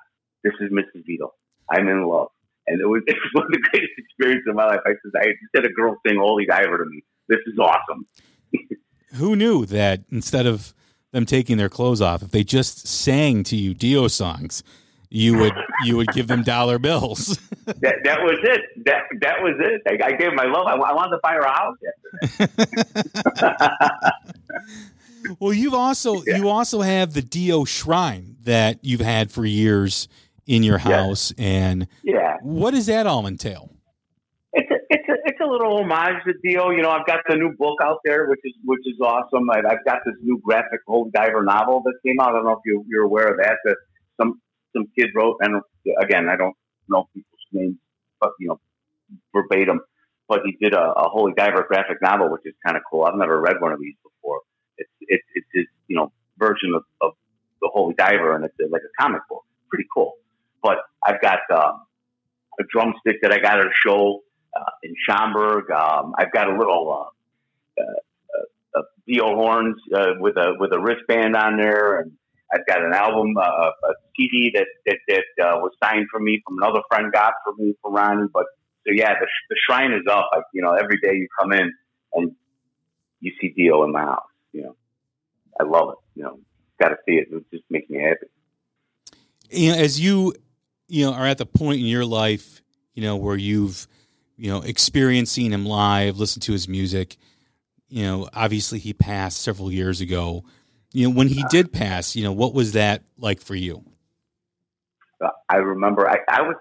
this 0.43 0.53
is 0.61 0.71
Mrs. 0.71 1.05
Vito. 1.05 1.33
I'm 1.69 1.87
in 1.87 2.07
love. 2.07 2.29
And 2.67 2.81
it 2.81 2.85
was, 2.87 3.01
it 3.07 3.15
was 3.15 3.31
one 3.33 3.45
of 3.45 3.51
the 3.51 3.59
greatest 3.71 3.93
experiences 3.97 4.45
of 4.49 4.55
my 4.55 4.65
life. 4.65 4.79
I 4.85 4.89
said, 4.89 5.11
I 5.21 5.25
just 5.25 5.55
had 5.55 5.65
a 5.65 5.69
girl 5.73 5.97
sing 6.07 6.17
Holy 6.19 6.45
Diver 6.45 6.77
to 6.77 6.85
me. 6.85 7.03
This 7.29 7.39
is 7.47 7.57
awesome. 7.59 8.05
who 9.15 9.35
knew 9.35 9.65
that 9.67 10.01
instead 10.11 10.45
of 10.45 10.73
them 11.11 11.25
taking 11.25 11.57
their 11.57 11.69
clothes 11.69 12.01
off, 12.01 12.21
if 12.23 12.31
they 12.31 12.43
just 12.43 12.87
sang 12.87 13.43
to 13.43 13.55
you 13.55 13.73
Dio 13.73 14.07
songs, 14.07 14.63
you 15.09 15.37
would 15.37 15.53
you 15.85 15.95
would 15.95 16.07
give 16.09 16.27
them 16.27 16.43
dollar 16.43 16.79
bills. 16.79 17.39
That, 17.65 17.95
that 18.03 18.21
was 18.21 18.39
it. 18.43 18.61
That, 18.85 19.03
that 19.21 19.41
was 19.41 19.53
it. 19.57 19.81
I, 19.87 20.07
I 20.07 20.11
gave 20.17 20.33
my 20.33 20.43
love. 20.43 20.67
I, 20.67 20.73
I 20.73 20.91
wanted 20.91 21.11
to 21.11 21.19
buy 21.23 21.31
her 21.31 21.39
a 21.39 21.49
house 21.49 21.77
after 23.71 24.11
well, 25.39 25.53
you've 25.53 25.73
also 25.73 26.21
Yeah. 26.23 26.37
you 26.37 26.49
also 26.49 26.81
have 26.81 27.13
the 27.13 27.21
Dio 27.21 27.63
shrine 27.63 28.35
that 28.43 28.79
you've 28.81 28.99
had 28.99 29.31
for 29.31 29.45
years 29.45 30.09
in 30.47 30.63
your 30.63 30.77
Yeah. 30.79 31.03
house, 31.05 31.33
and 31.37 31.87
Yeah. 32.03 32.37
what 32.41 32.71
does 32.71 32.85
that 32.87 33.07
all 33.07 33.25
entail? 33.27 33.69
it's 34.53 34.69
a, 34.69 34.75
it's 34.89 35.09
a, 35.09 35.13
it's 35.25 35.39
a 35.41 35.45
little 35.45 35.77
homage 35.79 36.23
to 36.25 36.33
Dio. 36.43 36.69
You 36.69 36.81
know, 36.83 36.89
I've 36.91 37.07
got 37.07 37.21
the 37.27 37.35
new 37.35 37.53
book 37.57 37.79
out 37.83 37.97
there, 38.05 38.27
which 38.27 38.41
is 38.43 38.53
which 38.63 38.81
is 38.85 38.99
awesome. 39.01 39.49
I, 39.49 39.59
I've 39.59 39.83
got 39.85 39.99
this 40.05 40.15
new 40.21 40.39
graphic 40.43 40.81
Holy 40.87 41.09
Diver 41.11 41.43
novel 41.43 41.81
that 41.85 41.93
came 42.05 42.19
out. 42.19 42.29
I 42.29 42.31
don't 42.33 42.45
know 42.45 42.51
if 42.51 42.59
you, 42.65 42.85
you're 42.87 43.03
aware 43.03 43.27
of 43.31 43.37
that. 43.37 43.57
That 43.65 43.77
some 44.21 44.39
some 44.75 44.85
kid 44.97 45.09
wrote, 45.15 45.37
and 45.41 45.61
again, 46.01 46.29
I 46.29 46.35
don't 46.35 46.55
know 46.87 47.07
people's 47.15 47.41
names, 47.51 47.77
but 48.19 48.31
you 48.39 48.47
know, 48.49 48.59
verbatim. 49.33 49.81
But 50.27 50.41
he 50.45 50.55
did 50.61 50.73
a, 50.73 50.81
a 50.93 51.09
Holy 51.09 51.33
Diver 51.35 51.65
graphic 51.67 51.97
novel, 52.01 52.31
which 52.31 52.41
is 52.45 52.53
kind 52.65 52.77
of 52.77 52.83
cool. 52.89 53.03
I've 53.03 53.15
never 53.17 53.41
read 53.41 53.59
one 53.59 53.71
of 53.73 53.79
these 53.79 53.95
before. 54.03 54.41
It's 54.77 54.89
it's 55.01 55.23
it's 55.35 55.47
his 55.53 55.65
you 55.87 55.95
know 55.95 56.11
version 56.37 56.73
of, 56.75 56.83
of 57.01 57.13
the 57.61 57.69
Holy 57.73 57.93
Diver, 57.95 58.35
and 58.35 58.45
it's 58.45 58.53
like 58.71 58.81
a 58.83 59.01
comic 59.01 59.21
book. 59.29 59.43
Pretty 59.69 59.85
cool. 59.93 60.13
But 60.63 60.77
I've 61.05 61.21
got 61.21 61.39
um, 61.53 61.85
a 62.59 62.63
drumstick 62.71 63.17
that 63.21 63.31
I 63.31 63.39
got 63.39 63.59
at 63.59 63.67
a 63.67 63.73
show 63.85 64.23
uh, 64.55 64.71
in 64.83 64.93
Schaumburg. 65.07 65.69
Um, 65.69 66.13
I've 66.17 66.31
got 66.31 66.49
a 66.49 66.57
little 66.57 67.11
uh, 67.77 67.81
uh, 67.81 68.79
uh, 68.79 68.81
Dio 69.07 69.35
horns 69.35 69.75
uh, 69.93 70.13
with 70.19 70.37
a 70.37 70.53
with 70.57 70.71
a 70.73 70.79
wristband 70.79 71.35
on 71.35 71.57
there, 71.57 71.99
and 71.99 72.11
I've 72.53 72.65
got 72.67 72.83
an 72.83 72.93
album, 72.93 73.35
uh, 73.37 73.41
a 73.41 73.93
CD 74.15 74.51
that 74.55 74.67
that, 74.85 74.97
that 75.07 75.45
uh, 75.45 75.57
was 75.59 75.71
signed 75.83 76.07
for 76.11 76.19
me 76.19 76.41
from 76.45 76.57
another 76.61 76.81
friend 76.89 77.11
got 77.11 77.33
for 77.43 77.53
me 77.61 77.75
for 77.81 77.91
Ronnie. 77.91 78.27
But 78.33 78.45
so 78.85 78.93
yeah, 78.93 79.13
the, 79.19 79.27
the 79.49 79.55
shrine 79.67 79.91
is 79.91 80.03
up. 80.09 80.29
You 80.53 80.61
know, 80.61 80.73
every 80.73 80.97
day 80.97 81.13
you 81.13 81.27
come 81.39 81.51
in 81.51 81.71
and 82.13 82.31
you 83.19 83.31
see 83.41 83.49
Dio 83.49 83.83
in 83.83 83.91
my 83.91 84.03
house. 84.03 84.21
You 84.51 84.63
know, 84.63 84.75
I 85.59 85.63
love 85.63 85.89
it. 85.89 86.19
You 86.19 86.23
know, 86.23 86.39
got 86.79 86.89
to 86.89 86.97
see 87.07 87.15
it. 87.15 87.27
It 87.31 87.43
just 87.51 87.63
makes 87.69 87.89
me 87.89 87.99
happy. 87.99 88.27
As 89.51 89.99
you 89.99 90.33
you 90.93 91.03
know 91.03 91.13
are 91.13 91.25
at 91.25 91.39
the 91.39 91.45
point 91.45 91.79
in 91.79 91.87
your 91.87 92.05
life, 92.05 92.61
you 92.93 93.01
know, 93.01 93.15
where 93.15 93.35
you've 93.35 93.87
you 94.37 94.51
know 94.51 94.61
experiencing 94.61 95.51
him 95.51 95.65
live, 95.65 96.19
listened 96.19 96.43
to 96.43 96.51
his 96.51 96.67
music. 96.67 97.17
You 97.87 98.03
know, 98.03 98.29
obviously 98.31 98.77
he 98.77 98.93
passed 98.93 99.41
several 99.41 99.71
years 99.71 100.01
ago. 100.01 100.43
You 100.91 101.09
know, 101.09 101.15
when 101.15 101.27
he 101.27 101.43
did 101.49 101.73
pass, 101.73 102.15
you 102.15 102.23
know, 102.23 102.31
what 102.31 102.53
was 102.53 102.73
that 102.73 103.01
like 103.17 103.41
for 103.41 103.55
you? 103.55 103.83
I 105.49 105.55
remember 105.55 106.07
I, 106.07 106.17
I 106.29 106.41
was 106.43 106.55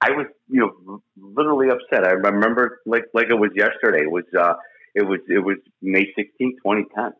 I 0.00 0.12
was 0.12 0.26
you 0.48 0.60
know 0.60 1.02
literally 1.16 1.68
upset. 1.68 2.06
I 2.08 2.12
remember 2.12 2.80
like 2.86 3.04
like 3.12 3.26
it 3.28 3.34
was 3.34 3.50
yesterday. 3.54 4.04
It 4.04 4.10
was 4.10 4.24
uh 4.38 4.54
it 4.94 5.02
was 5.02 5.20
it 5.28 5.44
was 5.44 5.58
May 5.82 6.06
16, 6.16 6.56
2010. 6.64 7.12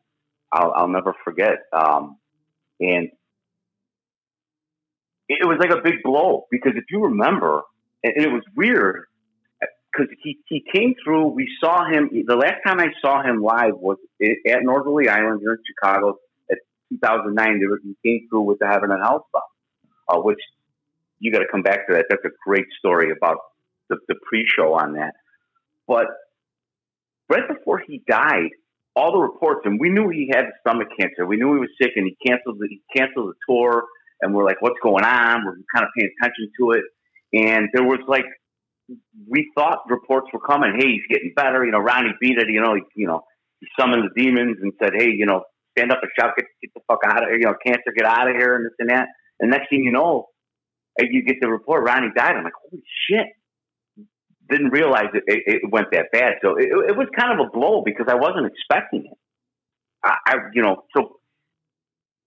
I'll 0.50 0.72
I'll 0.74 0.88
never 0.88 1.14
forget. 1.24 1.58
Um 1.74 2.16
and 2.80 3.10
it 5.28 5.46
was 5.46 5.58
like 5.58 5.70
a 5.70 5.82
big 5.82 6.02
blow 6.02 6.46
because 6.50 6.72
if 6.76 6.84
you 6.90 7.04
remember, 7.04 7.62
and 8.02 8.12
it 8.16 8.30
was 8.30 8.42
weird 8.54 9.06
because 9.60 10.12
he, 10.22 10.38
he 10.48 10.64
came 10.72 10.94
through. 11.02 11.28
We 11.28 11.48
saw 11.60 11.88
him. 11.88 12.10
The 12.26 12.36
last 12.36 12.56
time 12.66 12.80
I 12.80 12.88
saw 13.00 13.22
him 13.22 13.40
live 13.40 13.76
was 13.76 13.98
at 14.22 14.62
Northerly 14.62 15.08
Island 15.08 15.40
here 15.40 15.52
in 15.52 15.58
Chicago 15.66 16.18
at 16.50 16.58
2009. 16.90 17.62
He 17.82 17.96
came 18.04 18.28
through 18.28 18.42
with 18.42 18.58
the 18.58 18.66
Heaven 18.66 18.90
and 18.90 19.02
Hell 19.02 19.26
stuff, 19.30 19.42
uh, 20.08 20.20
which 20.20 20.40
you 21.18 21.32
got 21.32 21.38
to 21.40 21.48
come 21.50 21.62
back 21.62 21.86
to 21.86 21.94
that. 21.94 22.06
That's 22.10 22.24
a 22.24 22.34
great 22.44 22.66
story 22.78 23.10
about 23.10 23.38
the, 23.88 23.96
the 24.08 24.16
pre-show 24.28 24.74
on 24.74 24.94
that. 24.94 25.14
But 25.86 26.06
right 27.28 27.48
before 27.48 27.82
he 27.86 28.02
died, 28.08 28.50
all 28.96 29.12
the 29.12 29.18
reports, 29.18 29.62
and 29.64 29.80
we 29.80 29.90
knew 29.90 30.08
he 30.08 30.30
had 30.32 30.46
stomach 30.60 30.88
cancer. 30.98 31.26
We 31.26 31.36
knew 31.36 31.54
he 31.54 31.60
was 31.60 31.70
sick, 31.80 31.92
and 31.96 32.06
he 32.06 32.16
canceled 32.26 32.58
the, 32.58 32.68
he 32.68 32.82
canceled 32.94 33.34
the 33.34 33.34
tour. 33.48 33.84
And 34.24 34.34
we're 34.34 34.44
like, 34.44 34.60
"What's 34.62 34.80
going 34.82 35.04
on?" 35.04 35.44
We're 35.44 35.56
kind 35.74 35.84
of 35.84 35.90
paying 35.96 36.10
attention 36.18 36.50
to 36.58 36.70
it, 36.72 36.84
and 37.34 37.68
there 37.74 37.84
was 37.84 38.00
like 38.08 38.24
we 39.28 39.50
thought 39.54 39.80
reports 39.88 40.28
were 40.32 40.40
coming. 40.40 40.74
Hey, 40.78 40.92
he's 40.92 41.06
getting 41.08 41.32
better. 41.36 41.64
You 41.64 41.72
know, 41.72 41.78
Ronnie 41.78 42.14
beat 42.20 42.38
it. 42.38 42.48
You 42.48 42.60
know, 42.60 42.74
he, 42.74 42.82
you 42.96 43.06
know, 43.06 43.22
he 43.60 43.66
summoned 43.78 44.04
the 44.04 44.22
demons 44.22 44.58
and 44.62 44.72
said, 44.82 44.92
"Hey, 44.96 45.10
you 45.10 45.26
know, 45.26 45.42
stand 45.76 45.92
up 45.92 46.00
and 46.02 46.10
shout, 46.18 46.34
get, 46.36 46.46
get 46.62 46.70
the 46.74 46.80
fuck 46.88 47.00
out 47.06 47.22
of 47.22 47.28
here. 47.28 47.38
You 47.38 47.46
know, 47.46 47.54
cancer, 47.64 47.92
get 47.94 48.06
out 48.06 48.28
of 48.28 48.34
here, 48.34 48.56
and 48.56 48.64
this 48.64 48.72
and 48.78 48.90
that." 48.90 49.08
And 49.40 49.50
next 49.50 49.68
thing 49.68 49.84
you 49.84 49.92
know, 49.92 50.28
eh, 50.98 51.04
you 51.10 51.22
get 51.22 51.36
the 51.40 51.48
report, 51.48 51.84
Ronnie 51.84 52.08
died. 52.16 52.36
I'm 52.36 52.44
like, 52.44 52.54
"Holy 52.70 52.82
shit!" 53.08 53.26
Didn't 54.50 54.70
realize 54.70 55.08
it, 55.14 55.22
it, 55.26 55.60
it 55.64 55.70
went 55.70 55.88
that 55.92 56.06
bad. 56.12 56.34
So 56.42 56.56
it, 56.56 56.68
it 56.88 56.96
was 56.96 57.08
kind 57.18 57.38
of 57.38 57.46
a 57.46 57.50
blow 57.50 57.82
because 57.84 58.06
I 58.08 58.14
wasn't 58.14 58.46
expecting 58.46 59.06
it. 59.10 59.18
I, 60.02 60.16
I 60.26 60.34
you 60.54 60.62
know, 60.62 60.84
so 60.96 61.16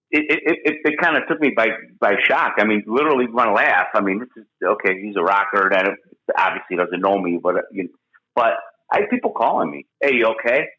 it, 0.09 0.25
it, 0.29 0.59
it, 0.63 0.75
it 0.85 0.99
kind 1.01 1.17
of 1.17 1.27
took 1.27 1.39
me 1.39 1.51
by, 1.55 1.67
by 1.99 2.13
shock. 2.23 2.55
I 2.57 2.65
mean, 2.65 2.83
literally 2.87 3.27
to 3.27 3.33
laugh. 3.33 3.87
I 3.93 4.01
mean, 4.01 4.19
this 4.19 4.29
is 4.37 4.45
okay. 4.63 5.01
He's 5.01 5.15
a 5.17 5.21
rocker 5.21 5.69
that 5.71 5.89
obviously 6.37 6.77
doesn't 6.77 7.01
know 7.01 7.19
me, 7.19 7.39
but 7.41 7.55
uh, 7.55 7.61
you 7.71 7.83
know, 7.83 7.89
but 8.35 8.53
I 8.91 9.01
have 9.01 9.09
people 9.09 9.31
calling 9.31 9.71
me, 9.71 9.85
"Hey, 10.01 10.15
you 10.15 10.27
okay?" 10.27 10.65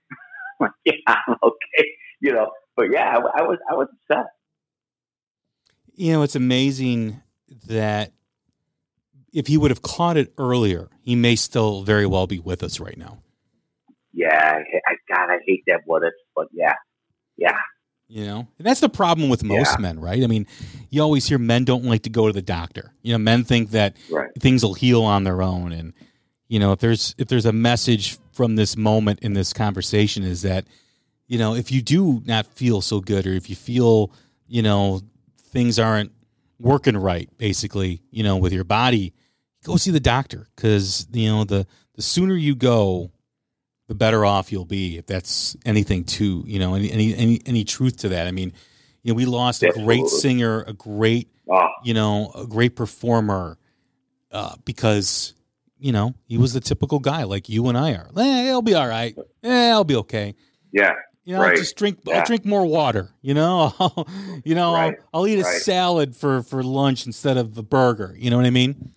Like, 0.61 0.72
yeah, 0.85 0.93
I'm 1.07 1.37
okay. 1.41 1.89
You 2.20 2.33
know, 2.33 2.51
but 2.74 2.87
yeah, 2.91 3.16
I, 3.16 3.41
I 3.41 3.43
was 3.43 3.59
I 3.70 3.74
was 3.74 3.87
upset. 4.11 4.26
You 5.95 6.14
know, 6.14 6.22
it's 6.22 6.35
amazing 6.35 7.22
that 7.68 8.11
if 9.33 9.47
he 9.47 9.57
would 9.57 9.70
have 9.70 9.83
caught 9.83 10.16
it 10.16 10.33
earlier, 10.37 10.89
he 11.01 11.14
may 11.14 11.37
still 11.37 11.83
very 11.83 12.07
well 12.07 12.26
be 12.26 12.41
with 12.41 12.64
us 12.64 12.81
right 12.81 12.99
now. 12.99 13.18
Yeah, 14.12 14.35
I, 14.35 14.81
I 14.89 14.97
God, 15.09 15.31
I 15.31 15.39
hate 15.47 15.62
that 15.68 15.83
what 15.85 16.03
if, 16.03 16.14
but 16.35 16.49
yeah, 16.53 16.74
yeah. 17.37 17.59
You 18.11 18.24
know, 18.24 18.38
and 18.59 18.66
that's 18.66 18.80
the 18.80 18.88
problem 18.88 19.28
with 19.28 19.44
most 19.44 19.72
Yeah. 19.76 19.82
men, 19.82 20.00
right? 20.00 20.24
I 20.24 20.26
mean, 20.26 20.46
you 20.88 21.02
always 21.02 21.26
hear 21.28 21.36
men 21.38 21.64
don't 21.66 21.84
like 21.84 22.02
to 22.04 22.11
go 22.11 22.26
to 22.26 22.32
the 22.32 22.40
doctor. 22.40 22.94
You 23.02 23.12
know, 23.12 23.18
men 23.18 23.44
think 23.44 23.72
that 23.72 23.96
Right. 24.11 24.30
things 24.40 24.62
will 24.64 24.72
heal 24.74 25.02
on 25.02 25.24
their 25.24 25.42
own, 25.42 25.72
and 25.72 25.92
you 26.48 26.59
know, 26.59 26.72
if 26.72 26.78
there's 26.80 27.14
if 27.18 27.28
there's 27.28 27.44
a 27.44 27.52
message 27.52 28.16
from 28.32 28.56
this 28.56 28.76
moment 28.78 29.18
in 29.20 29.34
this 29.34 29.52
conversation 29.52 30.22
is 30.24 30.40
that, 30.42 30.64
you 31.26 31.36
know, 31.38 31.54
if 31.54 31.70
you 31.70 31.82
do 31.82 32.22
not 32.24 32.46
feel 32.46 32.80
so 32.80 33.00
good, 33.00 33.26
or 33.26 33.34
if 33.34 33.50
you 33.50 33.56
feel, 33.56 34.11
you 34.46 34.62
know, 34.62 35.02
things 35.52 35.78
aren't 35.78 36.11
working 36.59 36.96
right, 36.96 37.28
basically, 37.36 38.00
you 38.11 38.22
know, 38.22 38.38
with 38.38 38.54
your 38.54 38.64
body, 38.64 39.12
go 39.64 39.76
see 39.76 39.90
the 39.90 40.00
doctor 40.00 40.46
because 40.56 41.06
you 41.12 41.28
know 41.28 41.44
the 41.44 41.66
the 41.94 42.02
sooner 42.02 42.34
you 42.34 42.54
go, 42.54 43.11
the 43.89 43.95
better 43.95 44.24
off 44.24 44.53
you'll 44.53 44.64
be. 44.64 44.97
If 44.99 45.07
that's 45.07 45.57
anything 45.66 46.05
to 46.05 46.45
you 46.47 46.59
know 46.61 46.74
any 46.74 46.91
any 46.93 47.14
any, 47.16 47.41
any 47.45 47.64
truth 47.64 47.97
to 47.99 48.11
that. 48.11 48.26
I 48.28 48.30
mean, 48.30 48.53
you 49.03 49.12
know, 49.12 49.16
we 49.16 49.24
lost 49.26 49.62
a 49.62 49.72
great 49.72 50.07
singer, 50.09 50.62
a 50.62 50.72
great 50.72 51.28
Oh, 51.51 51.66
you 51.82 51.95
know 51.95 52.30
a 52.34 52.47
great 52.47 52.76
performer 52.76 53.57
uh, 54.30 54.55
because 54.66 55.32
you 55.78 55.93
know 55.93 56.14
he 56.26 56.36
was 56.36 56.53
the 56.53 56.61
typical 56.61 56.99
guy 56.99 57.24
like 57.24 57.49
you 57.49 57.68
and 57.68 57.78
I 57.78 57.93
are. 57.95 58.11
Eh, 58.16 58.51
I'll 58.51 58.61
be 58.62 58.74
all 58.74 58.86
right. 58.86 59.16
Eh, 59.43 59.70
I'll 59.70 59.84
be 59.84 59.97
okay. 59.97 60.34
yeah, 60.72 60.93
You 61.24 61.34
know, 61.34 61.41
I'll 61.43 61.57
just 61.57 61.76
drink. 61.76 62.01
I'll 62.12 62.24
drink 62.26 62.45
more 62.45 62.66
water. 62.66 63.09
You 63.22 63.32
know, 63.32 63.72
I'll, 63.80 64.07
you 64.45 64.55
know, 64.55 64.74
Right. 64.74 64.95
I'll, 65.14 65.20
I'll 65.22 65.26
eat 65.26 65.39
a 65.39 65.45
Right. 65.45 65.62
salad 65.62 66.14
for 66.14 66.43
for 66.43 66.62
lunch 66.62 67.07
instead 67.07 67.39
of 67.39 67.57
a 67.57 67.62
burger. 67.62 68.14
You 68.18 68.28
know 68.28 68.36
what 68.36 68.45
I 68.45 68.51
mean? 68.51 68.93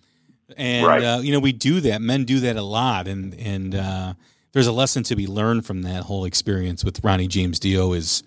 And 0.54 0.86
Right. 0.86 1.02
uh, 1.02 1.20
you 1.22 1.32
know, 1.32 1.40
we 1.40 1.52
do 1.52 1.80
that. 1.80 2.02
Men 2.02 2.24
do 2.24 2.40
that 2.40 2.56
a 2.56 2.62
lot, 2.62 3.08
and 3.08 3.32
and 3.40 3.74
uh, 3.74 4.12
there's 4.52 4.66
a 4.66 4.72
lesson 4.72 5.02
to 5.04 5.16
be 5.16 5.26
learned 5.26 5.64
from 5.66 5.82
that 5.82 6.04
whole 6.04 6.24
experience 6.24 6.84
with 6.84 7.02
Ronnie 7.04 7.28
James 7.28 7.58
Dio. 7.58 7.92
Is 7.92 8.22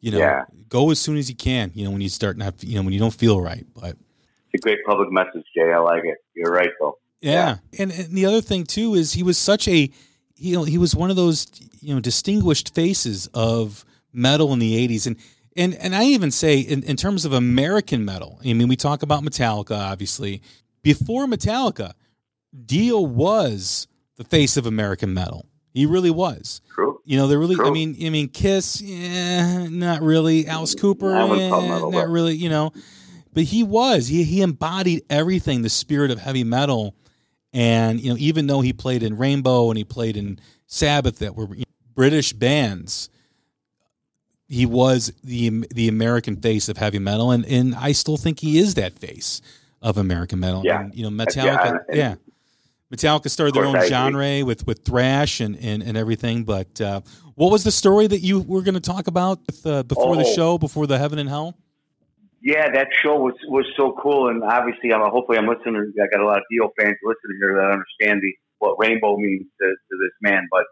you 0.00 0.10
know, 0.10 0.18
Yeah. 0.18 0.42
go 0.68 0.90
as 0.90 0.98
soon 0.98 1.16
as 1.16 1.28
you 1.30 1.36
can. 1.36 1.70
You 1.74 1.84
know, 1.84 1.90
when 1.90 2.00
you 2.02 2.08
start 2.10 2.36
not, 2.36 2.62
you 2.62 2.76
know, 2.76 2.82
when 2.82 2.92
you 2.92 2.98
don't 3.00 3.14
feel 3.14 3.40
right, 3.40 3.64
but. 3.74 3.96
it's 4.52 4.62
a 4.62 4.66
great 4.66 4.78
public 4.86 5.10
message, 5.10 5.44
Jay. 5.56 5.72
I 5.72 5.78
like 5.78 6.04
it. 6.04 6.18
You're 6.34 6.52
right, 6.52 6.68
though. 6.78 6.98
Yeah. 7.20 7.56
And, 7.78 7.90
and 7.90 8.14
the 8.14 8.26
other 8.26 8.42
thing 8.42 8.64
too 8.64 8.94
is 8.94 9.14
he 9.14 9.22
was 9.22 9.38
such 9.38 9.66
a 9.66 9.90
you 10.36 10.54
know 10.54 10.64
he 10.64 10.76
was 10.78 10.94
one 10.94 11.10
of 11.10 11.16
those 11.16 11.46
you 11.80 11.94
know 11.94 12.00
distinguished 12.00 12.74
faces 12.74 13.28
of 13.32 13.84
metal 14.12 14.52
in 14.52 14.58
the 14.58 14.86
80s 14.88 15.06
and 15.06 15.16
and 15.56 15.74
and 15.76 15.94
I 15.94 16.04
even 16.06 16.30
say 16.30 16.58
in, 16.58 16.82
in 16.82 16.96
terms 16.96 17.24
of 17.24 17.32
American 17.32 18.04
metal 18.04 18.40
I 18.44 18.52
mean 18.52 18.68
we 18.68 18.76
talk 18.76 19.02
about 19.02 19.22
Metallica 19.22 19.78
obviously 19.78 20.42
before 20.82 21.26
Metallica 21.26 21.92
Dio 22.66 23.00
was 23.00 23.86
the 24.16 24.24
face 24.24 24.56
of 24.56 24.66
American 24.66 25.14
metal 25.14 25.46
he 25.74 25.84
really 25.86 26.10
was 26.10 26.62
True. 26.70 27.00
you 27.04 27.18
know, 27.18 27.26
they're 27.26 27.38
really. 27.38 27.56
I 27.60 27.70
mean, 27.70 27.96
I 28.00 28.08
mean, 28.08 28.28
Kiss, 28.28 28.80
yeah, 28.80 29.66
not 29.68 30.00
really. 30.02 30.46
Alice 30.46 30.74
Cooper, 30.74 31.10
call 31.12 31.34
eh, 31.34 31.48
not 31.90 32.08
really. 32.08 32.34
You 32.36 32.48
know, 32.48 32.72
but 33.34 33.42
he 33.42 33.62
was. 33.64 34.06
He 34.06 34.22
he 34.24 34.40
embodied 34.40 35.02
everything, 35.10 35.62
the 35.62 35.68
spirit 35.68 36.10
of 36.10 36.20
heavy 36.20 36.44
metal, 36.44 36.94
and 37.52 38.00
you 38.00 38.10
know, 38.10 38.16
even 38.18 38.46
though 38.46 38.60
he 38.60 38.72
played 38.72 39.02
in 39.02 39.18
Rainbow 39.18 39.68
and 39.68 39.76
he 39.76 39.84
played 39.84 40.16
in 40.16 40.38
Sabbath, 40.66 41.18
that 41.18 41.34
were 41.36 41.48
British 41.94 42.32
bands, 42.32 43.10
he 44.46 44.66
was 44.66 45.12
the 45.24 45.66
the 45.74 45.88
American 45.88 46.36
face 46.36 46.68
of 46.68 46.76
heavy 46.76 46.98
metal, 47.00 47.30
and 47.32 47.44
and 47.46 47.74
I 47.74 47.92
still 47.92 48.16
think 48.16 48.38
he 48.40 48.58
is 48.58 48.74
that 48.74 48.96
face 48.98 49.40
of 49.82 49.98
American 49.98 50.40
metal. 50.40 50.62
Yeah. 50.64 50.80
And, 50.80 50.94
you 50.94 51.02
know, 51.08 51.24
Yeah, 51.24 51.26
Metallica, 51.26 51.78
and- 51.88 51.96
yeah. 51.96 52.14
Metallica 52.94 53.28
started 53.30 53.54
their 53.54 53.64
own 53.64 53.74
course, 53.74 53.90
I 53.90 54.06
agree. 54.08 54.20
genre 54.20 54.44
with, 54.46 54.66
with 54.66 54.84
thrash 54.84 55.40
and, 55.40 55.56
and, 55.60 55.82
and 55.82 55.96
everything. 55.96 56.44
But 56.44 56.80
uh, 56.80 57.00
what 57.34 57.50
was 57.50 57.64
the 57.64 57.70
story 57.72 58.06
that 58.06 58.20
you 58.20 58.40
were 58.40 58.62
going 58.62 58.74
to 58.74 58.80
talk 58.80 59.06
about 59.08 59.40
with, 59.46 59.66
uh, 59.66 59.82
before 59.82 60.16
the 60.16 60.24
Oh. 60.26 60.34
show, 60.34 60.58
before 60.58 60.86
the 60.86 60.98
Heaven 60.98 61.18
and 61.18 61.28
Hell? 61.28 61.56
Yeah, 62.40 62.70
that 62.72 62.88
show 63.02 63.16
was 63.16 63.32
was 63.48 63.64
so 63.74 63.96
cool, 64.02 64.28
and 64.28 64.44
obviously, 64.44 64.92
I'm 64.92 65.00
hopefully 65.00 65.38
I'm 65.38 65.46
listening. 65.48 65.94
I 65.96 66.06
got 66.14 66.20
a 66.20 66.26
lot 66.26 66.36
of 66.36 66.44
Dio 66.50 66.70
fans 66.78 66.96
listening 67.02 67.38
here 67.40 67.54
that 67.56 67.70
understand 67.72 68.20
the 68.20 68.32
what 68.58 68.76
rainbow 68.78 69.16
means 69.16 69.46
to, 69.62 69.66
to 69.66 69.94
this 69.98 70.12
man. 70.20 70.46
But 70.50 70.64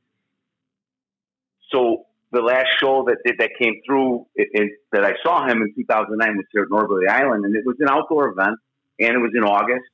so 1.71 2.05
the 2.31 2.43
last 2.43 2.69
show 2.79 3.07
that 3.09 3.19
that, 3.39 3.51
came 3.59 3.81
through 3.87 4.27
it, 4.35 4.49
it, 4.53 4.71
that 4.93 5.05
I 5.05 5.15
saw 5.23 5.47
him 5.49 5.63
in 5.63 5.73
2009 5.75 6.37
was 6.37 6.47
here 6.53 6.63
at 6.63 6.69
Northerly 6.71 7.07
Island, 7.09 7.45
and 7.47 7.57
it 7.57 7.65
was 7.65 7.77
an 7.81 7.89
outdoor 7.89 8.29
event, 8.29 8.59
and 9.01 9.11
it 9.17 9.19
was 9.19 9.33
in 9.35 9.43
August, 9.43 9.85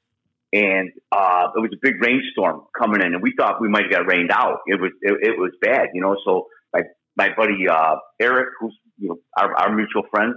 and 0.52 0.90
uh, 1.12 1.48
it 1.56 1.60
was 1.60 1.70
a 1.74 1.78
big 1.82 2.02
rainstorm 2.02 2.62
coming 2.78 3.00
in, 3.02 3.14
and 3.14 3.22
we 3.22 3.34
thought 3.38 3.60
we 3.60 3.68
might 3.68 3.84
have 3.84 3.92
got 3.92 4.06
rained 4.12 4.30
out. 4.32 4.60
It 4.66 4.80
was 4.80 4.92
it, 5.02 5.12
it 5.22 5.38
was 5.38 5.52
bad, 5.62 5.88
you 5.94 6.02
know. 6.02 6.16
So 6.24 6.46
my 6.74 6.82
my 7.16 7.30
buddy 7.36 7.68
uh, 7.70 7.96
Eric, 8.20 8.48
who's 8.60 8.76
you 8.98 9.08
know 9.10 9.18
our, 9.38 9.54
our 9.56 9.74
mutual 9.76 10.04
friend 10.10 10.34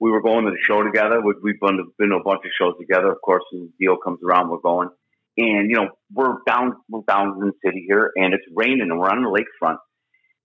we 0.00 0.10
were 0.10 0.22
going 0.22 0.44
to 0.44 0.50
the 0.50 0.58
show 0.68 0.82
together. 0.82 1.20
We- 1.22 1.34
We've 1.42 1.60
been 1.60 1.78
to, 1.78 1.84
been 1.98 2.10
to 2.10 2.16
a 2.16 2.22
bunch 2.22 2.42
of 2.44 2.50
shows 2.60 2.74
together. 2.80 3.12
Of 3.12 3.20
course, 3.24 3.44
when 3.52 3.64
the 3.66 3.72
deal 3.86 3.96
comes 3.96 4.20
around, 4.24 4.50
we're 4.50 4.58
going. 4.58 4.90
And 5.38 5.70
you 5.70 5.76
know, 5.76 5.90
we're 6.12 6.36
down 6.46 6.74
we're 6.88 7.02
down 7.08 7.38
in 7.40 7.48
the 7.48 7.52
city 7.64 7.84
here, 7.88 8.10
and 8.16 8.34
it's 8.34 8.44
raining, 8.54 8.82
and 8.90 8.98
we're 8.98 9.10
on 9.10 9.22
the 9.22 9.28
lakefront, 9.30 9.78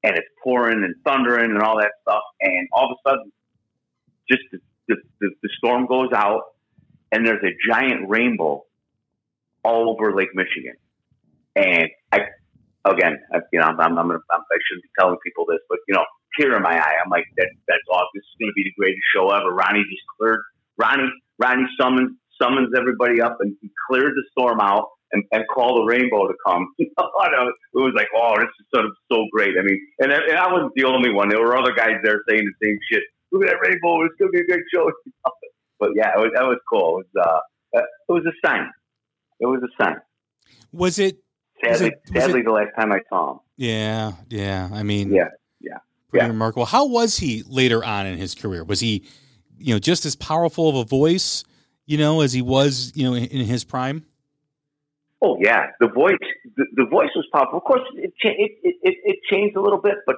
and 0.03 0.17
it's 0.17 0.27
pouring 0.43 0.83
and 0.83 0.95
thundering 1.05 1.51
and 1.51 1.61
all 1.61 1.77
that 1.79 1.91
stuff. 2.03 2.23
And 2.41 2.67
all 2.73 2.91
of 2.91 2.97
a 3.05 3.09
sudden, 3.09 3.31
just 4.31 4.43
the, 4.51 4.59
the, 4.89 4.95
the, 5.21 5.29
the 5.43 5.49
storm 5.57 5.87
goes 5.87 6.09
out, 6.15 6.43
and 7.11 7.25
there's 7.27 7.43
a 7.43 7.55
giant 7.71 8.09
rainbow 8.09 8.63
all 9.63 9.89
over 9.89 10.15
Lake 10.15 10.33
Michigan. 10.33 10.75
And 11.55 11.89
I, 12.11 12.19
again, 12.85 13.17
I, 13.33 13.39
you 13.51 13.59
know, 13.59 13.67
I'm, 13.67 13.79
I'm, 13.79 13.97
I'm 13.97 14.11
I'm, 14.11 14.19
I 14.21 14.57
shouldn't 14.67 14.83
be 14.83 14.89
telling 14.99 15.17
people 15.23 15.45
this, 15.47 15.59
but 15.69 15.79
you 15.87 15.95
know, 15.95 16.05
tear 16.39 16.55
in 16.55 16.63
my 16.63 16.77
eye. 16.77 16.95
I'm 17.03 17.09
like, 17.09 17.25
that, 17.37 17.49
that's 17.67 17.87
awesome. 17.91 18.13
This 18.13 18.23
is 18.23 18.35
going 18.39 18.51
to 18.51 18.57
be 18.57 18.63
the 18.63 18.75
greatest 18.77 19.03
show 19.13 19.29
ever. 19.31 19.53
Ronnie 19.53 19.83
just 19.83 20.05
cleared. 20.17 20.41
Ronnie, 20.77 21.09
Ronnie 21.39 21.67
summons 21.79 22.15
summons 22.41 22.69
everybody 22.77 23.21
up 23.21 23.37
and 23.41 23.55
he 23.61 23.69
clears 23.89 24.13
the 24.15 24.23
storm 24.31 24.59
out 24.61 24.87
and, 25.11 25.23
and 25.31 25.43
called 25.53 25.81
the 25.81 25.85
rainbow 25.85 26.27
to 26.27 26.33
come. 26.45 26.67
It 27.71 27.77
was 27.77 27.93
like, 27.95 28.07
oh, 28.15 28.33
this 28.39 28.49
is 28.59 28.65
sort 28.73 28.85
of 28.85 28.91
so 29.11 29.25
great. 29.31 29.55
I 29.57 29.61
mean, 29.61 29.79
and, 29.99 30.11
and 30.11 30.37
I 30.37 30.51
wasn't 30.51 30.73
the 30.75 30.85
only 30.85 31.13
one. 31.13 31.29
There 31.29 31.39
were 31.39 31.55
other 31.55 31.73
guys 31.73 31.95
there 32.03 32.21
saying 32.27 32.43
the 32.43 32.65
same 32.65 32.77
shit. 32.91 33.03
Look 33.31 33.43
at 33.45 33.51
that 33.51 33.61
rainbow. 33.61 34.03
It's 34.05 34.15
going 34.17 34.31
to 34.31 34.37
be 34.37 34.41
a 34.41 34.47
great 34.47 34.65
show. 34.73 34.91
But 35.79 35.91
yeah, 35.95 36.11
it 36.11 36.19
was, 36.19 36.31
that 36.35 36.43
was 36.43 36.59
cool. 36.67 36.99
It 36.99 37.07
was, 37.15 37.41
uh, 37.73 37.79
it 37.79 38.11
was 38.11 38.25
a 38.27 38.35
sign. 38.45 38.69
It 39.39 39.45
was 39.45 39.61
a 39.63 39.83
sign. 39.83 39.97
Was 40.71 40.99
it? 40.99 41.17
Was 41.63 41.77
Sadly, 41.79 41.87
it- 41.87 42.13
was 42.13 42.23
sadly, 42.23 42.39
it- 42.41 42.43
the 42.45 42.51
last 42.51 42.69
time 42.79 42.91
I 42.91 42.99
saw 43.09 43.31
him. 43.33 43.39
Yeah, 43.57 44.13
yeah. 44.29 44.69
I 44.71 44.83
mean, 44.83 45.11
Yeah, 45.13 45.27
yeah, 45.59 45.77
pretty 46.09 46.25
yeah. 46.25 46.31
remarkable. 46.31 46.65
How 46.65 46.85
was 46.87 47.17
he 47.17 47.43
later 47.47 47.83
on 47.83 48.05
in 48.05 48.17
his 48.17 48.33
career? 48.35 48.63
Was 48.63 48.79
he, 48.79 49.05
you 49.57 49.73
know, 49.73 49.79
just 49.79 50.05
as 50.05 50.15
powerful 50.15 50.69
of 50.69 50.75
a 50.75 50.85
voice, 50.85 51.43
you 51.85 51.97
know, 51.97 52.21
as 52.21 52.31
he 52.31 52.41
was, 52.41 52.93
you 52.95 53.03
know, 53.03 53.13
in, 53.13 53.25
in 53.25 53.45
his 53.45 53.63
prime? 53.65 54.05
Oh 55.21 55.37
yeah, 55.41 55.67
the 55.81 55.89
voice 55.89 56.15
the, 56.55 56.65
the 56.75 56.85
voice 56.85 57.09
was 57.15 57.27
powerful. 57.33 57.57
Of 57.57 57.65
course, 57.65 57.81
it, 57.95 58.13
cha- 58.21 58.29
it 58.29 58.51
it 58.63 58.75
it 58.81 58.95
it 59.03 59.19
changed 59.29 59.57
a 59.57 59.61
little 59.61 59.81
bit, 59.81 59.95
but 60.05 60.15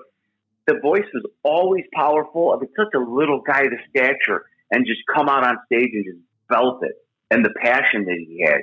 the 0.68 0.76
voice 0.80 1.06
was 1.12 1.24
always 1.44 1.86
powerful. 1.96 2.54
I 2.56 2.60
mean, 2.62 2.70
such 2.78 2.94
a 2.94 3.00
little 3.00 3.42
guy 3.42 3.64
to 3.64 3.78
stature, 3.90 4.46
and 4.70 4.86
just 4.86 5.02
come 5.12 5.28
out 5.28 5.44
on 5.48 5.58
stage 5.66 5.90
and 5.94 6.06
just 6.06 6.20
belt 6.50 6.84
it, 6.84 6.94
and 7.32 7.44
the 7.44 7.50
passion 7.60 8.06
that 8.06 8.18
he 8.20 8.44
had, 8.46 8.62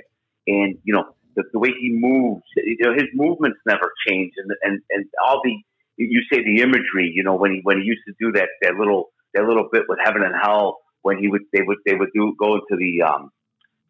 and 0.49 0.79
you 0.85 0.95
know 0.95 1.05
the, 1.37 1.45
the 1.53 1.59
way 1.59 1.71
he 1.79 1.91
moves. 1.93 2.43
You 2.57 2.77
know, 2.81 2.95
his 2.95 3.09
movements 3.15 3.59
never 3.67 3.93
change, 4.07 4.33
and 4.37 4.51
and 4.63 4.81
and 4.91 5.07
all 5.27 5.41
the 5.45 5.55
you 5.97 6.23
say 6.33 6.43
the 6.43 6.63
imagery. 6.63 7.13
You 7.15 7.23
know, 7.23 7.37
when 7.37 7.53
he 7.53 7.61
when 7.63 7.81
he 7.81 7.85
used 7.85 8.03
to 8.09 8.15
do 8.21 8.33
that 8.33 8.49
that 8.63 8.75
little 8.75 9.11
that 9.35 9.45
little 9.45 9.69
bit 9.73 9.85
with 9.89 9.99
heaven 10.05 10.23
and 10.23 10.35
hell, 10.41 10.79
when 11.03 11.19
he 11.19 11.29
would 11.29 11.43
they 11.53 11.63
would 11.63 11.79
they 11.87 11.95
would 11.95 12.11
do 12.15 12.35
go 12.39 12.55
into 12.57 12.77
the 12.77 13.03
um 13.03 13.31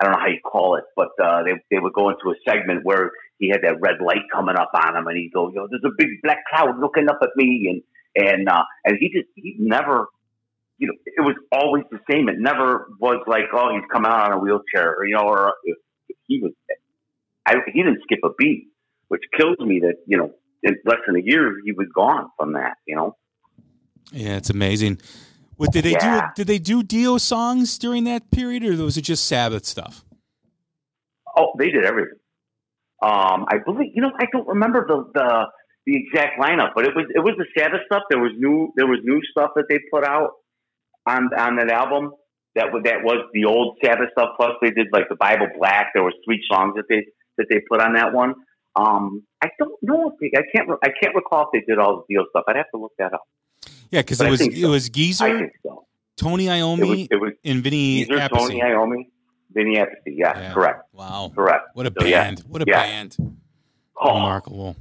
I 0.01 0.05
don't 0.05 0.13
know 0.13 0.21
how 0.21 0.29
you 0.29 0.41
call 0.41 0.77
it, 0.77 0.85
but 0.95 1.09
uh, 1.23 1.43
they 1.43 1.53
they 1.71 1.81
would 1.81 1.93
go 1.93 2.11
into 2.11 2.31
a 2.31 2.35
segment 2.49 2.85
where 2.85 3.11
he 3.39 3.49
had 3.49 3.63
that 3.63 3.81
red 3.81 4.01
light 4.05 4.23
coming 4.33 4.57
up 4.57 4.71
on 4.75 4.97
him, 4.97 5.07
and 5.07 5.17
he'd 5.17 5.33
go, 5.35 5.51
"Yo, 5.53 5.67
there's 5.69 5.83
a 5.85 5.95
big 5.97 6.09
black 6.23 6.39
cloud 6.49 6.79
looking 6.81 7.09
up 7.09 7.19
at 7.23 7.31
me," 7.35 7.83
and 8.15 8.27
and 8.27 8.49
uh, 8.49 8.63
and 8.85 8.97
he 9.01 9.09
just 9.09 9.29
he 9.35 9.57
never, 9.59 10.07
you 10.79 10.87
know, 10.87 10.95
it 11.05 11.21
was 11.21 11.35
always 11.51 11.85
the 11.91 11.99
same. 12.11 12.29
It 12.29 12.37
never 12.39 12.89
was 13.01 13.25
like, 13.27 13.45
"Oh, 13.53 13.75
he's 13.75 13.89
coming 13.91 14.11
out 14.11 14.31
on 14.31 14.39
a 14.39 14.39
wheelchair," 14.39 14.95
or 14.95 15.05
you 15.05 15.17
know, 15.17 15.27
or 15.27 15.55
he 16.27 16.41
was, 16.41 16.53
I 17.47 17.57
he 17.73 17.83
didn't 17.83 18.01
skip 18.03 18.21
a 18.25 18.31
beat, 18.39 18.69
which 19.09 19.23
kills 19.37 19.59
me 19.61 19.81
that 19.81 19.97
you 20.07 20.17
know 20.17 20.33
in 20.63 20.77
less 20.85 20.99
than 21.07 21.17
a 21.17 21.23
year 21.23 21.57
he 21.65 21.73
was 21.73 21.87
gone 21.95 22.29
from 22.37 22.55
that, 22.55 22.77
you 22.87 22.97
know. 22.97 23.17
Yeah, 24.13 24.37
it's 24.37 24.51
amazing. 24.51 25.01
What 25.57 25.73
did 25.73 25.85
they 25.85 25.93
Yeah. 25.93 26.33
do? 26.37 26.43
Did 26.43 26.47
they 26.47 26.59
do 26.59 26.83
Dio 26.83 27.19
songs 27.19 27.79
during 27.79 28.05
that 28.05 28.31
period, 28.31 28.65
or 28.65 28.77
was 28.85 28.97
it 28.97 29.03
just 29.03 29.27
Sabbath 29.27 29.65
stuff? 29.65 30.05
Oh, 31.37 31.53
they 31.59 31.71
did 31.71 31.85
everything. 31.85 32.19
Um, 33.03 33.47
I 33.49 33.59
believe 33.65 33.93
you 33.95 34.03
know 34.03 34.11
I 34.19 34.27
don't 34.33 34.47
remember 34.49 34.85
the, 34.87 35.11
the 35.15 35.47
the 35.87 35.97
exact 35.97 36.41
lineup, 36.41 36.73
but 36.75 36.85
it 36.85 36.95
was 36.95 37.07
it 37.15 37.21
was 37.21 37.35
the 37.39 37.47
Sabbath 37.57 37.81
stuff. 37.87 38.03
There 38.11 38.21
was 38.21 38.33
new 38.37 38.73
there 38.77 38.87
was 38.87 38.99
new 39.05 39.21
stuff 39.31 39.51
that 39.57 39.67
they 39.69 39.79
put 39.93 40.05
out 40.05 40.31
on 41.07 41.29
on 41.37 41.57
that 41.57 41.71
album. 41.71 42.13
That 42.59 42.73
was 42.73 42.83
that 42.85 43.03
was 43.03 43.25
the 43.33 43.45
old 43.45 43.79
Sabbath 43.85 44.11
stuff. 44.13 44.31
Plus 44.37 44.53
they 44.61 44.71
did 44.71 44.89
like 44.93 45.09
the 45.09 45.17
Bible 45.17 45.47
Black. 45.59 45.87
There 45.95 46.03
was 46.03 46.15
three 46.27 46.43
songs 46.51 46.75
that 46.77 46.85
they 46.89 47.07
that 47.39 47.47
they 47.49 47.61
put 47.71 47.81
on 47.81 47.95
that 47.95 48.13
one. 48.13 48.35
Um, 48.77 49.23
I 49.43 49.49
don't 49.59 49.75
know 49.83 50.11
if 50.11 50.15
they, 50.21 50.39
I 50.39 50.43
can't 50.55 50.69
I 50.85 50.89
can't 51.01 51.15
recall 51.15 51.43
if 51.43 51.49
they 51.53 51.65
did 51.67 51.79
all 51.79 52.05
the 52.09 52.15
Dio 52.15 52.25
stuff. 52.31 52.45
I'd 52.49 52.57
have 52.57 52.71
to 52.75 52.81
look 52.81 52.93
that 52.99 53.13
up. 53.15 53.23
Yeah, 53.91 54.03
because 54.03 54.21
it 54.21 54.29
was 54.31 54.41
think 54.41 54.55
it 54.55 54.63
so. 54.63 54.71
was 54.71 54.87
I 54.87 54.91
Geezer, 54.91 55.39
think 55.39 55.53
so. 55.65 55.85
Tony 56.17 56.47
It 56.47 56.51
was 56.51 56.79
Iommi, 56.81 57.09
it 57.11 57.17
was 57.21 57.33
and 57.45 57.63
Vinny 57.63 58.05
Appice. 58.07 58.29
Tony 58.31 58.61
Iommi, 58.61 59.07
Vinny 59.53 59.77
Appice. 59.77 60.03
Yeah, 60.07 60.39
Yeah. 60.39 60.53
correct, 60.53 60.83
Wow, 60.93 61.33
correct. 61.35 61.69
what 61.75 61.87
a 61.87 61.93
So, 61.99 62.05
yeah. 62.07 62.25
band! 62.25 62.43
What 62.49 62.61
a 62.63 62.65
Yeah. 62.69 62.83
band! 62.83 63.17
Oh, 64.01 64.15
Remarkable. 64.15 64.77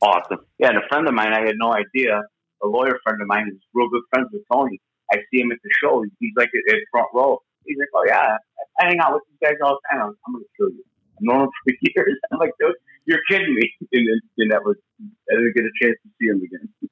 awesome. 0.00 0.38
Yeah, 0.58 0.68
and 0.70 0.78
a 0.78 0.82
friend 0.88 1.06
of 1.08 1.14
mine, 1.14 1.32
I 1.32 1.40
had 1.46 1.54
no 1.56 1.72
idea. 1.74 2.20
A 2.62 2.66
lawyer 2.66 2.98
friend 3.04 3.20
of 3.20 3.28
mine 3.28 3.48
is 3.52 3.58
real 3.74 3.88
good 3.90 4.02
friends 4.12 4.28
with 4.32 4.42
Tony. 4.52 4.80
I 5.12 5.16
see 5.30 5.40
him 5.40 5.52
at 5.52 5.58
the 5.62 5.70
show. 5.82 6.04
He's 6.18 6.32
like 6.36 6.48
at, 6.48 6.76
front 6.90 7.08
row. 7.14 7.40
He's 7.64 7.76
like, 7.78 7.88
"Oh 7.94 8.04
yeah, 8.06 8.36
I 8.80 8.86
hang 8.86 8.98
out 9.00 9.14
with 9.14 9.22
these 9.28 9.38
guys 9.48 9.58
all 9.64 9.78
the 9.78 9.96
time. 9.96 10.02
I'm, 10.08 10.16
I'm 10.26 10.32
gonna 10.34 10.44
kill 10.56 10.70
you. 10.70 10.84
I've 11.16 11.22
known 11.22 11.42
him 11.44 11.50
for 11.64 11.74
years." 11.94 12.18
I'm 12.32 12.38
like, 12.38 12.52
"Dude, 12.58 12.74
you're 13.06 13.20
kidding 13.30 13.54
me!" 13.54 13.70
And, 13.92 14.08
then 14.08 14.20
and 14.38 14.50
that 14.52 14.64
was 14.64 14.76
I 15.00 15.34
didn't 15.36 15.54
get 15.54 15.64
a 15.64 15.72
chance 15.82 15.96
to 16.02 16.08
see 16.20 16.26
him 16.28 16.42
again. 16.42 16.68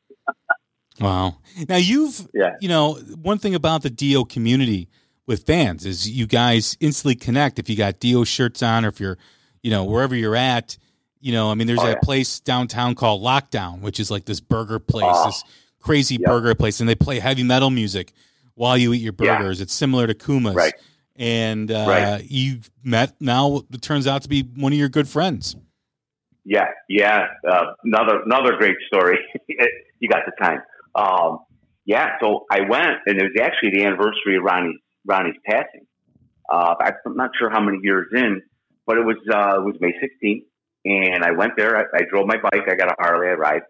Wow. 1.01 1.39
Now 1.67 1.77
you've 1.77 2.29
Yeah, 2.35 2.57
you 2.61 2.69
know, 2.69 2.95
one 3.23 3.39
thing 3.39 3.55
about 3.55 3.83
the 3.83 3.89
Dio 3.91 4.25
community 4.25 4.89
with 5.27 5.47
fans 5.47 5.87
is 5.87 6.11
you 6.11 6.27
guys 6.27 6.77
instantly 6.81 7.15
connect 7.15 7.59
if 7.59 7.71
you 7.71 7.77
got 7.77 8.01
Dio 8.01 8.23
shirts 8.25 8.63
on 8.63 8.85
or 8.85 8.89
if 8.89 9.01
you're, 9.01 9.17
you 9.63 9.71
know, 9.71 9.85
wherever 9.85 10.15
you're 10.15 10.37
at. 10.37 10.77
You 11.23 11.33
know, 11.33 11.51
I 11.51 11.55
mean, 11.55 11.67
there's 11.67 11.79
Oh, 11.81 11.87
that 11.87 11.99
yeah. 12.03 12.03
place 12.03 12.41
downtown 12.41 12.95
called 12.95 13.23
Lockdown, 13.23 13.81
which 13.81 13.99
is 14.01 14.11
like 14.11 14.25
this 14.27 14.41
burger 14.41 14.79
place, 14.79 15.05
Oh. 15.09 15.27
this 15.27 15.43
crazy 15.81 16.17
Yep. 16.21 16.29
burger 16.29 16.55
place, 16.55 16.81
and 16.81 16.89
they 16.89 16.95
play 16.95 17.19
heavy 17.19 17.43
metal 17.43 17.71
music 17.71 18.13
while 18.55 18.77
you 18.77 18.93
eat 18.93 18.99
your 19.03 19.15
Yeah. 19.21 19.39
burgers. 19.39 19.61
It's 19.61 19.73
similar 19.73 20.07
to 20.07 20.15
Kuma's. 20.15 20.55
Right. 20.55 20.75
And 21.17 21.71
uh, 21.71 21.85
Right. 21.89 22.25
you've 22.31 22.71
met 22.85 23.15
now, 23.21 23.63
it 23.73 23.83
turns 23.83 24.07
out 24.07 24.23
to 24.23 24.29
be 24.29 24.43
one 24.43 24.73
of 24.73 24.79
your 24.79 24.89
good 24.89 25.09
friends. 25.09 25.57
yeah, 26.45 26.69
yeah. 26.89 27.27
Uh, 27.47 27.73
another 27.85 28.23
another 28.25 28.57
great 28.57 28.77
story. 28.87 29.19
you 30.01 30.09
got 30.09 30.23
the 30.25 30.33
time. 30.43 30.63
Um, 30.95 31.39
yeah, 31.85 32.17
so 32.21 32.47
I 32.51 32.61
went, 32.63 32.99
and 33.07 33.19
it 33.21 33.23
was 33.25 33.33
actually 33.41 33.71
the 33.73 33.85
anniversary 33.85 34.37
of 34.37 34.43
Ronnie's 34.45 34.79
Ronnie's 35.05 35.37
passing. 35.47 35.87
Uh, 36.51 36.75
I'm 36.81 37.17
not 37.17 37.31
sure 37.39 37.51
how 37.51 37.61
many 37.61 37.79
years 37.83 38.09
in, 38.15 38.43
but 38.87 38.97
it 38.97 39.05
was 39.05 39.17
uh, 39.33 39.61
it 39.61 39.65
was 39.65 39.77
May 39.81 39.93
16th, 40.01 40.45
and 40.87 41.23
I 41.23 41.33
went 41.33 41.53
there. 41.57 41.77
I, 41.77 41.99
I 41.99 42.03
drove 42.11 42.27
my 42.27 42.37
bike. 42.39 42.63
I 42.69 42.75
got 42.75 42.91
a 42.91 42.95
Harley. 42.99 43.29
I 43.29 43.33
ride. 43.35 43.63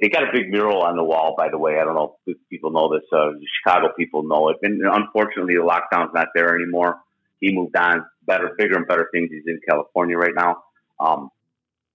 They 0.00 0.08
got 0.08 0.24
a 0.24 0.32
big 0.32 0.50
mural 0.50 0.82
on 0.82 0.96
the 0.96 1.04
wall, 1.04 1.34
by 1.36 1.48
the 1.48 1.58
way. 1.58 1.78
I 1.78 1.84
don't 1.84 1.94
know 1.94 2.16
if 2.26 2.36
people 2.50 2.72
know 2.72 2.92
this. 2.92 3.06
Uh, 3.12 3.30
Chicago 3.58 3.88
people 3.96 4.24
know 4.24 4.48
it. 4.48 4.56
And 4.62 4.82
unfortunately, 4.84 5.54
the 5.54 5.62
lockdown's 5.62 6.12
not 6.12 6.28
there 6.34 6.54
anymore. 6.56 6.98
He 7.40 7.54
moved 7.54 7.76
on. 7.76 8.04
Better, 8.26 8.54
bigger, 8.58 8.76
and 8.76 8.88
better 8.88 9.08
things. 9.12 9.30
He's 9.30 9.44
in 9.46 9.60
California 9.68 10.16
right 10.16 10.34
now. 10.34 10.64
Um, 10.98 11.30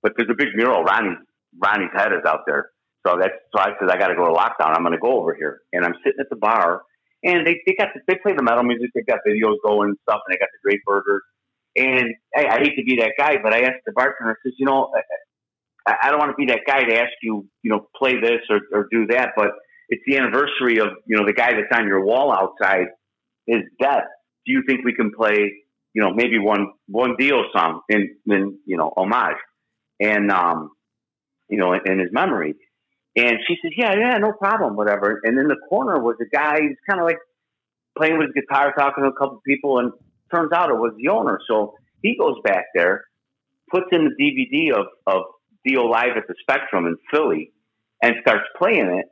but 0.02 0.14
there's 0.16 0.30
a 0.32 0.36
big 0.36 0.56
mural. 0.56 0.84
Ronnie's 0.84 1.18
Ronnie's 1.60 1.92
head 1.94 2.14
is 2.14 2.24
out 2.26 2.42
there. 2.46 2.70
So 3.06 3.18
that's 3.20 3.34
so 3.54 3.60
I 3.60 3.72
said 3.80 3.89
I 3.89 3.98
got 3.98 4.08
to 4.08 4.16
go 4.16 4.26
to 4.26 4.34
lockdown. 4.34 4.76
I'm 4.76 4.84
going 4.84 4.94
to 4.94 5.00
go 5.00 5.20
over 5.20 5.34
here, 5.34 5.62
and 5.74 5.84
I'm 5.84 5.96
sitting 6.06 6.20
at 6.20 6.30
the 6.30 6.36
bar, 6.36 6.84
and 7.24 7.46
they 7.46 7.60
they 7.66 7.74
got 7.74 7.89
the, 7.94 8.02
they 8.08 8.16
play 8.22 8.34
the 8.36 8.44
metal 8.44 8.64
music. 8.64 8.92
They 8.94 9.02
got 9.02 9.20
videos 9.28 9.58
going 9.66 9.89
and 9.89 9.98
stuff, 10.04 10.22
and 10.26 10.34
they 10.34 10.39
got 10.39 10.50
the 10.54 10.62
great 10.64 10.80
burgers. 10.86 11.24
And 11.76 12.14
I, 12.36 12.46
I 12.48 12.60
hate 12.60 12.76
to 12.78 12.84
be 12.84 12.98
that 12.98 13.14
guy, 13.18 13.38
but 13.42 13.54
I 13.54 13.62
asked 13.62 13.84
the 13.86 13.92
bartender. 13.94 14.32
I 14.32 14.36
says, 14.44 14.54
you 14.58 14.66
know, 14.66 14.92
I, 15.86 16.10
don't 16.12 16.20
want 16.20 16.32
to 16.32 16.36
be 16.36 16.52
that 16.52 16.62
guy 16.68 16.84
to 16.84 16.96
ask 17.00 17.12
you, 17.24 17.48
you 17.64 17.72
know, 17.72 17.88
play 17.96 18.20
this 18.22 18.42
or, 18.50 18.60
or 18.74 18.88
do 18.92 19.08
that, 19.08 19.32
but 19.36 19.50
it's 19.90 20.04
the 20.06 20.18
anniversary 20.18 20.80
of 20.80 20.88
you 21.06 21.18
know 21.18 21.26
the 21.26 21.34
guy 21.34 21.52
that's 21.54 21.78
on 21.78 21.88
your 21.88 22.06
wall 22.06 22.32
outside 22.32 22.88
his 23.46 23.62
death. 23.80 24.06
Do 24.46 24.54
you 24.54 24.64
think 24.68 24.86
we 24.86 24.94
can 24.94 25.12
play, 25.12 25.52
you 25.94 26.02
know, 26.02 26.14
maybe 26.14 26.40
one 26.40 26.68
one 26.88 27.16
Dio 27.18 27.44
song 27.54 27.82
in 27.90 28.16
in 28.28 28.58
you 28.66 28.78
know 28.78 28.94
homage? 28.96 29.38
and 30.02 30.32
um, 30.32 30.72
you 31.48 31.58
know, 31.58 31.74
in, 31.74 31.82
in 31.86 32.00
his 32.00 32.10
memory. 32.12 32.56
And 33.16 33.38
she 33.48 33.56
said, 33.62 33.72
"Yeah, 33.78 33.94
yeah, 33.98 34.18
no 34.18 34.34
problem, 34.34 34.76
whatever." 34.76 35.22
And 35.24 35.38
in 35.38 35.48
the 35.48 35.58
corner 35.70 36.00
was 36.02 36.16
a 36.22 36.26
guy 36.26 36.60
who's 36.60 36.78
kind 36.90 37.00
of 37.00 37.06
like 37.06 37.20
playing 37.98 38.18
with 38.18 38.28
his 38.28 38.44
guitar, 38.44 38.74
talking 38.74 39.04
to 39.04 39.10
a 39.10 39.14
couple 39.14 39.40
people, 39.46 39.80
and 39.80 39.92
turns 40.34 40.52
out 40.54 40.70
it 40.70 40.78
was 40.78 40.94
the 40.98 41.10
owner. 41.10 41.40
So 41.48 41.76
he 42.02 42.18
goes 42.18 42.38
back 42.44 42.66
there, 42.74 43.06
puts 43.70 43.88
in 43.92 44.06
the 44.06 44.16
DVD 44.20 44.78
of 44.78 44.88
of 45.06 45.24
Dio 45.66 45.86
live 45.86 46.18
at 46.18 46.28
the 46.28 46.36
Spectrum 46.41 46.86
in 46.86 46.97
Philly, 47.12 47.51
and 48.01 48.16
starts 48.22 48.45
playing 48.57 48.88
it 48.88 49.05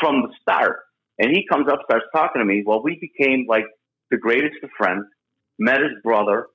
from 0.00 0.22
the 0.22 0.28
start. 0.40 0.80
And 1.18 1.30
he 1.30 1.46
comes 1.46 1.68
up, 1.70 1.80
starts 1.84 2.06
talking 2.14 2.40
to 2.40 2.44
me. 2.44 2.62
Well, 2.64 2.82
we 2.82 2.98
became 2.98 3.46
like 3.48 3.64
the 4.10 4.16
greatest 4.16 4.62
of 4.62 4.70
friends. 4.76 5.04
Met 5.58 5.80
his 5.80 5.92
brother, 6.02 6.46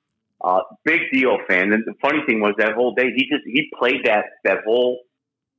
uh, 0.43 0.61
big 0.83 1.01
Dio 1.13 1.37
fan. 1.47 1.71
And 1.71 1.83
the 1.85 1.93
funny 2.01 2.19
thing 2.27 2.39
was 2.39 2.55
that 2.57 2.73
whole 2.73 2.95
day 2.95 3.11
he 3.15 3.25
just 3.29 3.43
he 3.45 3.69
played 3.77 4.05
that 4.05 4.25
that 4.43 4.59
whole 4.65 5.01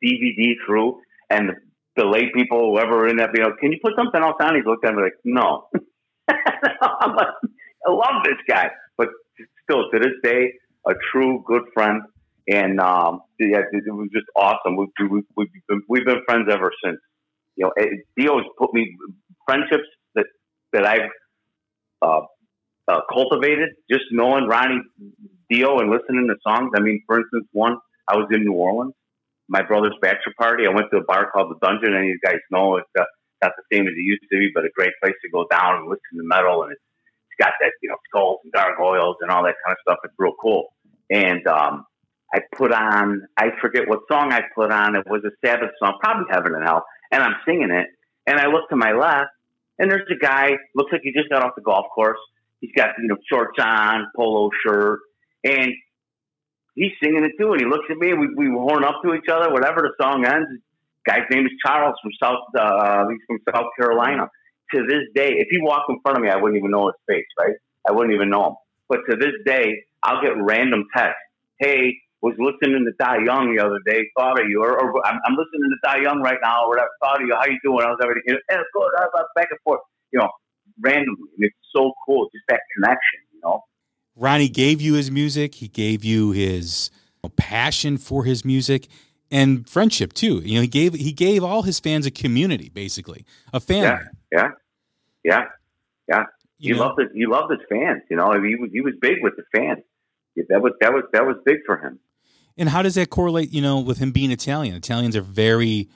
DVD 0.05 0.55
through, 0.66 1.01
and 1.30 1.51
the, 1.51 1.55
the 1.97 2.05
lay 2.05 2.30
people, 2.34 2.72
whoever 2.72 2.97
were 2.99 3.09
in 3.09 3.16
that, 3.16 3.30
you 3.34 3.43
know, 3.43 3.53
can 3.59 3.72
you 3.72 3.78
put 3.82 3.95
something 3.97 4.20
else 4.20 4.37
on? 4.41 4.55
He 4.55 4.62
looked 4.64 4.84
at 4.84 4.95
me 4.95 5.03
like, 5.03 5.14
no. 5.24 5.68
I'm 6.28 7.14
like, 7.14 7.28
I 7.87 7.91
love 7.91 8.22
this 8.24 8.39
guy, 8.49 8.70
but 8.97 9.09
still 9.62 9.91
to 9.91 9.99
this 9.99 10.12
day, 10.22 10.53
a 10.87 10.93
true 11.12 11.43
good 11.47 11.62
friend. 11.72 12.03
And 12.49 12.80
um, 12.80 13.22
yeah, 13.40 13.62
it, 13.72 13.92
was 13.92 14.09
just 14.12 14.26
awesome. 14.36 14.76
We, 14.76 14.86
we, 15.01 15.22
we've, 15.36 15.49
been, 15.68 15.82
we've 15.88 16.05
been 16.05 16.22
friends 16.26 16.49
ever 16.51 16.70
since. 16.84 16.99
You 17.57 17.66
know, 17.66 17.72
it, 17.76 18.07
Dio's 18.16 18.44
put 18.57 18.72
me 18.72 18.97
friendships 19.47 19.88
that 20.14 20.26
that 20.72 20.86
I've 20.86 21.11
uh, 22.03 22.20
uh, 22.88 23.01
cultivated 23.12 23.70
just 23.90 24.05
knowing 24.12 24.47
Ronnie 24.47 24.82
Dio 25.51 25.78
and 25.78 25.90
listening 25.90 26.28
to 26.28 26.36
songs. 26.47 26.72
I 26.76 26.80
mean, 26.80 27.03
for 27.07 27.18
instance, 27.18 27.47
one 27.53 27.78
I 28.09 28.16
was 28.16 28.28
in 28.30 28.44
New 28.44 28.53
Orleans, 28.53 28.94
my 29.49 29.62
brother's 29.62 29.97
bachelor 30.01 30.34
party. 30.38 30.66
I 30.66 30.74
went 30.74 30.86
to 30.92 30.99
a 30.99 31.05
bar 31.05 31.30
called 31.32 31.51
the 31.51 31.66
Dungeon, 31.66 31.94
and 31.94 32.07
you 32.07 32.18
guys 32.24 32.38
know 32.51 32.76
it's 32.76 32.88
uh, 32.99 33.05
not 33.42 33.53
the 33.57 33.76
same 33.76 33.86
as 33.86 33.94
it 33.97 34.03
used 34.03 34.22
to 34.30 34.38
be, 34.38 34.51
but 34.55 34.64
a 34.64 34.70
great 34.76 34.92
place 35.03 35.14
to 35.22 35.30
go 35.30 35.47
down 35.51 35.78
and 35.78 35.88
listen 35.88 36.18
to 36.18 36.22
metal. 36.22 36.62
And 36.62 36.72
it's 36.72 36.80
got 37.40 37.55
that 37.61 37.72
you 37.82 37.88
know 37.88 37.97
skulls 38.09 38.40
and 38.44 38.53
gargoyles 38.53 39.16
and 39.20 39.30
all 39.30 39.42
that 39.44 39.57
kind 39.64 39.74
of 39.74 39.78
stuff. 39.82 39.99
It's 40.05 40.14
real 40.18 40.34
cool. 40.40 40.74
And 41.11 41.47
um, 41.47 41.86
I 42.33 42.41
put 42.57 42.72
on 42.72 43.27
I 43.37 43.51
forget 43.61 43.89
what 43.89 44.01
song 44.11 44.33
I 44.33 44.43
put 44.55 44.72
on. 44.72 44.97
It 44.97 45.07
was 45.07 45.22
a 45.24 45.31
Sabbath 45.45 45.70
song, 45.79 45.99
probably 46.03 46.27
Heaven 46.31 46.55
and 46.55 46.64
Hell, 46.64 46.85
and 47.12 47.22
I'm 47.22 47.37
singing 47.47 47.70
it. 47.70 47.87
And 48.27 48.39
I 48.39 48.47
look 48.47 48.68
to 48.70 48.77
my 48.77 48.93
left, 48.93 49.31
and 49.79 49.91
there's 49.91 50.09
a 50.11 50.18
guy 50.18 50.51
looks 50.74 50.93
like 50.93 51.03
he 51.05 51.12
just 51.12 51.29
got 51.31 51.43
off 51.45 51.55
the 51.55 51.62
golf 51.62 51.87
course. 51.95 52.18
He's 52.61 52.72
got 52.77 52.91
you 52.99 53.09
know 53.09 53.16
shorts 53.31 53.59
on, 53.61 54.07
polo 54.16 54.51
shirt, 54.64 55.01
and 55.45 55.70
he's 56.74 56.93
singing 57.03 57.24
it 57.24 57.33
too. 57.39 57.53
And 57.53 57.61
he 57.61 57.66
looks 57.66 57.87
at 57.91 57.97
me, 57.97 58.11
and 58.11 58.20
we 58.20 58.29
we 58.35 58.47
horn 58.49 58.85
up 58.85 59.03
to 59.05 59.14
each 59.14 59.29
other. 59.31 59.53
Whatever 59.53 59.83
the 59.83 60.03
song 60.03 60.24
ends, 60.24 60.49
guy's 61.07 61.27
name 61.31 61.47
is 61.47 61.53
Charles 61.64 61.95
from 62.03 62.11
South. 62.20 62.43
Uh, 62.59 63.05
he's 63.09 63.20
from 63.27 63.39
South 63.55 63.70
Carolina. 63.79 64.29
To 64.74 64.83
this 64.83 65.05
day, 65.14 65.35
if 65.39 65.47
he 65.49 65.59
walked 65.61 65.89
in 65.91 66.01
front 66.01 66.18
of 66.18 66.24
me, 66.24 66.29
I 66.29 66.37
wouldn't 66.37 66.59
even 66.59 66.72
know 66.72 66.87
his 66.89 66.97
face. 67.07 67.27
Right? 67.39 67.55
I 67.89 67.93
wouldn't 67.93 68.14
even 68.14 68.31
know 68.31 68.47
him. 68.47 68.55
But 68.89 68.99
to 69.09 69.16
this 69.16 69.35
day, 69.45 69.85
I'll 70.03 70.20
get 70.20 70.33
random 70.37 70.87
texts. 70.95 71.20
Hey, 71.59 71.95
was 72.23 72.35
listening 72.39 72.85
to 72.85 72.93
Die 72.99 73.25
Young 73.25 73.55
the 73.55 73.64
other 73.64 73.81
day. 73.87 74.05
Thought 74.17 74.41
of 74.41 74.49
you, 74.49 74.62
or, 74.62 74.73
or 74.73 75.07
I'm, 75.07 75.21
I'm, 75.25 75.37
listening 75.37 75.71
to 75.71 75.77
Die 75.85 76.03
Young 76.03 76.21
right 76.23 76.39
now, 76.43 76.64
or 76.64 76.71
whatever. 76.71 76.89
Thought 77.03 77.23
of 77.23 77.29
you. 77.29 77.35
How 77.35 77.47
you 77.47 77.59
doing? 77.62 77.85
I 77.85 77.91
was 77.91 77.99
everything. 78.03 78.23
You 78.27 78.35
know, 78.35 78.41
and 78.49 78.64
good. 78.73 78.91
Back 79.35 79.49
and 79.51 79.61
forth. 79.64 79.81
You 80.12 80.21
know, 80.21 80.31
randomly. 80.81 81.29
And 81.37 81.47
it's 81.47 81.57
so 81.75 81.93
cool, 82.07 82.29
just 82.35 82.45
that 82.49 82.61
connection. 82.75 83.21
You 83.33 83.41
know. 83.45 83.64
Ronnie 84.17 84.49
gave 84.49 84.81
you 84.81 84.95
his 84.95 85.11
music. 85.11 85.57
He 85.57 85.69
gave 85.69 86.05
you 86.05 86.33
his 86.33 86.91
passion 87.37 87.99
for 87.99 88.25
his 88.25 88.45
music 88.45 88.89
and 89.31 89.69
friendship 89.69 90.12
too. 90.12 90.41
You 90.45 90.57
know, 90.57 90.61
he 90.62 90.69
gave 90.69 90.95
he 90.95 91.12
gave 91.12 91.43
all 91.43 91.62
his 91.62 91.81
fans 91.81 92.07
a 92.07 92.11
community, 92.11 92.69
basically 92.69 93.25
a 93.53 93.61
family. 93.61 94.05
Yeah, 94.33 94.39
yeah, 94.39 94.49
yeah, 95.25 95.45
yeah. 96.09 96.25
You, 96.59 96.75
you 96.75 96.81
loved 96.81 97.01
it. 97.01 97.09
You 97.14 97.31
loved 97.31 97.51
his 97.51 97.61
fans. 97.69 98.03
You 98.11 98.17
know, 98.17 98.33
he 98.33 98.55
was 98.57 98.71
he 98.73 98.81
was 98.81 98.95
big 99.01 99.17
with 99.23 99.35
the 99.37 99.45
fans. 99.55 99.83
That 100.49 100.62
was 100.62 100.73
that 100.81 100.93
was 100.93 101.05
that 101.12 101.27
was 101.27 101.37
big 101.45 101.59
for 101.67 101.79
him. 101.79 101.99
And 102.59 102.69
how 102.69 102.83
does 102.83 102.95
that 102.95 103.11
correlate? 103.11 103.53
You 103.53 103.63
know, 103.63 103.81
with 103.81 103.99
him 103.99 104.13
being 104.13 104.31
Italian, 104.31 104.75
Italians 104.75 105.17
are 105.17 105.23
very 105.23 105.89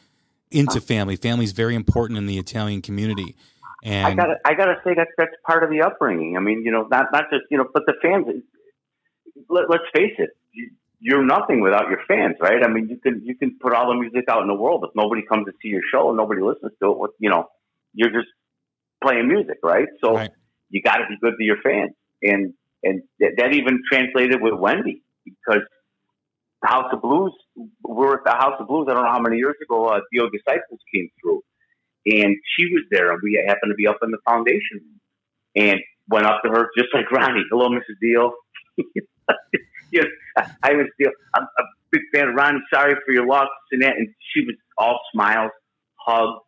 into 0.50 0.72
uh-huh. 0.72 0.80
family. 0.80 1.16
Family's 1.16 1.52
very 1.52 1.74
important 1.74 2.18
in 2.18 2.26
the 2.26 2.38
Italian 2.38 2.82
community. 2.82 3.36
And 3.82 4.06
I 4.06 4.14
gotta 4.14 4.34
I 4.44 4.54
gotta 4.54 4.80
say 4.84 4.94
that 4.94 5.08
that's 5.16 5.32
part 5.46 5.64
of 5.64 5.70
the 5.70 5.82
upbringing. 5.82 6.36
I 6.36 6.40
mean, 6.40 6.62
you 6.64 6.70
know, 6.70 6.86
not 6.90 7.06
not 7.12 7.24
just 7.30 7.44
you 7.50 7.56
know, 7.56 7.66
but 7.72 7.84
the 7.86 7.94
fans. 8.02 8.26
Let, 9.48 9.70
let's 9.70 9.84
face 9.94 10.12
it, 10.18 10.30
you're 11.00 11.24
nothing 11.24 11.62
without 11.62 11.88
your 11.88 12.00
fans, 12.06 12.36
right? 12.40 12.62
I 12.62 12.68
mean, 12.68 12.88
you 12.90 12.98
can 12.98 13.22
you 13.24 13.34
can 13.34 13.56
put 13.58 13.72
all 13.72 13.88
the 13.88 13.98
music 13.98 14.26
out 14.28 14.42
in 14.42 14.48
the 14.48 14.54
world 14.54 14.84
if 14.86 14.94
nobody 14.94 15.22
comes 15.22 15.46
to 15.46 15.52
see 15.62 15.68
your 15.68 15.80
show 15.90 16.08
and 16.08 16.18
nobody 16.18 16.42
listens 16.42 16.72
to 16.82 16.90
it. 16.92 16.98
What 16.98 17.12
you 17.18 17.30
know, 17.30 17.48
you're 17.94 18.10
just 18.10 18.28
playing 19.02 19.28
music, 19.28 19.58
right? 19.62 19.88
So 20.04 20.14
right. 20.14 20.30
you 20.68 20.82
got 20.82 20.98
to 20.98 21.06
be 21.08 21.16
good 21.20 21.34
to 21.38 21.44
your 21.44 21.56
fans, 21.62 21.92
and 22.22 22.52
and 22.82 23.02
th- 23.18 23.32
that 23.38 23.54
even 23.54 23.80
translated 23.90 24.42
with 24.42 24.52
Wendy 24.54 25.02
because 25.24 25.62
House 26.64 26.92
of 26.92 27.02
Blues. 27.02 27.32
We 27.56 27.70
were 27.84 28.18
at 28.18 28.24
the 28.24 28.32
House 28.32 28.56
of 28.60 28.68
Blues. 28.68 28.86
I 28.90 28.94
don't 28.94 29.04
know 29.04 29.12
how 29.12 29.20
many 29.20 29.36
years 29.38 29.56
ago. 29.62 29.86
Uh, 29.86 30.00
Dio 30.12 30.28
Disciples 30.28 30.80
came 30.94 31.08
through, 31.20 31.42
and 32.06 32.36
she 32.56 32.66
was 32.66 32.84
there, 32.90 33.12
and 33.12 33.20
we 33.22 33.42
happened 33.46 33.70
to 33.70 33.74
be 33.74 33.86
up 33.86 33.98
in 34.02 34.10
the 34.10 34.18
foundation, 34.28 34.82
and 35.56 35.80
went 36.08 36.26
up 36.26 36.42
to 36.44 36.50
her 36.50 36.68
just 36.76 36.88
like 36.94 37.10
Ronnie. 37.10 37.44
Hello, 37.50 37.68
Mrs. 37.68 37.96
Dio. 38.02 38.32
yes, 39.92 40.06
I 40.62 40.72
was 40.74 40.86
still. 40.94 41.12
I'm 41.34 41.44
a 41.44 41.62
big 41.90 42.02
fan 42.14 42.28
of 42.28 42.34
Ronnie. 42.34 42.60
Sorry 42.72 42.94
for 43.06 43.12
your 43.12 43.26
loss, 43.26 43.48
and 43.72 43.82
that. 43.82 43.96
And 43.96 44.08
she 44.34 44.44
was 44.44 44.56
all 44.76 45.00
smiles, 45.12 45.50
hugs. 45.96 46.40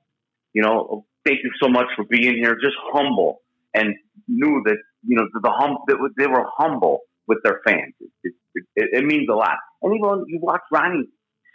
You 0.53 0.63
know, 0.63 1.07
thank 1.25 1.39
you 1.43 1.51
so 1.63 1.69
much 1.69 1.87
for 1.97 2.05
being 2.05 2.35
here. 2.35 2.55
Just 2.63 2.77
humble, 2.93 3.41
and 3.75 3.95
knew 4.29 4.63
that 4.67 4.77
you 5.07 5.17
know 5.17 5.25
the, 5.33 5.51
hum. 5.51 5.79
That 5.89 5.97
they 6.19 6.27
were 6.27 6.45
humble 6.57 7.01
with 7.27 7.39
their 7.45 7.61
fans. 7.67 7.95
It, 8.01 8.35
it, 8.55 8.65
it, 8.77 8.89
it 8.93 9.05
means 9.07 9.29
a 9.31 9.35
lot. 9.35 9.57
And 9.83 9.95
even 9.95 10.09
when 10.09 10.25
you 10.27 10.39
watch 10.41 10.63
Ronnie 10.71 11.09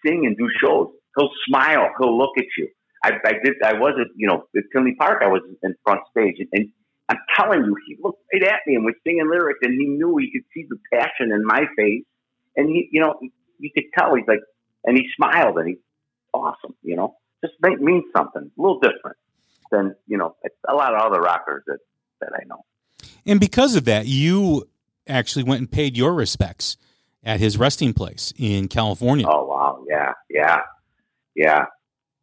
sing 0.05 0.25
and 0.25 0.37
do 0.37 0.47
shows, 0.61 0.89
he'll 1.17 1.29
smile. 1.47 1.89
He'll 1.99 2.17
look 2.17 2.37
at 2.37 2.45
you. 2.57 2.69
I, 3.03 3.11
I 3.25 3.33
did. 3.43 3.55
I 3.63 3.73
was 3.73 3.93
at 3.99 4.07
you 4.15 4.27
know 4.27 4.43
at 4.55 4.63
Tinley 4.73 4.95
Park. 4.97 5.21
I 5.23 5.27
was 5.27 5.41
in 5.63 5.75
front 5.83 6.01
stage, 6.11 6.35
and, 6.39 6.49
and 6.51 6.69
I'm 7.09 7.17
telling 7.35 7.63
you, 7.63 7.75
he 7.87 7.97
looked 8.01 8.21
right 8.33 8.43
at 8.43 8.59
me 8.65 8.75
and 8.75 8.85
was 8.85 8.95
singing 9.05 9.29
lyrics, 9.29 9.59
and 9.61 9.73
he 9.73 9.87
knew 9.87 10.17
he 10.17 10.31
could 10.31 10.45
see 10.53 10.65
the 10.67 10.77
passion 10.91 11.31
in 11.31 11.45
my 11.45 11.65
face, 11.77 12.03
and 12.55 12.69
he, 12.69 12.89
you 12.91 13.01
know, 13.01 13.15
you 13.59 13.69
could 13.73 13.85
tell 13.97 14.15
he's 14.15 14.25
like, 14.27 14.39
and 14.83 14.97
he 14.97 15.05
smiled, 15.15 15.57
and 15.57 15.69
he's 15.69 15.77
awesome, 16.33 16.75
you 16.81 16.95
know, 16.95 17.15
just 17.43 17.53
make, 17.61 17.79
means 17.79 18.03
something 18.15 18.51
a 18.57 18.61
little 18.61 18.79
different 18.79 19.17
than 19.71 19.95
you 20.07 20.17
know 20.17 20.35
a 20.67 20.73
lot 20.73 20.95
of 20.95 21.01
other 21.01 21.21
rockers 21.21 21.63
that 21.67 21.79
that 22.21 22.31
I 22.33 22.43
know. 22.47 22.65
And 23.25 23.39
because 23.39 23.75
of 23.75 23.85
that, 23.85 24.07
you 24.07 24.67
actually 25.07 25.43
went 25.43 25.59
and 25.59 25.71
paid 25.71 25.97
your 25.97 26.13
respects 26.13 26.77
at 27.27 27.41
his 27.41 27.57
resting 27.57 27.93
place 27.93 28.33
in 28.37 28.69
California. 28.69 29.27
Oh 29.27 29.45
wow, 29.45 29.83
yeah, 29.87 30.13
yeah, 30.29 30.61
yeah, 31.35 31.65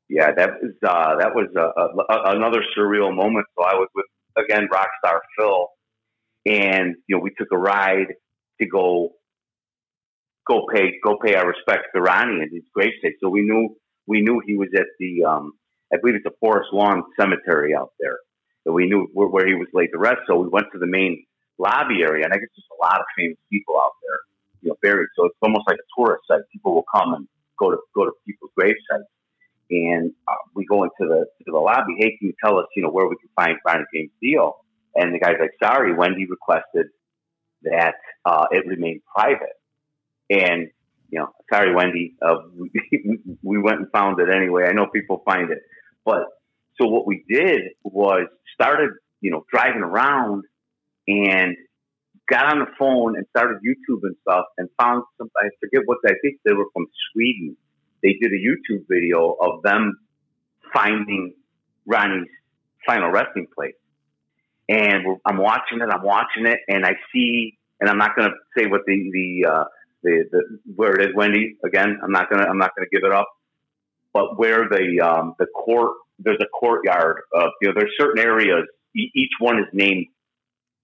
yeah. 0.08 0.32
That 0.32 0.62
was 0.62 0.72
uh, 0.82 1.16
that 1.18 1.34
was 1.34 1.48
a, 1.54 2.12
a, 2.12 2.36
another 2.36 2.64
surreal 2.76 3.14
moment. 3.14 3.46
So 3.56 3.64
I 3.64 3.74
was 3.74 3.88
with 3.94 4.06
again, 4.36 4.66
Rockstar 4.72 5.20
Phil, 5.38 5.68
and 6.46 6.96
you 7.06 7.16
know 7.16 7.22
we 7.22 7.30
took 7.36 7.48
a 7.52 7.58
ride 7.58 8.14
to 8.60 8.66
go 8.66 9.10
go 10.48 10.66
pay 10.72 10.94
go 11.04 11.18
pay 11.22 11.34
our 11.34 11.46
respects 11.46 11.88
to 11.94 12.00
Ronnie 12.00 12.40
and 12.40 12.50
his 12.50 12.64
gravesite. 12.76 13.16
So 13.22 13.28
we 13.28 13.42
knew 13.42 13.76
we 14.06 14.22
knew 14.22 14.40
he 14.44 14.56
was 14.56 14.68
at 14.74 14.86
the 14.98 15.24
um, 15.24 15.52
I 15.92 15.98
believe 16.00 16.16
it's 16.16 16.26
a 16.26 16.36
Forest 16.40 16.70
Lawn 16.72 17.02
Cemetery 17.20 17.74
out 17.78 17.92
there. 18.00 18.18
So 18.64 18.72
we 18.72 18.86
knew 18.86 19.06
where, 19.12 19.28
where 19.28 19.46
he 19.46 19.54
was 19.54 19.68
laid 19.74 19.88
to 19.88 19.98
rest. 19.98 20.22
So 20.26 20.36
we 20.36 20.48
went 20.48 20.66
to 20.72 20.78
the 20.78 20.86
main 20.86 21.26
lobby 21.58 22.02
area, 22.02 22.24
and 22.24 22.32
I 22.32 22.36
guess 22.36 22.48
there's 22.56 22.72
a 22.72 22.82
lot 22.82 23.00
of 23.00 23.06
famous 23.16 23.36
people 23.52 23.74
out 23.76 23.92
there, 24.02 24.18
you 24.64 24.70
know, 24.70 24.76
buried. 24.82 25.08
So 25.16 25.26
it's 25.26 25.36
almost 25.42 25.64
like 25.68 25.76
a 25.76 25.88
tourist 25.96 26.24
site. 26.26 26.40
People 26.52 26.74
will 26.74 26.86
come 26.92 27.14
and 27.14 27.28
go 27.58 27.70
to 27.70 27.78
go 27.94 28.04
to 28.04 28.12
people's 28.26 28.50
grave 28.56 28.74
sites 28.90 29.04
and 29.70 30.12
uh, 30.28 30.34
we 30.54 30.64
go 30.66 30.82
into 30.84 30.92
the 31.00 31.26
to 31.44 31.52
the 31.52 31.58
lobby. 31.58 31.94
Hey, 31.98 32.16
can 32.18 32.28
you 32.28 32.34
tell 32.42 32.58
us, 32.58 32.66
you 32.76 32.82
know, 32.82 32.90
where 32.90 33.06
we 33.08 33.16
can 33.16 33.30
find 33.36 33.56
Brian 33.62 33.84
James 33.94 34.10
Dio? 34.20 34.56
And 34.94 35.14
the 35.14 35.18
guy's 35.18 35.36
like, 35.40 35.50
sorry, 35.62 35.94
Wendy 35.94 36.26
requested 36.28 36.86
that 37.62 37.94
uh, 38.24 38.46
it 38.50 38.66
remain 38.66 39.00
private. 39.14 39.56
And 40.30 40.68
you 41.10 41.20
know, 41.20 41.28
sorry, 41.52 41.74
Wendy, 41.74 42.16
uh, 42.22 42.36
we, 42.56 42.70
we 43.42 43.58
went 43.58 43.78
and 43.78 43.90
found 43.92 44.18
it 44.20 44.34
anyway. 44.34 44.64
I 44.68 44.72
know 44.72 44.86
people 44.86 45.22
find 45.24 45.50
it, 45.50 45.58
but 46.04 46.24
so 46.80 46.86
what 46.88 47.06
we 47.06 47.24
did 47.28 47.62
was 47.84 48.26
started, 48.52 48.90
you 49.20 49.30
know, 49.30 49.44
driving 49.52 49.82
around 49.82 50.44
and 51.06 51.56
got 52.28 52.52
on 52.52 52.60
the 52.60 52.70
phone 52.78 53.16
and 53.16 53.26
started 53.30 53.58
YouTube 53.58 54.00
and 54.02 54.16
stuff 54.22 54.46
and 54.58 54.68
found 54.80 55.04
some. 55.18 55.30
I 55.36 55.48
forget 55.60 55.82
what 55.86 55.98
I 56.06 56.14
think 56.22 56.40
they 56.44 56.52
were 56.52 56.66
from 56.72 56.86
Sweden 57.12 57.56
they 58.04 58.12
did 58.20 58.32
a 58.32 58.36
YouTube 58.36 58.84
video 58.86 59.34
of 59.40 59.62
them 59.62 59.98
finding 60.72 61.34
Ronnie's 61.86 62.28
final 62.86 63.10
resting 63.10 63.46
place. 63.56 63.74
And 64.68 65.18
I'm 65.26 65.38
watching 65.38 65.80
it, 65.80 65.88
I'm 65.90 66.04
watching 66.04 66.46
it, 66.46 66.58
and 66.68 66.84
I 66.84 66.92
see, 67.12 67.58
and 67.80 67.88
I'm 67.88 67.98
not 67.98 68.14
going 68.14 68.28
to 68.28 68.34
say 68.56 68.66
what 68.66 68.82
the, 68.86 69.10
the, 69.10 69.50
uh, 69.50 69.64
the, 70.02 70.24
the, 70.30 70.58
where 70.76 70.94
it 70.94 71.08
is, 71.08 71.14
Wendy. 71.14 71.56
Again, 71.64 71.98
I'm 72.02 72.12
not 72.12 72.30
gonna, 72.30 72.44
I'm 72.44 72.58
not 72.58 72.72
gonna 72.76 72.88
give 72.92 73.04
it 73.04 73.12
up. 73.12 73.28
But 74.12 74.38
where 74.38 74.68
the, 74.68 75.00
um, 75.00 75.34
the 75.38 75.46
court, 75.46 75.96
there's 76.18 76.38
a 76.40 76.48
courtyard. 76.48 77.22
Of, 77.34 77.50
you 77.62 77.68
know, 77.68 77.74
there's 77.74 77.92
certain 77.98 78.22
areas. 78.22 78.66
each 78.94 79.32
one 79.38 79.58
is 79.58 79.66
named 79.72 80.06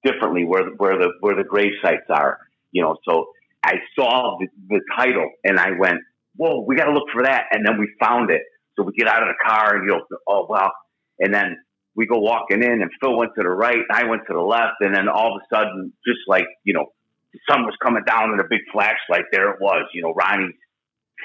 differently 0.05 0.45
where, 0.45 0.65
the, 0.65 0.71
where 0.77 0.99
the, 0.99 1.13
where 1.21 1.37
the 1.37 1.45
grave 1.45 1.73
sites 1.83 2.09
are. 2.09 2.39
You 2.73 2.83
know, 2.83 2.97
so 3.09 3.29
I 3.65 3.75
saw 3.99 4.39
the, 4.39 4.47
the 4.69 4.81
title 4.97 5.31
and 5.45 5.59
I 5.59 5.73
went, 5.79 5.99
whoa, 6.37 6.65
we 6.67 6.77
got 6.77 6.87
to 6.87 6.93
look 6.93 7.09
for 7.13 7.25
that. 7.25 7.47
And 7.51 7.67
then 7.67 7.79
we 7.79 7.91
found 8.01 8.31
it. 8.31 8.43
So 8.77 8.85
we 8.85 8.93
get 8.93 9.09
out 9.09 9.23
of 9.23 9.29
the 9.29 9.45
car 9.45 9.77
and 9.77 9.85
you 9.85 9.91
know, 9.91 10.03
oh, 10.29 10.47
well. 10.49 10.73
And 11.19 11.35
then 11.35 11.57
we 11.95 12.07
go 12.07 12.19
walking 12.19 12.63
in 12.63 12.81
and 12.81 12.91
Phil 13.01 13.17
went 13.17 13.33
to 13.37 13.43
the 13.43 13.49
right, 13.49 13.85
I 13.91 14.05
went 14.05 14.23
to 14.29 14.33
the 14.33 14.41
left. 14.41 14.81
And 14.81 14.95
then 14.95 15.09
all 15.09 15.37
of 15.37 15.43
a 15.43 15.55
sudden, 15.55 15.93
just 16.07 16.21
like, 16.29 16.47
you 16.65 16.73
know, 16.73 16.87
the 17.33 17.41
sun 17.49 17.65
was 17.65 17.75
coming 17.83 18.05
down 18.07 18.31
and 18.31 18.41
a 18.41 18.49
big 18.49 18.61
flashlight. 18.73 19.27
There 19.33 19.51
it 19.51 19.61
was, 19.61 19.87
you 19.93 20.03
know, 20.03 20.13
Ronnie's 20.15 20.55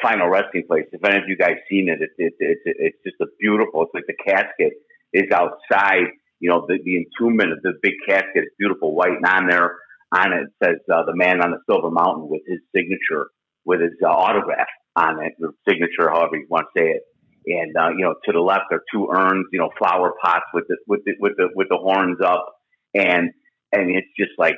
final 0.01 0.27
resting 0.27 0.65
place. 0.67 0.85
If 0.91 1.03
any 1.03 1.17
of 1.17 1.23
you 1.27 1.37
guys 1.37 1.55
seen 1.69 1.89
it, 1.89 1.99
it's, 2.01 2.13
it's, 2.17 2.35
it's, 2.39 2.61
it's 2.65 2.97
just 3.03 3.21
a 3.21 3.27
beautiful, 3.39 3.83
it's 3.83 3.93
like 3.93 4.05
the 4.07 4.17
casket 4.23 4.73
is 5.13 5.31
outside 5.31 6.11
You 6.39 6.49
know, 6.49 6.65
the, 6.67 6.77
the 6.83 6.97
entombment 6.97 7.53
of 7.53 7.61
the 7.63 7.73
big 7.81 7.93
casket 8.07 8.43
is 8.43 8.51
beautiful 8.59 8.93
white, 8.93 9.13
and 9.17 9.25
on 9.25 9.47
there, 9.47 9.77
on 10.13 10.33
it 10.33 10.47
says 10.63 10.77
uh, 10.93 11.03
the 11.05 11.15
man 11.15 11.41
on 11.41 11.51
the 11.51 11.59
silver 11.69 11.91
mountain 11.91 12.27
with 12.29 12.41
his 12.47 12.59
signature, 12.75 13.27
with 13.65 13.81
his 13.81 13.93
uh, 14.03 14.07
autograph 14.07 14.67
on 14.95 15.23
it, 15.23 15.33
the 15.39 15.51
signature, 15.67 16.09
however 16.09 16.37
you 16.37 16.47
want 16.49 16.67
to 16.75 16.81
say 16.81 16.87
it. 16.89 17.03
And 17.47 17.75
uh, 17.77 17.89
you 17.89 18.03
know, 18.03 18.15
to 18.25 18.31
the 18.31 18.39
left 18.39 18.71
are 18.71 18.81
two 18.91 19.07
urns, 19.15 19.45
you 19.51 19.59
know, 19.59 19.69
flower 19.77 20.13
pots 20.23 20.45
with 20.53 20.65
the 20.67 20.77
with 20.87 21.01
the 21.05 21.13
with 21.19 21.33
the 21.37 21.49
with 21.55 21.67
the 21.69 21.77
horns 21.77 22.17
up, 22.25 22.45
and 22.93 23.29
and 23.71 23.91
it's 23.91 24.07
just 24.17 24.31
like, 24.37 24.55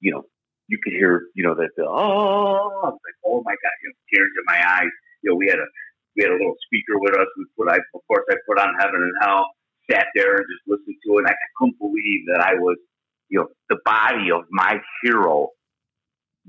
you 0.00 0.12
know, 0.12 0.22
you 0.68 0.78
could 0.82 0.92
hear, 0.92 1.22
you 1.34 1.44
know, 1.46 1.54
that 1.54 1.70
the 1.76 1.84
oh, 1.84 2.82
I 2.84 2.88
was 2.92 3.00
like, 3.00 3.18
oh 3.24 3.42
my 3.44 3.52
god, 3.52 3.76
you 3.82 3.88
know, 3.88 3.98
tears 4.12 4.32
in 4.36 4.44
my 4.46 4.60
eyes. 4.60 4.92
You 5.22 5.30
know, 5.30 5.36
we 5.36 5.48
had 5.48 5.58
a 5.58 5.66
we 6.16 6.24
had 6.24 6.32
a 6.32 6.36
little 6.36 6.56
speaker 6.66 6.98
with 7.00 7.14
us. 7.16 7.26
We 7.38 7.44
put, 7.56 7.72
I 7.72 7.78
of 7.94 8.02
course, 8.08 8.24
I 8.28 8.36
put 8.48 8.58
on 8.60 8.74
Heaven 8.80 9.00
and 9.00 9.16
Hell, 9.22 9.46
sat 9.90 10.06
there 10.14 10.36
and 10.36 10.44
just 10.50 10.66
listened 10.66 10.96
to 11.06 11.12
it. 11.14 11.18
And 11.18 11.28
I 11.28 11.34
couldn't 11.58 11.78
believe 11.78 12.26
that 12.32 12.40
I 12.40 12.54
was, 12.54 12.76
you 13.28 13.40
know, 13.40 13.48
the 13.68 13.78
body 13.84 14.30
of 14.34 14.42
my 14.50 14.78
hero 15.02 15.50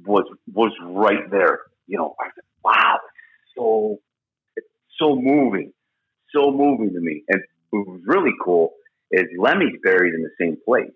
was 0.06 0.26
was 0.54 0.72
right 0.84 1.30
there. 1.32 1.60
You 1.88 1.98
know, 1.98 2.16
I 2.20 2.26
like, 2.26 2.34
wow, 2.64 2.96
it's 2.96 3.56
so 3.58 3.98
it's 4.56 4.68
so 5.00 5.16
moving, 5.16 5.74
so 6.34 6.52
moving 6.52 6.92
to 6.94 7.00
me. 7.00 7.24
And 7.30 7.42
what 7.70 7.88
was 7.88 8.02
really 8.06 8.34
cool 8.44 8.74
is 9.12 9.24
Lemmy's 9.38 9.80
buried 9.84 10.14
in 10.14 10.22
the 10.22 10.32
same 10.40 10.58
place. 10.66 10.92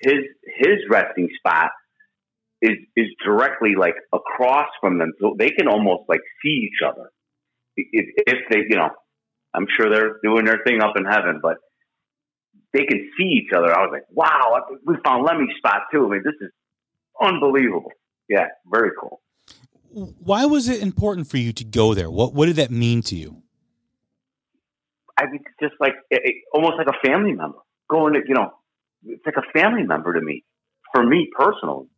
His 0.00 0.24
his 0.58 0.78
resting 0.90 1.28
spot 1.38 1.70
is 2.60 2.76
is 2.96 3.06
directly 3.24 3.74
like 3.78 3.94
across 4.12 4.68
from 4.80 4.98
them, 4.98 5.12
so 5.20 5.34
they 5.38 5.50
can 5.50 5.68
almost 5.68 6.02
like 6.08 6.20
see 6.42 6.68
each 6.68 6.86
other. 6.86 7.10
If, 7.76 8.06
if 8.26 8.38
they, 8.50 8.58
you 8.68 8.76
know, 8.76 8.90
I'm 9.54 9.66
sure 9.76 9.90
they're 9.90 10.16
doing 10.22 10.44
their 10.44 10.60
thing 10.66 10.80
up 10.80 10.96
in 10.96 11.04
heaven, 11.04 11.40
but 11.42 11.58
they 12.72 12.84
can 12.84 13.10
see 13.18 13.24
each 13.24 13.52
other. 13.54 13.76
I 13.76 13.82
was 13.82 13.90
like, 13.92 14.06
wow, 14.10 14.64
we 14.86 14.96
found 15.04 15.24
Lemmy's 15.24 15.54
spot 15.58 15.82
too. 15.92 16.06
I 16.06 16.10
mean, 16.10 16.22
this 16.24 16.34
is 16.40 16.50
unbelievable. 17.20 17.92
Yeah, 18.28 18.46
very 18.66 18.90
cool. 18.98 19.20
Why 19.90 20.46
was 20.46 20.68
it 20.68 20.80
important 20.80 21.28
for 21.28 21.36
you 21.36 21.52
to 21.52 21.64
go 21.64 21.92
there? 21.92 22.10
What 22.10 22.32
what 22.32 22.46
did 22.46 22.56
that 22.56 22.70
mean 22.70 23.02
to 23.02 23.16
you? 23.16 23.42
I 25.18 25.26
mean, 25.26 25.44
just 25.60 25.74
like 25.80 25.94
it, 26.10 26.22
it, 26.24 26.34
almost 26.54 26.76
like 26.78 26.86
a 26.86 27.06
family 27.06 27.32
member 27.32 27.58
going 27.90 28.14
to, 28.14 28.20
you 28.26 28.34
know, 28.34 28.52
it's 29.04 29.24
like 29.26 29.36
a 29.36 29.52
family 29.52 29.82
member 29.82 30.14
to 30.14 30.20
me, 30.22 30.44
for 30.94 31.04
me 31.04 31.28
personally. 31.36 31.88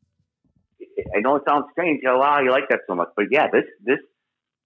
I 1.14 1.20
know 1.20 1.36
it 1.36 1.42
sounds 1.46 1.66
strange. 1.72 2.00
You 2.02 2.08
know, 2.08 2.18
wow, 2.18 2.40
you 2.40 2.50
like 2.50 2.68
that 2.70 2.80
so 2.88 2.96
much, 2.96 3.08
but 3.16 3.26
yeah, 3.30 3.46
this 3.52 3.64
this 3.84 4.00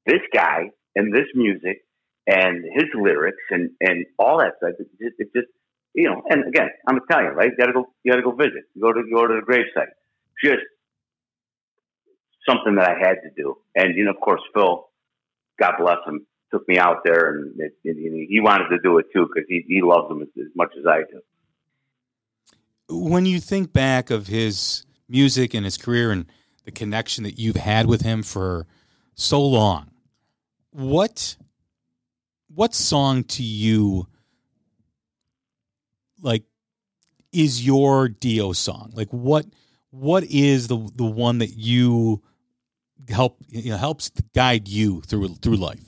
this 0.07 0.23
guy 0.33 0.71
and 0.97 1.15
this 1.15 1.27
music 1.35 1.83
and 2.29 2.63
his 2.65 2.85
lyrics 2.95 3.43
and 3.51 3.71
and 3.81 4.05
all 4.19 4.39
that 4.39 4.53
stuff. 4.59 4.75
It 4.79 5.15
just, 5.19 5.33
just 5.35 5.49
you 5.95 6.09
know. 6.09 6.23
And 6.29 6.47
again, 6.47 6.69
I'm 6.87 6.99
Italian, 6.99 7.35
right? 7.35 7.51
You 7.51 7.57
got 7.57 7.67
to 7.67 7.73
go. 7.73 7.89
You 8.05 8.13
got 8.13 8.17
to 8.17 8.23
go 8.23 8.33
visit. 8.33 8.65
You 8.75 8.83
go 8.83 8.93
to 8.93 9.01
you 9.01 9.17
go 9.17 9.27
to 9.27 9.41
the 9.41 9.47
gravesite. 9.51 9.89
Just 10.45 10.63
something 12.49 12.77
that 12.77 12.89
I 12.89 12.99
had 12.99 13.17
to 13.23 13.31
do. 13.35 13.57
And 13.75 13.97
you 13.97 14.05
know, 14.05 14.11
of 14.11 14.21
course, 14.21 14.43
Phil, 14.55 14.89
God 15.59 15.73
bless 15.79 15.99
him, 16.07 16.27
took 16.53 16.69
me 16.69 16.79
out 16.79 16.99
there, 17.05 17.31
and, 17.31 17.59
it, 17.59 17.73
he 17.83 18.41
wanted 18.41 18.69
to 18.69 18.79
do 18.83 18.99
it 18.99 19.07
too 19.13 19.27
because 19.27 19.49
he 19.49 19.65
he 19.67 19.81
loves 19.83 20.09
them 20.09 20.23
as, 20.23 20.29
as 20.39 20.51
much 20.55 20.73
as 20.79 20.85
I 20.87 21.01
do. 21.11 21.21
When 22.91 23.27
you 23.27 23.41
think 23.41 23.73
back 23.73 24.11
of 24.11 24.27
his 24.27 24.85
music 25.09 25.55
and 25.55 25.65
his 25.65 25.79
career 25.79 26.11
and 26.11 26.27
the 26.65 26.71
connection 26.71 27.25
that 27.25 27.39
you've 27.39 27.57
had 27.57 27.87
with 27.87 28.03
him 28.03 28.23
for 28.23 28.67
so 29.15 29.43
long, 29.43 29.91
what 30.71 31.37
what 32.55 32.75
song 32.75 33.25
to 33.25 33.43
you 33.43 34.07
like 36.21 36.45
is 37.33 37.65
your 37.65 38.09
Dio 38.09 38.53
song? 38.53 38.93
Like 38.95 39.09
what 39.11 39.47
what 39.91 40.25
is 40.25 40.69
the 40.69 40.91
the 40.95 41.05
one 41.05 41.39
that 41.39 41.57
you 41.57 42.23
help 43.09 43.39
you 43.49 43.71
know 43.71 43.77
helps 43.77 44.11
guide 44.35 44.69
you 44.69 45.03
through 45.03 45.29
through 45.37 45.57
life? 45.57 45.85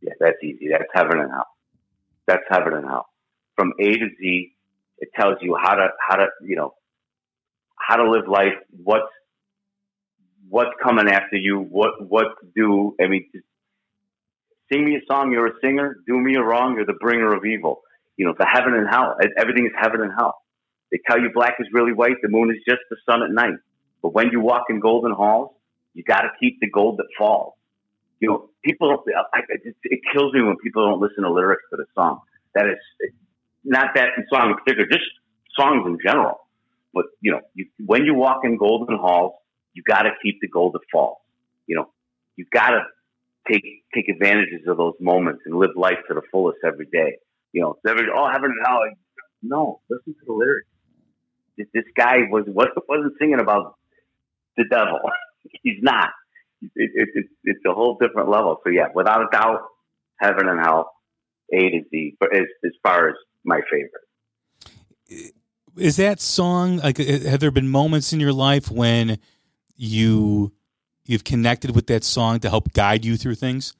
Yeah, 0.00 0.12
that's 0.20 0.36
easy. 0.42 0.68
That's 0.70 0.84
heaven 0.94 1.18
and 1.20 1.30
hell. 1.30 1.46
That's 2.26 2.44
heaven 2.48 2.74
and 2.74 2.86
hell. 2.86 3.06
From 3.56 3.72
A 3.80 3.84
to 3.84 4.08
Z, 4.20 4.52
it 4.98 5.08
tells 5.18 5.36
you 5.40 5.56
how 5.60 5.74
to 5.74 5.88
how 6.06 6.16
to 6.16 6.26
you 6.42 6.56
know 6.56 6.74
how 7.76 7.96
to 7.96 8.10
live 8.10 8.28
life. 8.28 8.54
What's 8.70 9.10
what's 10.48 10.70
coming 10.82 11.08
after 11.08 11.36
you? 11.36 11.58
What 11.58 12.06
what 12.06 12.26
to 12.40 12.48
do? 12.54 12.94
I 13.00 13.08
mean, 13.08 13.26
just 13.34 13.46
sing 14.72 14.84
me 14.84 14.96
a 14.96 15.00
song. 15.10 15.32
You're 15.32 15.46
a 15.46 15.60
singer. 15.62 15.96
Do 16.06 16.18
me 16.18 16.36
a 16.36 16.42
wrong. 16.42 16.74
You're 16.76 16.86
the 16.86 16.98
bringer 17.00 17.34
of 17.34 17.44
evil. 17.44 17.82
You 18.16 18.26
know, 18.26 18.34
the 18.38 18.46
heaven 18.46 18.74
and 18.74 18.88
hell. 18.88 19.16
Everything 19.38 19.66
is 19.66 19.72
heaven 19.78 20.00
and 20.00 20.12
hell. 20.16 20.36
They 20.90 21.00
tell 21.08 21.20
you 21.20 21.30
black 21.34 21.54
is 21.58 21.66
really 21.72 21.92
white. 21.92 22.16
The 22.22 22.28
moon 22.28 22.50
is 22.50 22.62
just 22.66 22.80
the 22.90 22.96
sun 23.08 23.22
at 23.22 23.30
night. 23.30 23.58
But 24.02 24.14
when 24.14 24.30
you 24.30 24.40
walk 24.40 24.64
in 24.68 24.80
golden 24.80 25.12
halls, 25.12 25.50
you 25.94 26.04
got 26.04 26.22
to 26.22 26.28
keep 26.40 26.60
the 26.60 26.70
gold 26.70 26.98
that 26.98 27.06
falls 27.18 27.54
you 28.24 28.30
know, 28.30 28.48
people, 28.64 29.04
I, 29.34 29.40
it, 29.50 29.76
it 29.82 30.00
kills 30.12 30.32
me 30.32 30.42
when 30.42 30.56
people 30.56 30.86
don't 30.86 31.00
listen 31.00 31.24
to 31.24 31.30
lyrics 31.30 31.62
to 31.70 31.76
the 31.76 31.84
song. 31.94 32.20
That 32.54 32.66
is 32.66 33.10
not 33.64 33.88
that 33.96 34.08
song 34.32 34.50
in 34.50 34.56
particular, 34.56 34.86
just 34.88 35.04
songs 35.58 35.84
in 35.86 35.98
general. 36.02 36.46
But, 36.94 37.06
you 37.20 37.32
know, 37.32 37.40
you, 37.54 37.66
when 37.84 38.04
you 38.04 38.14
walk 38.14 38.40
in 38.44 38.56
golden 38.56 38.96
halls, 38.96 39.34
you 39.74 39.82
got 39.86 40.02
to 40.02 40.10
keep 40.22 40.40
the 40.40 40.48
gold 40.48 40.72
that 40.72 40.80
falls. 40.90 41.18
You 41.66 41.76
know, 41.76 41.90
you 42.36 42.46
got 42.50 42.70
to 42.70 42.80
take, 43.50 43.64
take 43.94 44.08
advantages 44.08 44.66
of 44.66 44.76
those 44.76 44.94
moments 45.00 45.42
and 45.46 45.56
live 45.56 45.70
life 45.76 45.98
to 46.08 46.14
the 46.14 46.22
fullest 46.30 46.58
every 46.64 46.86
day. 46.86 47.18
You 47.52 47.62
know, 47.62 47.76
every, 47.88 48.06
oh, 48.14 48.28
heaven 48.30 48.50
and 48.50 48.66
hell. 48.66 48.80
No, 49.42 49.80
listen 49.88 50.14
to 50.14 50.26
the 50.26 50.32
lyrics. 50.32 50.68
This 51.56 51.84
guy 51.96 52.18
was, 52.30 52.44
wasn't 52.88 53.14
singing 53.18 53.40
about 53.40 53.76
the 54.56 54.64
devil. 54.70 55.00
He's 55.62 55.82
not 55.82 56.10
it, 56.74 56.90
it, 56.94 57.08
it, 57.14 57.26
it's 57.44 57.60
a 57.66 57.72
whole 57.72 57.96
different 58.00 58.28
level. 58.28 58.60
So 58.64 58.70
yeah, 58.70 58.88
without 58.94 59.22
a 59.22 59.28
doubt, 59.30 59.60
heaven 60.16 60.48
and 60.48 60.60
hell, 60.60 60.92
A 61.52 61.58
to 61.58 61.80
Z, 61.90 62.16
as, 62.32 62.46
as 62.64 62.72
far 62.82 63.10
as 63.10 63.16
my 63.44 63.60
favorite. 63.70 65.32
Is 65.76 65.96
that 65.96 66.20
song 66.20 66.78
like? 66.78 67.00
Uh, 67.00 67.28
have 67.28 67.40
there 67.40 67.50
been 67.50 67.68
moments 67.68 68.12
in 68.12 68.20
your 68.20 68.32
life 68.32 68.70
when 68.70 69.18
you 69.76 70.52
you've 71.06 71.24
connected 71.24 71.74
with 71.74 71.86
that 71.88 72.04
song 72.04 72.40
to 72.40 72.50
help 72.50 72.72
guide 72.72 73.04
you 73.04 73.16
through 73.16 73.36
things? 73.36 73.74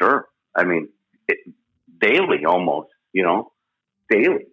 Sure. 0.00 0.28
I 0.56 0.64
mean, 0.64 0.88
it, 1.28 1.38
daily 2.00 2.44
almost. 2.46 2.88
You 3.12 3.24
know, 3.24 3.52
daily. 4.08 4.46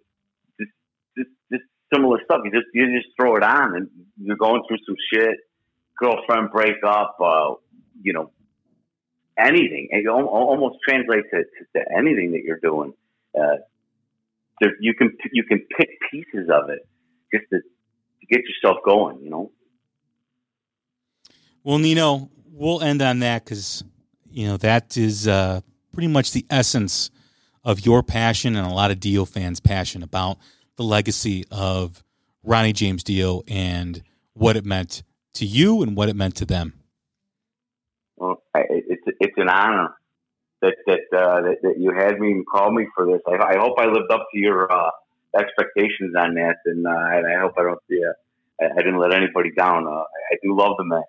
Just, 0.58 0.72
just, 1.16 1.30
just 1.52 1.64
similar 1.94 2.18
stuff. 2.24 2.40
You 2.44 2.50
just 2.50 2.66
you 2.74 2.86
just 2.96 3.14
throw 3.18 3.36
it 3.36 3.44
on, 3.44 3.76
and 3.76 3.88
you're 4.20 4.36
going 4.36 4.62
through 4.68 4.78
some 4.86 4.96
shit 5.12 5.38
girlfriend 5.98 6.50
breakup, 6.50 7.16
uh, 7.20 7.54
you 8.02 8.12
know, 8.12 8.30
anything. 9.38 9.88
It 9.90 10.08
almost 10.08 10.78
translates 10.88 11.26
to, 11.32 11.42
to, 11.76 11.84
anything 11.96 12.32
that 12.32 12.42
you're 12.44 12.60
doing. 12.60 12.94
Uh, 13.38 13.56
you 14.80 14.94
can 14.94 15.16
you 15.32 15.44
can 15.44 15.66
pick 15.76 15.88
pieces 16.10 16.48
of 16.50 16.70
it 16.70 16.86
just 17.32 17.48
to, 17.50 17.58
to 17.58 18.26
get 18.28 18.40
yourself 18.42 18.78
going. 18.84 19.20
You 19.22 19.30
know. 19.30 19.50
Well, 21.68 21.76
Nino, 21.76 22.30
we'll 22.50 22.80
end 22.80 23.02
on 23.02 23.18
that 23.18 23.44
because 23.44 23.84
you 24.30 24.48
know 24.48 24.56
that 24.56 24.96
is 24.96 25.28
uh, 25.28 25.60
pretty 25.92 26.08
much 26.08 26.32
the 26.32 26.46
essence 26.48 27.10
of 27.62 27.84
your 27.84 28.02
passion 28.02 28.56
and 28.56 28.66
a 28.66 28.72
lot 28.72 28.90
of 28.90 29.00
Dio 29.00 29.26
fans' 29.26 29.60
passion 29.60 30.02
about 30.02 30.38
the 30.76 30.82
legacy 30.82 31.44
of 31.50 32.02
Ronnie 32.42 32.72
James 32.72 33.04
Dio 33.04 33.42
and 33.46 34.02
what 34.32 34.56
it 34.56 34.64
meant 34.64 35.02
to 35.34 35.44
you 35.44 35.82
and 35.82 35.94
what 35.94 36.08
it 36.08 36.16
meant 36.16 36.36
to 36.36 36.46
them? 36.46 36.72
Well, 38.16 38.42
it's 38.54 39.02
it's 39.20 39.36
an 39.36 39.50
honor 39.50 39.94
that 40.62 40.76
that 40.86 41.00
uh, 41.14 41.42
that, 41.42 41.56
that, 41.62 41.74
you 41.78 41.92
had 41.94 42.18
me 42.18 42.30
and 42.30 42.46
called 42.46 42.72
me 42.72 42.86
for 42.94 43.04
this. 43.04 43.20
I, 43.28 43.56
I 43.56 43.58
hope 43.58 43.78
I 43.78 43.84
lived 43.84 44.10
up 44.10 44.26
to 44.32 44.38
your 44.38 44.72
uh, 44.72 44.90
expectations 45.38 46.14
on 46.18 46.32
that, 46.32 46.56
and, 46.64 46.86
uh, 46.86 46.90
I 46.90 47.40
hope 47.42 47.52
I 47.58 47.62
don't. 47.64 47.78
Yeah, 47.90 48.12
I, 48.58 48.72
I 48.72 48.76
didn't 48.78 49.00
let 49.00 49.12
anybody 49.12 49.50
down. 49.54 49.86
Uh, 49.86 49.90
I, 49.90 50.32
I 50.32 50.36
do 50.42 50.56
love 50.56 50.78
the 50.78 50.84
man. 50.84 51.02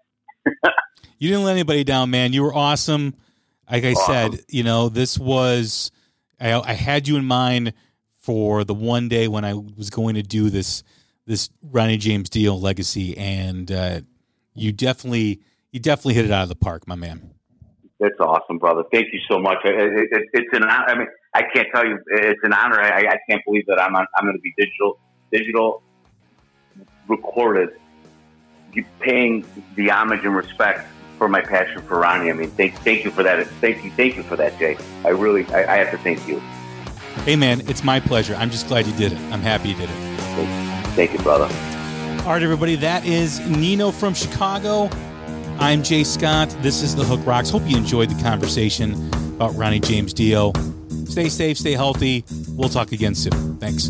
You 1.20 1.30
didn't 1.30 1.44
let 1.44 1.54
anybody 1.54 1.84
down, 1.84 2.10
man. 2.10 2.34
You 2.34 2.44
were 2.44 2.54
awesome. 2.54 3.16
Like 3.70 3.84
I 3.84 3.94
awesome. 3.94 4.32
said, 4.34 4.46
you 4.50 4.64
know, 4.64 4.90
this 4.90 5.20
was 5.20 5.92
I, 6.40 6.54
I 6.60 6.74
had 6.74 7.08
you 7.08 7.18
in 7.18 7.26
mind 7.26 7.74
for 8.22 8.64
the 8.64 8.74
one 8.74 9.10
day 9.10 9.28
when 9.28 9.46
I 9.46 9.54
was 9.54 9.90
going 9.90 10.16
to 10.16 10.24
do 10.24 10.50
this 10.50 10.84
this 11.26 11.50
Ronnie 11.62 11.98
James 11.98 12.30
Dio 12.30 12.56
legacy, 12.56 13.16
and 13.18 13.72
uh, 13.72 14.02
you 14.56 14.72
definitely 14.72 15.42
you 15.72 15.80
definitely 15.80 16.16
hit 16.16 16.26
it 16.26 16.32
out 16.32 16.44
of 16.44 16.50
the 16.50 16.56
park, 16.56 16.88
my 16.88 16.96
man. 16.96 17.34
That's 18.00 18.20
awesome, 18.20 18.58
brother. 18.58 18.84
Thank 18.92 19.08
you 19.12 19.20
so 19.30 19.40
much. 19.40 19.58
It, 19.66 20.10
it, 20.12 20.30
it's 20.34 20.54
an 20.54 20.64
I 20.64 20.96
mean, 20.96 21.08
I 21.34 21.44
can't 21.54 21.68
tell 21.74 21.86
you. 21.86 22.00
It's 22.08 22.40
an 22.44 22.54
honor. 22.54 22.82
I, 22.82 23.00
I 23.00 23.18
can't 23.30 23.44
believe 23.46 23.66
that 23.68 23.80
I'm 23.80 23.96
on, 23.96 24.08
I'm 24.16 24.24
going 24.24 24.38
to 24.38 24.42
be 24.42 24.54
digital 24.58 25.00
digital 25.32 25.84
recorded, 27.08 27.70
paying 29.00 29.46
the 29.76 29.90
homage 29.90 30.26
and 30.26 30.36
respect 30.36 30.88
for 31.18 31.28
my 31.28 31.42
passion 31.42 31.82
for 31.82 32.00
Ronnie. 32.00 32.30
I 32.30 32.34
mean, 32.34 32.50
thank 32.52 32.76
thank 32.80 33.04
you 33.04 33.12
for 33.12 33.24
that. 33.24 33.46
Thank 33.62 33.84
you, 33.84 33.92
thank 33.92 34.16
you 34.16 34.24
for 34.24 34.36
that, 34.38 34.58
Jay. 34.58 34.78
I 35.06 35.10
really 35.10 35.46
I, 35.54 35.76
I 35.76 35.78
have 35.78 35.92
to 35.92 35.98
thank 35.98 36.28
you. 36.28 36.42
Hey, 37.26 37.36
man, 37.36 37.62
it's 37.68 37.84
my 37.84 38.00
pleasure. 38.00 38.36
I'm 38.36 38.50
just 38.50 38.68
glad 38.68 38.88
you 38.88 38.94
did 38.94 39.12
it. 39.12 39.20
I'm 39.32 39.42
happy 39.42 39.70
you 39.70 39.76
did 39.76 39.90
it. 39.90 40.96
Thank 40.96 41.12
you, 41.14 41.20
brother. 41.20 41.46
All 42.24 42.34
right, 42.34 42.44
everybody, 42.44 42.76
that 42.78 43.06
is 43.06 43.40
Nino 43.48 43.92
from 43.92 44.14
Chicago. 44.14 44.90
I'm 45.60 45.84
Jay 45.84 46.04
Scott. 46.04 46.56
This 46.62 46.82
is 46.82 46.96
The 46.96 47.04
Hook 47.04 47.26
Rocks. 47.26 47.50
Hope 47.50 47.64
you 47.66 47.76
enjoyed 47.76 48.10
the 48.10 48.24
conversation 48.24 48.94
about 49.34 49.56
Ronnie 49.56 49.80
James 49.80 50.14
Dio. 50.14 50.54
Stay 51.06 51.28
safe, 51.28 51.58
stay 51.58 51.74
healthy. 51.74 52.24
We'll 52.50 52.70
talk 52.70 52.92
again 52.92 53.16
soon. 53.16 53.58
Thanks. 53.58 53.90